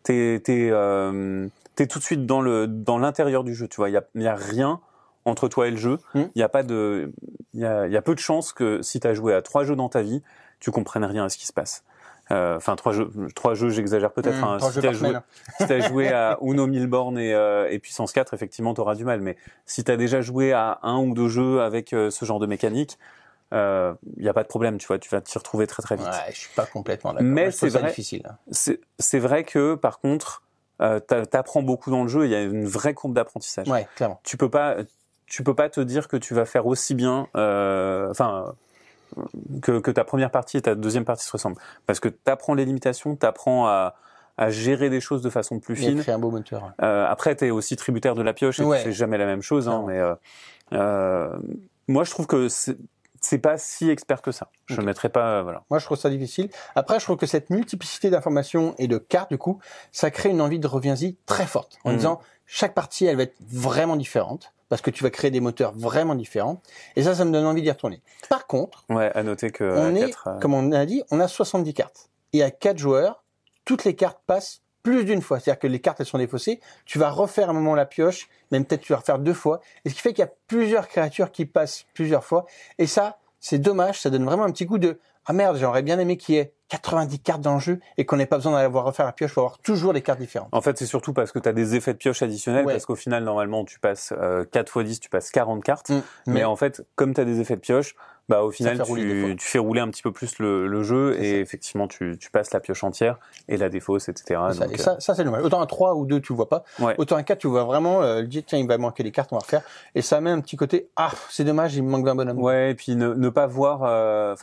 t'es 0.03 0.43
t'es 0.45 0.69
euh, 0.73 1.47
tout 1.77 1.99
de 1.99 2.05
suite 2.05 2.27
dans 2.27 2.43
dans 2.67 2.99
l'intérieur 2.99 3.45
du 3.45 3.55
jeu. 3.55 3.69
Tu 3.69 3.77
vois, 3.77 3.89
il 3.89 3.93
y 3.93 3.97
a 3.97 4.05
y 4.17 4.27
a 4.27 4.35
rien 4.35 4.81
entre 5.25 5.49
toi 5.49 5.69
et 5.69 5.71
le 5.71 5.77
jeu. 5.77 5.99
Il 6.15 6.21
Mm. 6.23 6.31
y 6.37 6.43
a 6.43 6.49
pas 6.49 6.63
de 6.63 7.13
il 7.55 7.61
y 7.61 7.65
a 7.65 7.87
il 7.87 7.93
y 7.93 7.97
a 7.97 8.03
peu 8.03 8.15
de 8.15 8.21
chances 8.21 8.53
que 8.53 8.83
si 8.83 9.01
tu 9.01 9.07
as 9.07 9.15
joué 9.15 9.35
à 9.35 9.43
trois 9.43 9.65
jeux 9.65 9.77
dans 9.77 9.89
ta 9.89 10.03
vie, 10.03 10.23
tu 10.61 10.71
comprennes 10.71 11.05
rien 11.05 11.25
à 11.25 11.29
ce 11.29 11.37
qui 11.39 11.47
se 11.47 11.53
passe. 11.53 11.85
Euh, 12.31 12.57
Enfin, 12.57 12.77
trois 12.77 12.93
jeux, 12.93 13.11
trois 13.35 13.55
jeux, 13.55 13.69
j'exagère 13.69 14.13
peut-être. 14.13 14.41
Mmh, 14.41 14.45
hein. 14.45 14.59
Si 14.71 14.81
t'as 14.81 14.93
joué, 14.93 15.13
si 15.61 15.67
t'as 15.67 15.81
joué 15.81 16.09
à 16.13 16.39
Uno 16.41 16.67
Milborn 16.67 17.19
et, 17.19 17.35
euh, 17.35 17.69
et 17.71 17.79
Puissance 17.79 18.13
4, 18.13 18.33
effectivement, 18.33 18.73
t'auras 18.75 18.95
du 18.95 19.05
mal. 19.05 19.21
Mais 19.21 19.37
si 19.67 19.83
t'as 19.85 19.97
déjà 19.97 20.21
joué 20.23 20.53
à 20.53 20.79
un 20.83 20.99
ou 20.99 21.15
deux 21.15 21.29
jeux 21.29 21.61
avec 21.63 21.93
euh, 21.93 22.11
ce 22.11 22.25
genre 22.25 22.39
de 22.39 22.47
mécanique, 22.47 22.97
il 23.51 23.57
euh, 23.59 23.93
y 24.17 24.29
a 24.29 24.33
pas 24.33 24.45
de 24.45 24.49
problème, 24.49 24.79
tu 24.79 24.87
vois, 24.87 24.99
tu 24.99 25.11
vas 25.11 25.21
t'y 25.21 25.37
retrouver 25.37 25.67
très 25.67 25.83
très 25.83 25.97
vite. 25.97 26.07
Ouais, 26.07 26.33
je 26.33 26.39
suis 26.39 26.55
pas 26.55 26.65
complètement 26.65 27.13
d'accord. 27.13 27.27
Mais 27.27 27.51
c'est 27.51 27.69
vrai- 27.69 27.89
difficile. 27.89 28.23
C'est 28.51 29.19
vrai 29.19 29.45
que, 29.45 29.75
par 29.75 29.99
contre, 29.99 30.43
euh, 30.81 31.01
t'a- 31.01 31.27
t'apprends 31.27 31.63
beaucoup 31.63 31.91
dans 31.91 32.03
le 32.03 32.09
jeu. 32.09 32.25
Il 32.25 32.31
y 32.31 32.35
a 32.35 32.43
une 32.43 32.65
vraie 32.65 32.95
courbe 32.95 33.13
d'apprentissage. 33.15 33.69
Ouais, 33.69 33.87
clairement. 33.95 34.21
Tu 34.25 34.37
peux 34.39 34.49
pas, 34.49 34.77
tu 35.33 35.43
peux 35.43 35.55
pas 35.55 35.71
te 35.71 35.81
dire 35.81 36.09
que 36.09 36.19
tu 36.19 36.35
vas 36.35 36.45
faire 36.45 36.67
aussi 36.67 36.95
bien, 36.95 37.27
euh, 37.37 38.11
enfin, 38.11 38.55
que, 39.63 39.79
que 39.79 39.91
ta 39.91 40.05
première 40.05 40.31
partie 40.31 40.59
et 40.59 40.63
ta 40.63 40.75
deuxième 40.75 41.07
partie 41.07 41.25
se 41.25 41.33
ressemblent, 41.33 41.57
parce 41.87 42.01
que 42.01 42.09
t'apprends 42.11 42.53
les 42.53 42.67
limitations, 42.67 43.17
t'apprends 43.17 43.67
à 43.67 43.95
à 44.39 44.49
gérer 44.51 44.89
des 44.89 45.01
choses 45.01 45.21
de 45.21 45.29
façon 45.29 45.61
plus 45.61 45.77
fine. 45.77 46.01
créé 46.01 46.15
un 46.15 46.19
beau 46.19 46.31
moteur. 46.31 46.73
Euh, 46.83 47.07
après, 47.07 47.37
tu 47.37 47.47
es 47.47 47.51
aussi 47.51 47.77
tributaire 47.77 48.15
de 48.15 48.23
la 48.23 48.33
pioche 48.33 48.61
et 48.61 48.65
Ouais. 48.65 48.79
tu 48.79 48.85
fais 48.85 48.93
jamais 48.93 49.19
la 49.19 49.27
même 49.27 49.43
chose. 49.43 49.69
Hein, 49.69 49.85
mais 49.87 49.99
euh, 49.99 50.15
euh, 50.73 51.39
moi, 51.89 52.05
je 52.05 52.11
trouve 52.11 52.27
que 52.27 52.49
c'est 52.49 52.77
c'est 53.21 53.39
pas 53.39 53.57
si 53.57 53.89
expert 53.89 54.21
que 54.23 54.33
ça. 54.33 54.49
Je 54.67 54.75
Ok. 54.75 54.81
ne 54.81 54.87
mettrais 54.87 55.09
pas. 55.11 55.39
euh, 55.39 55.43
voilà. 55.43 55.63
Moi, 55.71 55.79
je 55.79 55.85
trouve 55.85 55.99
ça 55.99 56.09
difficile. 56.11 56.49
Après, 56.75 56.99
je 56.99 57.05
trouve 57.05 57.17
que 57.19 57.27
cette 57.27 57.51
multiplicité 57.51 58.11
d'informations 58.11 58.75
et 58.79 58.89
de 58.89 58.99
cartes, 58.99 59.31
du 59.31 59.39
coup, 59.39 59.61
ça 59.93 60.11
crée 60.11 60.31
une 60.31 60.41
envie 60.41 60.59
de 60.59 60.67
reviens-y 60.67 61.17
très 61.27 61.47
forte. 61.47 61.79
En 61.85 61.91
Mhm. 61.91 61.97
disant, 61.99 62.21
chaque 62.47 62.75
partie, 62.75 63.05
elle 63.07 63.17
va 63.19 63.23
être 63.25 63.37
vraiment 63.49 63.97
différente. 63.97 64.53
Parce 64.73 64.81
que 64.81 64.91
tu 64.91 65.05
vas 65.05 65.11
créer 65.11 65.31
des 65.31 65.41
moteurs 65.41 65.75
vraiment 65.77 66.15
différents. 66.15 66.63
Et 66.97 67.03
ça, 67.03 67.15
ça 67.15 67.27
me 67.27 67.31
donne 67.31 67.45
envie 67.45 67.61
d'y 67.61 67.71
retourner. 67.71 68.01
Par 68.31 68.47
contre, 68.47 68.87
Ouais, 68.89 69.13
à 69.15 69.23
noter 69.23 69.51
que 69.51 69.65
on 69.65 69.95
est, 69.95 70.15
euh, 70.27 70.39
comme 70.41 70.55
on 70.55 70.73
a 70.73 70.87
dit, 70.87 71.03
on 71.11 71.21
a 71.21 71.29
70 71.29 71.75
cartes. 71.75 72.09
Et 72.33 72.43
à 72.43 72.51
4 72.51 72.79
joueurs, 72.79 73.23
toutes 73.67 73.85
les 73.85 73.95
cartes 73.95 74.21
passent 74.27 74.63
plus 74.83 75.05
d'une 75.05 75.21
fois. 75.21 75.41
C'est-à-dire 75.41 75.59
que 75.59 75.67
les 75.67 75.79
cartes, 75.79 76.01
elles 76.01 76.07
sont 76.07 76.17
défaussées. 76.17 76.59
Tu 76.87 76.99
vas 76.99 77.11
refaire 77.11 77.51
un 77.51 77.53
moment 77.53 77.75
la 77.75 77.85
pioche, 77.85 78.31
même 78.51 78.65
peut-être 78.65 78.81
tu 78.81 78.95
vas 78.95 79.01
refaire 79.01 79.19
deux 79.19 79.35
fois. 79.35 79.61
Et 79.85 79.91
ce 79.91 79.95
qui 79.95 80.01
fait 80.01 80.15
qu'il 80.15 80.25
y 80.25 80.27
a 80.27 80.33
plusieurs 80.47 80.89
créatures 80.89 81.33
qui 81.33 81.45
passent 81.45 81.85
plusieurs 81.93 82.25
fois. 82.25 82.47
Et 82.79 82.87
ça, 82.87 83.19
c'est 83.41 83.59
dommage. 83.59 84.01
Ça 84.01 84.09
donne 84.09 84.25
vraiment 84.25 84.45
un 84.45 84.53
petit 84.53 84.65
coup 84.65 84.79
de 84.79 84.99
ah 85.27 85.35
merde, 85.35 85.57
j'aurais 85.57 85.83
bien 85.83 85.99
aimé 85.99 86.17
qu'il 86.17 86.35
y 86.35 86.39
ait 86.39 86.53
90 86.73 87.19
cartes 87.19 87.41
dans 87.43 87.55
le 87.55 87.61
jeu 87.61 87.81
et 87.99 88.07
qu'on 88.07 88.17
n'ait 88.17 88.25
pas 88.27 88.37
besoin 88.37 88.53
d'avoir 88.61 88.85
refaire 88.85 89.05
la 89.05 89.13
pioche 89.13 89.35
pour 89.35 89.43
avoir 89.43 89.59
toujours 89.59 89.93
des 89.93 90.01
cartes 90.01 90.19
différentes. 90.21 90.49
En 90.53 90.63
fait, 90.63 90.79
c'est 90.79 90.87
surtout 90.87 91.13
parce 91.13 91.31
que 91.31 91.39
tu 91.39 91.47
as 91.49 91.53
des 91.53 91.75
effets 91.75 91.93
de 91.93 91.99
pioche 91.99 92.23
additionnels, 92.23 92.65
Ouais. 92.65 92.73
parce 92.73 92.87
qu'au 92.87 92.95
final, 92.97 93.25
normalement, 93.25 93.65
tu 93.65 93.79
passes 93.79 94.15
euh, 94.17 94.45
4 94.51 94.81
x 94.81 94.89
10, 94.89 95.01
tu 95.01 95.11
passes 95.11 95.31
40 95.31 95.63
cartes. 95.63 95.91
Mm. 95.91 96.01
Mais, 96.29 96.45
en 96.45 96.57
fait, 96.57 96.83
comme 96.95 97.13
tu 97.13 97.21
as 97.21 97.25
des 97.27 97.41
effets 97.41 97.57
de 97.57 97.61
pioche, 97.61 97.95
bah, 98.29 98.43
au 98.43 98.51
final, 98.51 98.81
tu, 98.85 99.37
tu 99.37 99.47
fais 99.47 99.59
rouler 99.59 99.81
un 99.81 99.89
petit 99.89 100.01
peu 100.03 100.13
plus 100.13 100.39
le, 100.39 100.67
le 100.67 100.83
jeu 100.83 101.15
et 101.21 101.33
ça. 101.33 101.37
effectivement, 101.39 101.89
tu, 101.89 102.17
tu 102.19 102.31
passes 102.31 102.53
la 102.53 102.61
pioche 102.61 102.85
entière 102.85 103.19
et 103.49 103.57
la 103.59 103.69
défausse, 103.69 104.09
etc. 104.09 104.41
Ça. 104.53 104.65
Donc, 104.67 104.75
Et 104.75 104.79
ça, 104.79 104.97
ça 105.01 105.15
c'est 105.15 105.25
dommage. 105.25 105.43
Autant 105.45 105.61
un 105.61 105.67
3 105.67 105.97
ou 105.97 106.07
2, 106.07 106.21
tu 106.21 106.33
le 106.33 106.37
vois 106.37 106.49
pas. 106.49 106.65
Ouais. 106.79 106.95
Autant 106.99 107.17
un 107.17 107.23
4, 107.25 107.39
tu 107.39 107.49
vois 107.49 107.65
vraiment, 107.65 108.01
euh, 108.03 108.23
tiens, 108.47 108.59
il 108.59 108.67
va 108.67 108.79
manquer 108.79 109.03
des 109.03 109.11
cartes, 109.11 109.33
on 109.33 109.37
va 109.37 109.41
refaire. 109.41 109.63
Et 109.95 110.01
ça 110.03 110.21
met 110.21 110.31
un 110.31 110.41
petit 110.41 110.57
côté, 110.57 110.89
ah, 110.97 111.11
c'est 111.29 111.45
dommage, 111.45 111.75
il 111.75 111.83
me 111.83 111.91
manque 111.91 112.07
20 112.07 112.15
bonhommes. 112.15 112.39
Ouais, 112.39 112.71
et 112.71 112.75
puis 112.75 112.95
ne, 112.97 113.13
ne 113.13 113.29
pas 113.29 113.47
voir, 113.47 113.81
euh, 113.83 114.35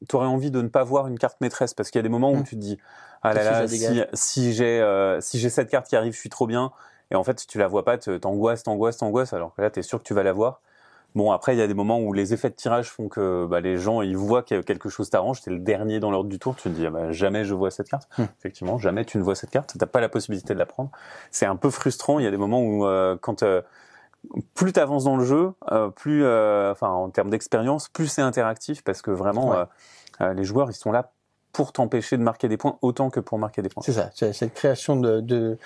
enfin, 0.00 0.06
t'aurais 0.08 0.26
envie 0.26 0.50
de 0.50 0.62
ne 0.62 0.68
pas 0.68 0.84
voir 0.84 1.06
une 1.06 1.18
carte 1.18 1.40
maîtresse 1.40 1.74
parce 1.74 1.90
qu'il 1.90 1.98
y 1.98 2.00
a 2.00 2.02
des 2.02 2.08
moments 2.08 2.32
où 2.32 2.36
Mm. 2.38 2.44
tu 2.44 2.56
te 2.56 2.60
dis, 2.60 2.78
ah 3.22 3.34
là 3.34 3.44
là, 3.44 3.68
si, 3.68 4.02
si 4.12 4.52
j'ai 4.52 4.80
euh, 4.80 5.20
si 5.20 5.38
j'ai 5.38 5.50
cette 5.50 5.70
carte 5.70 5.86
qui 5.86 5.96
arrive, 5.96 6.12
je 6.12 6.18
suis 6.18 6.30
trop 6.30 6.46
bien. 6.46 6.72
Et 7.10 7.14
en 7.16 7.24
fait, 7.24 7.40
si 7.40 7.46
tu 7.46 7.58
la 7.58 7.68
vois 7.68 7.84
pas, 7.84 7.96
t'angoisses, 7.98 8.62
t'angoisses, 8.62 8.98
t'angoisses, 8.98 9.32
alors 9.32 9.54
que 9.54 9.62
là, 9.62 9.70
t'es 9.70 9.82
sûr 9.82 9.98
que 9.98 10.04
tu 10.04 10.14
vas 10.14 10.22
la 10.22 10.32
voir. 10.32 10.60
Bon, 11.14 11.32
après, 11.32 11.56
il 11.56 11.58
y 11.58 11.62
a 11.62 11.66
des 11.66 11.74
moments 11.74 11.98
où 12.00 12.12
les 12.12 12.34
effets 12.34 12.50
de 12.50 12.54
tirage 12.54 12.90
font 12.90 13.08
que 13.08 13.46
bah, 13.46 13.60
les 13.60 13.78
gens, 13.78 14.02
ils 14.02 14.16
voient 14.16 14.42
que 14.42 14.60
quelque 14.60 14.90
chose 14.90 15.08
t'arrange. 15.08 15.40
T'es 15.40 15.50
le 15.50 15.58
dernier 15.58 16.00
dans 16.00 16.10
l'ordre 16.10 16.28
du 16.28 16.38
tour. 16.38 16.54
Tu 16.54 16.64
te 16.64 16.68
dis, 16.68 16.84
ah 16.86 16.90
bah, 16.90 17.10
jamais 17.12 17.44
je 17.44 17.54
vois 17.54 17.70
cette 17.70 17.88
carte. 17.88 18.08
Hmm. 18.18 18.24
Effectivement, 18.38 18.76
jamais 18.78 19.06
tu 19.06 19.16
ne 19.16 19.22
vois 19.22 19.34
cette 19.34 19.48
carte. 19.48 19.74
T'as 19.78 19.86
pas 19.86 20.02
la 20.02 20.10
possibilité 20.10 20.52
de 20.52 20.58
la 20.58 20.66
prendre. 20.66 20.90
C'est 21.30 21.46
un 21.46 21.56
peu 21.56 21.70
frustrant. 21.70 22.18
Il 22.18 22.24
y 22.24 22.28
a 22.28 22.30
des 22.30 22.36
moments 22.36 22.60
où, 22.60 22.86
euh, 22.86 23.16
quand 23.18 23.42
euh, 23.42 23.62
plus 24.54 24.72
t'avances 24.72 25.04
dans 25.04 25.16
le 25.16 25.24
jeu, 25.24 25.52
euh, 25.72 25.88
plus, 25.90 26.24
euh, 26.24 26.72
enfin, 26.72 26.88
en 26.88 27.08
termes 27.10 27.30
d'expérience, 27.30 27.88
plus 27.88 28.06
c'est 28.08 28.22
interactif 28.22 28.82
parce 28.84 29.02
que 29.02 29.10
vraiment, 29.10 29.50
Ouais. 29.50 29.56
euh, 29.56 29.64
euh, 30.22 30.32
les 30.34 30.44
joueurs, 30.44 30.70
ils 30.70 30.74
sont 30.74 30.92
là 30.92 31.12
pour 31.52 31.72
t'empêcher 31.72 32.16
de 32.16 32.22
marquer 32.22 32.48
des 32.48 32.56
points 32.56 32.78
autant 32.82 33.10
que 33.10 33.20
pour 33.20 33.38
marquer 33.38 33.62
des 33.62 33.68
points. 33.68 33.82
C'est 33.84 33.92
ça, 33.94 34.10
c'est 34.14 34.32
cette 34.32 34.54
création 34.54 34.96
de, 34.96 35.20
de 35.20 35.56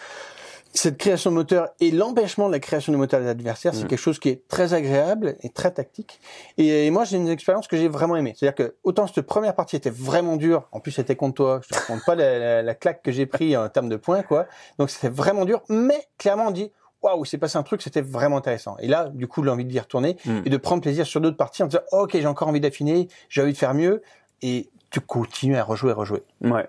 cette 0.74 0.96
création 0.96 1.30
de 1.30 1.34
moteur 1.36 1.68
et 1.80 1.90
l'empêchement 1.90 2.46
de 2.46 2.52
la 2.52 2.60
création 2.60 2.92
de 2.92 2.96
moteur 2.96 3.20
des 3.20 3.26
adversaires, 3.28 3.74
c'est 3.74 3.84
Mm. 3.84 3.88
quelque 3.88 3.98
chose 3.98 4.18
qui 4.18 4.30
est 4.30 4.48
très 4.48 4.72
agréable 4.72 5.36
et 5.42 5.50
très 5.50 5.70
tactique. 5.70 6.18
Et, 6.56 6.86
et 6.86 6.90
moi, 6.90 7.04
j'ai 7.04 7.18
une 7.18 7.28
expérience 7.28 7.68
que 7.68 7.76
j'ai 7.76 7.88
vraiment 7.88 8.16
aimée. 8.16 8.34
C'est-à-dire 8.38 8.54
que 8.54 8.74
autant 8.84 9.06
cette 9.06 9.26
première 9.26 9.54
partie 9.54 9.76
était 9.76 9.90
vraiment 9.90 10.36
dure, 10.36 10.68
en 10.72 10.80
plus 10.80 10.92
c'était 10.92 11.16
contre 11.16 11.34
toi, 11.34 11.60
je 11.62 11.68
te 11.68 11.74
raconte 11.78 12.04
pas 12.06 12.14
la, 12.14 12.38
la- 12.38 12.62
la 12.62 12.74
claque 12.74 13.02
que 13.02 13.12
j'ai 13.12 13.26
pris 13.26 13.54
en 13.56 13.68
termes 13.68 13.90
de 13.90 13.96
points, 13.96 14.22
quoi. 14.22 14.46
Donc 14.78 14.88
c'était 14.88 15.10
vraiment 15.10 15.44
dur, 15.44 15.60
mais 15.68 16.00
clairement 16.16 16.46
on 16.46 16.52
dit 16.52 16.70
waouh, 17.02 17.24
c'est 17.24 17.38
passé 17.38 17.58
un 17.58 17.62
truc, 17.62 17.82
c'était 17.82 18.00
vraiment 18.02 18.36
intéressant. 18.38 18.76
Et 18.78 18.86
là, 18.88 19.08
du 19.12 19.26
coup, 19.28 19.42
l'envie 19.42 19.64
d'y 19.64 19.78
retourner 19.80 20.16
Mm. 20.24 20.42
et 20.44 20.50
de 20.50 20.56
prendre 20.56 20.82
plaisir 20.82 21.06
sur 21.06 21.20
d'autres 21.20 21.36
parties 21.36 21.62
en 21.62 21.66
disant 21.66 21.82
ok, 21.92 22.10
j'ai 22.14 22.26
encore 22.26 22.48
envie 22.48 22.60
d'affiner, 22.60 23.08
j'ai 23.28 23.42
envie 23.42 23.52
de 23.52 23.58
faire 23.58 23.74
mieux, 23.74 24.02
et 24.42 24.70
tu 24.90 25.00
continues 25.00 25.56
à 25.56 25.64
rejouer, 25.64 25.92
rejouer. 25.92 26.22
Ouais. 26.42 26.68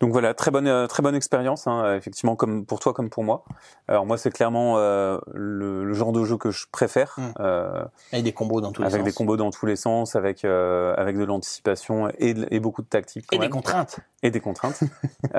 Donc 0.00 0.12
voilà, 0.12 0.32
très 0.32 0.50
bonne, 0.50 0.66
euh, 0.66 0.86
très 0.86 1.02
bonne 1.02 1.14
expérience, 1.14 1.66
hein, 1.66 1.94
effectivement, 1.94 2.34
comme 2.34 2.64
pour 2.64 2.80
toi 2.80 2.94
comme 2.94 3.10
pour 3.10 3.22
moi. 3.22 3.44
Alors 3.86 4.06
moi, 4.06 4.16
c'est 4.16 4.30
clairement 4.30 4.78
euh, 4.78 5.18
le, 5.34 5.84
le 5.84 5.92
genre 5.92 6.12
de 6.12 6.24
jeu 6.24 6.38
que 6.38 6.50
je 6.50 6.64
préfère, 6.72 7.16
Mm. 7.18 7.32
euh, 7.40 7.84
Avec 8.12 8.24
des 8.24 8.32
combos 8.32 8.62
dans 8.62 8.72
tous 8.72 8.80
les 8.80 8.86
avec 8.88 9.00
sens. 9.02 9.04
des 9.04 9.12
combos 9.12 9.36
dans 9.36 9.50
tous 9.50 9.66
les 9.66 9.76
sens, 9.76 10.16
avec 10.16 10.46
euh, 10.46 10.94
avec 10.96 11.18
de 11.18 11.24
l'anticipation 11.24 12.10
et, 12.18 12.32
beaucoup 12.60 12.80
de 12.80 12.86
tactique. 12.86 13.26
quand 13.28 13.36
et 13.36 13.40
des 13.40 13.50
contraintes. 13.50 14.00
et 14.22 14.30
des 14.30 14.40
contraintes. 14.40 14.80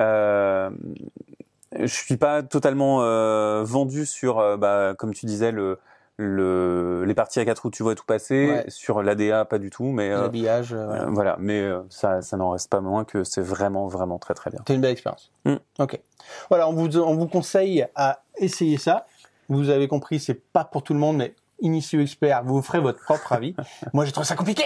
je 1.78 1.86
suis 1.86 2.16
pas 2.16 2.42
totalement 2.42 3.02
euh, 3.02 3.62
vendu 3.64 4.06
sur, 4.06 4.38
euh, 4.38 4.56
bah, 4.56 4.94
comme 4.98 5.14
tu 5.14 5.26
disais, 5.26 5.52
le, 5.52 5.78
le, 6.16 7.04
les 7.04 7.14
parties 7.14 7.40
à 7.40 7.44
quatre 7.44 7.66
où 7.66 7.70
tu 7.70 7.82
vois 7.82 7.94
tout 7.94 8.04
passer. 8.04 8.48
Ouais. 8.48 8.64
Sur 8.68 9.02
l'ADA, 9.02 9.44
pas 9.44 9.58
du 9.58 9.70
tout, 9.70 9.86
mais 9.86 10.10
euh, 10.10 10.22
L'habillage, 10.22 10.74
voilà. 11.08 11.36
Mais 11.38 11.60
euh, 11.60 11.82
ça, 11.88 12.22
ça 12.22 12.36
n'en 12.36 12.50
reste 12.50 12.70
pas 12.70 12.80
moins 12.80 13.04
que 13.04 13.24
c'est 13.24 13.42
vraiment, 13.42 13.86
vraiment 13.88 14.18
très, 14.18 14.34
très 14.34 14.50
bien. 14.50 14.60
C'est 14.66 14.74
une 14.74 14.80
belle 14.80 14.92
expérience. 14.92 15.30
Mm. 15.44 15.56
Ok. 15.78 16.00
Voilà, 16.48 16.68
on 16.68 16.72
vous, 16.72 16.98
on 16.98 17.16
vous 17.16 17.28
conseille 17.28 17.86
à 17.94 18.22
essayer 18.36 18.78
ça. 18.78 19.06
Vous 19.48 19.70
avez 19.70 19.88
compris, 19.88 20.20
c'est 20.20 20.40
pas 20.52 20.64
pour 20.64 20.82
tout 20.82 20.94
le 20.94 21.00
monde, 21.00 21.16
mais 21.16 21.34
initié 21.60 22.00
expert, 22.00 22.42
vous 22.44 22.62
ferez 22.62 22.80
votre 22.80 23.00
propre 23.00 23.32
avis. 23.32 23.54
Moi, 23.92 24.04
j'ai 24.04 24.12
trouvé 24.12 24.26
ça 24.26 24.34
compliqué, 24.34 24.64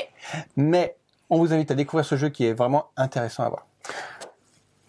mais 0.57 0.97
on 1.31 1.39
vous 1.39 1.53
invite 1.53 1.71
à 1.71 1.75
découvrir 1.75 2.05
ce 2.05 2.17
jeu 2.17 2.29
qui 2.29 2.47
est 2.47 2.53
vraiment 2.53 2.87
intéressant 2.97 3.45
à 3.45 3.49
voir. 3.49 3.67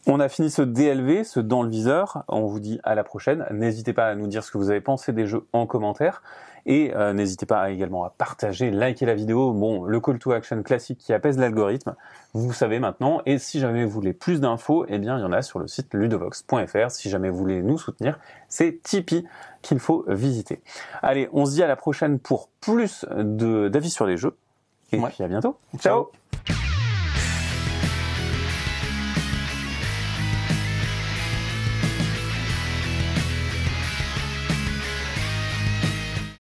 On 0.10 0.20
a 0.22 0.30
fini 0.30 0.50
ce 0.50 0.62
DLV, 0.62 1.24
ce 1.26 1.39
dans 1.41 1.63
le 1.63 1.70
viseur. 1.70 2.24
On 2.30 2.46
vous 2.46 2.60
dit 2.62 2.80
à 2.84 2.96
la 2.96 3.04
prochaine. 3.04 3.46
N'hésitez 3.52 3.91
pas 3.93 4.08
à 4.08 4.15
nous 4.15 4.28
dire 4.28 4.43
ce 4.43 4.52
que 4.52 4.58
vous 4.58 4.70
avez 4.70 4.80
pensé 4.82 5.12
des 5.12 5.28
jeux 5.28 5.46
en 5.52 5.65
commentaire. 5.67 6.24
Et 6.65 6.93
euh, 6.96 7.13
n'hésitez 7.13 7.46
pas 7.46 7.60
à- 7.62 7.70
également 7.70 8.04
à 8.04 8.10
partager, 8.10 8.72
liker 8.72 9.06
la 9.06 9.15
vidéo. 9.15 9.52
Bon, 9.54 9.84
le 9.86 10.00
call 10.02 10.20
to 10.20 10.32
action 10.32 10.62
classique 10.63 10.98
qui 11.00 11.13
apaise 11.13 11.38
l'algorithme, 11.38 11.96
vous 12.34 12.52
savez 12.52 12.80
maintenant. 12.80 13.22
Et 13.26 13.38
si 13.38 13.60
jamais 13.60 13.86
vous 13.86 13.91
voulez 13.91 14.12
plus 14.13 14.41
d'infos, 14.41 14.86
eh 14.89 14.98
bien, 14.98 15.17
il 15.17 15.22
y 15.22 15.26
en 15.26 15.32
a 15.32 15.41
sur 15.41 15.60
le 15.60 15.67
site 15.67 15.93
ludovox.fr. 15.93 16.91
Si 16.91 17.10
jamais 17.10 17.30
vous 17.30 17.38
voulez 17.38 17.62
nous 17.62 17.78
soutenir, 17.78 18.20
c'est 18.50 18.82
Tipeee 18.84 19.26
qu'il 19.62 19.80
faut 19.80 20.04
visiter. 20.08 20.62
Allez, 21.02 21.30
on 21.32 21.46
se 21.46 21.52
dit 21.52 21.63
à 21.63 21.67
la 21.67 21.76
prochaine 21.78 22.20
pour 22.20 22.50
plus 22.60 23.06
de- 23.13 23.70
d'avis 23.70 23.89
sur 23.89 24.06
les 24.06 24.17
jeux. 24.17 24.36
Et 24.91 25.00
Ouais. 25.00 25.10
puis 25.10 25.24
à 25.24 25.28
bientôt. 25.30 25.58
Ciao. 25.80 26.04
Ciao 26.04 26.12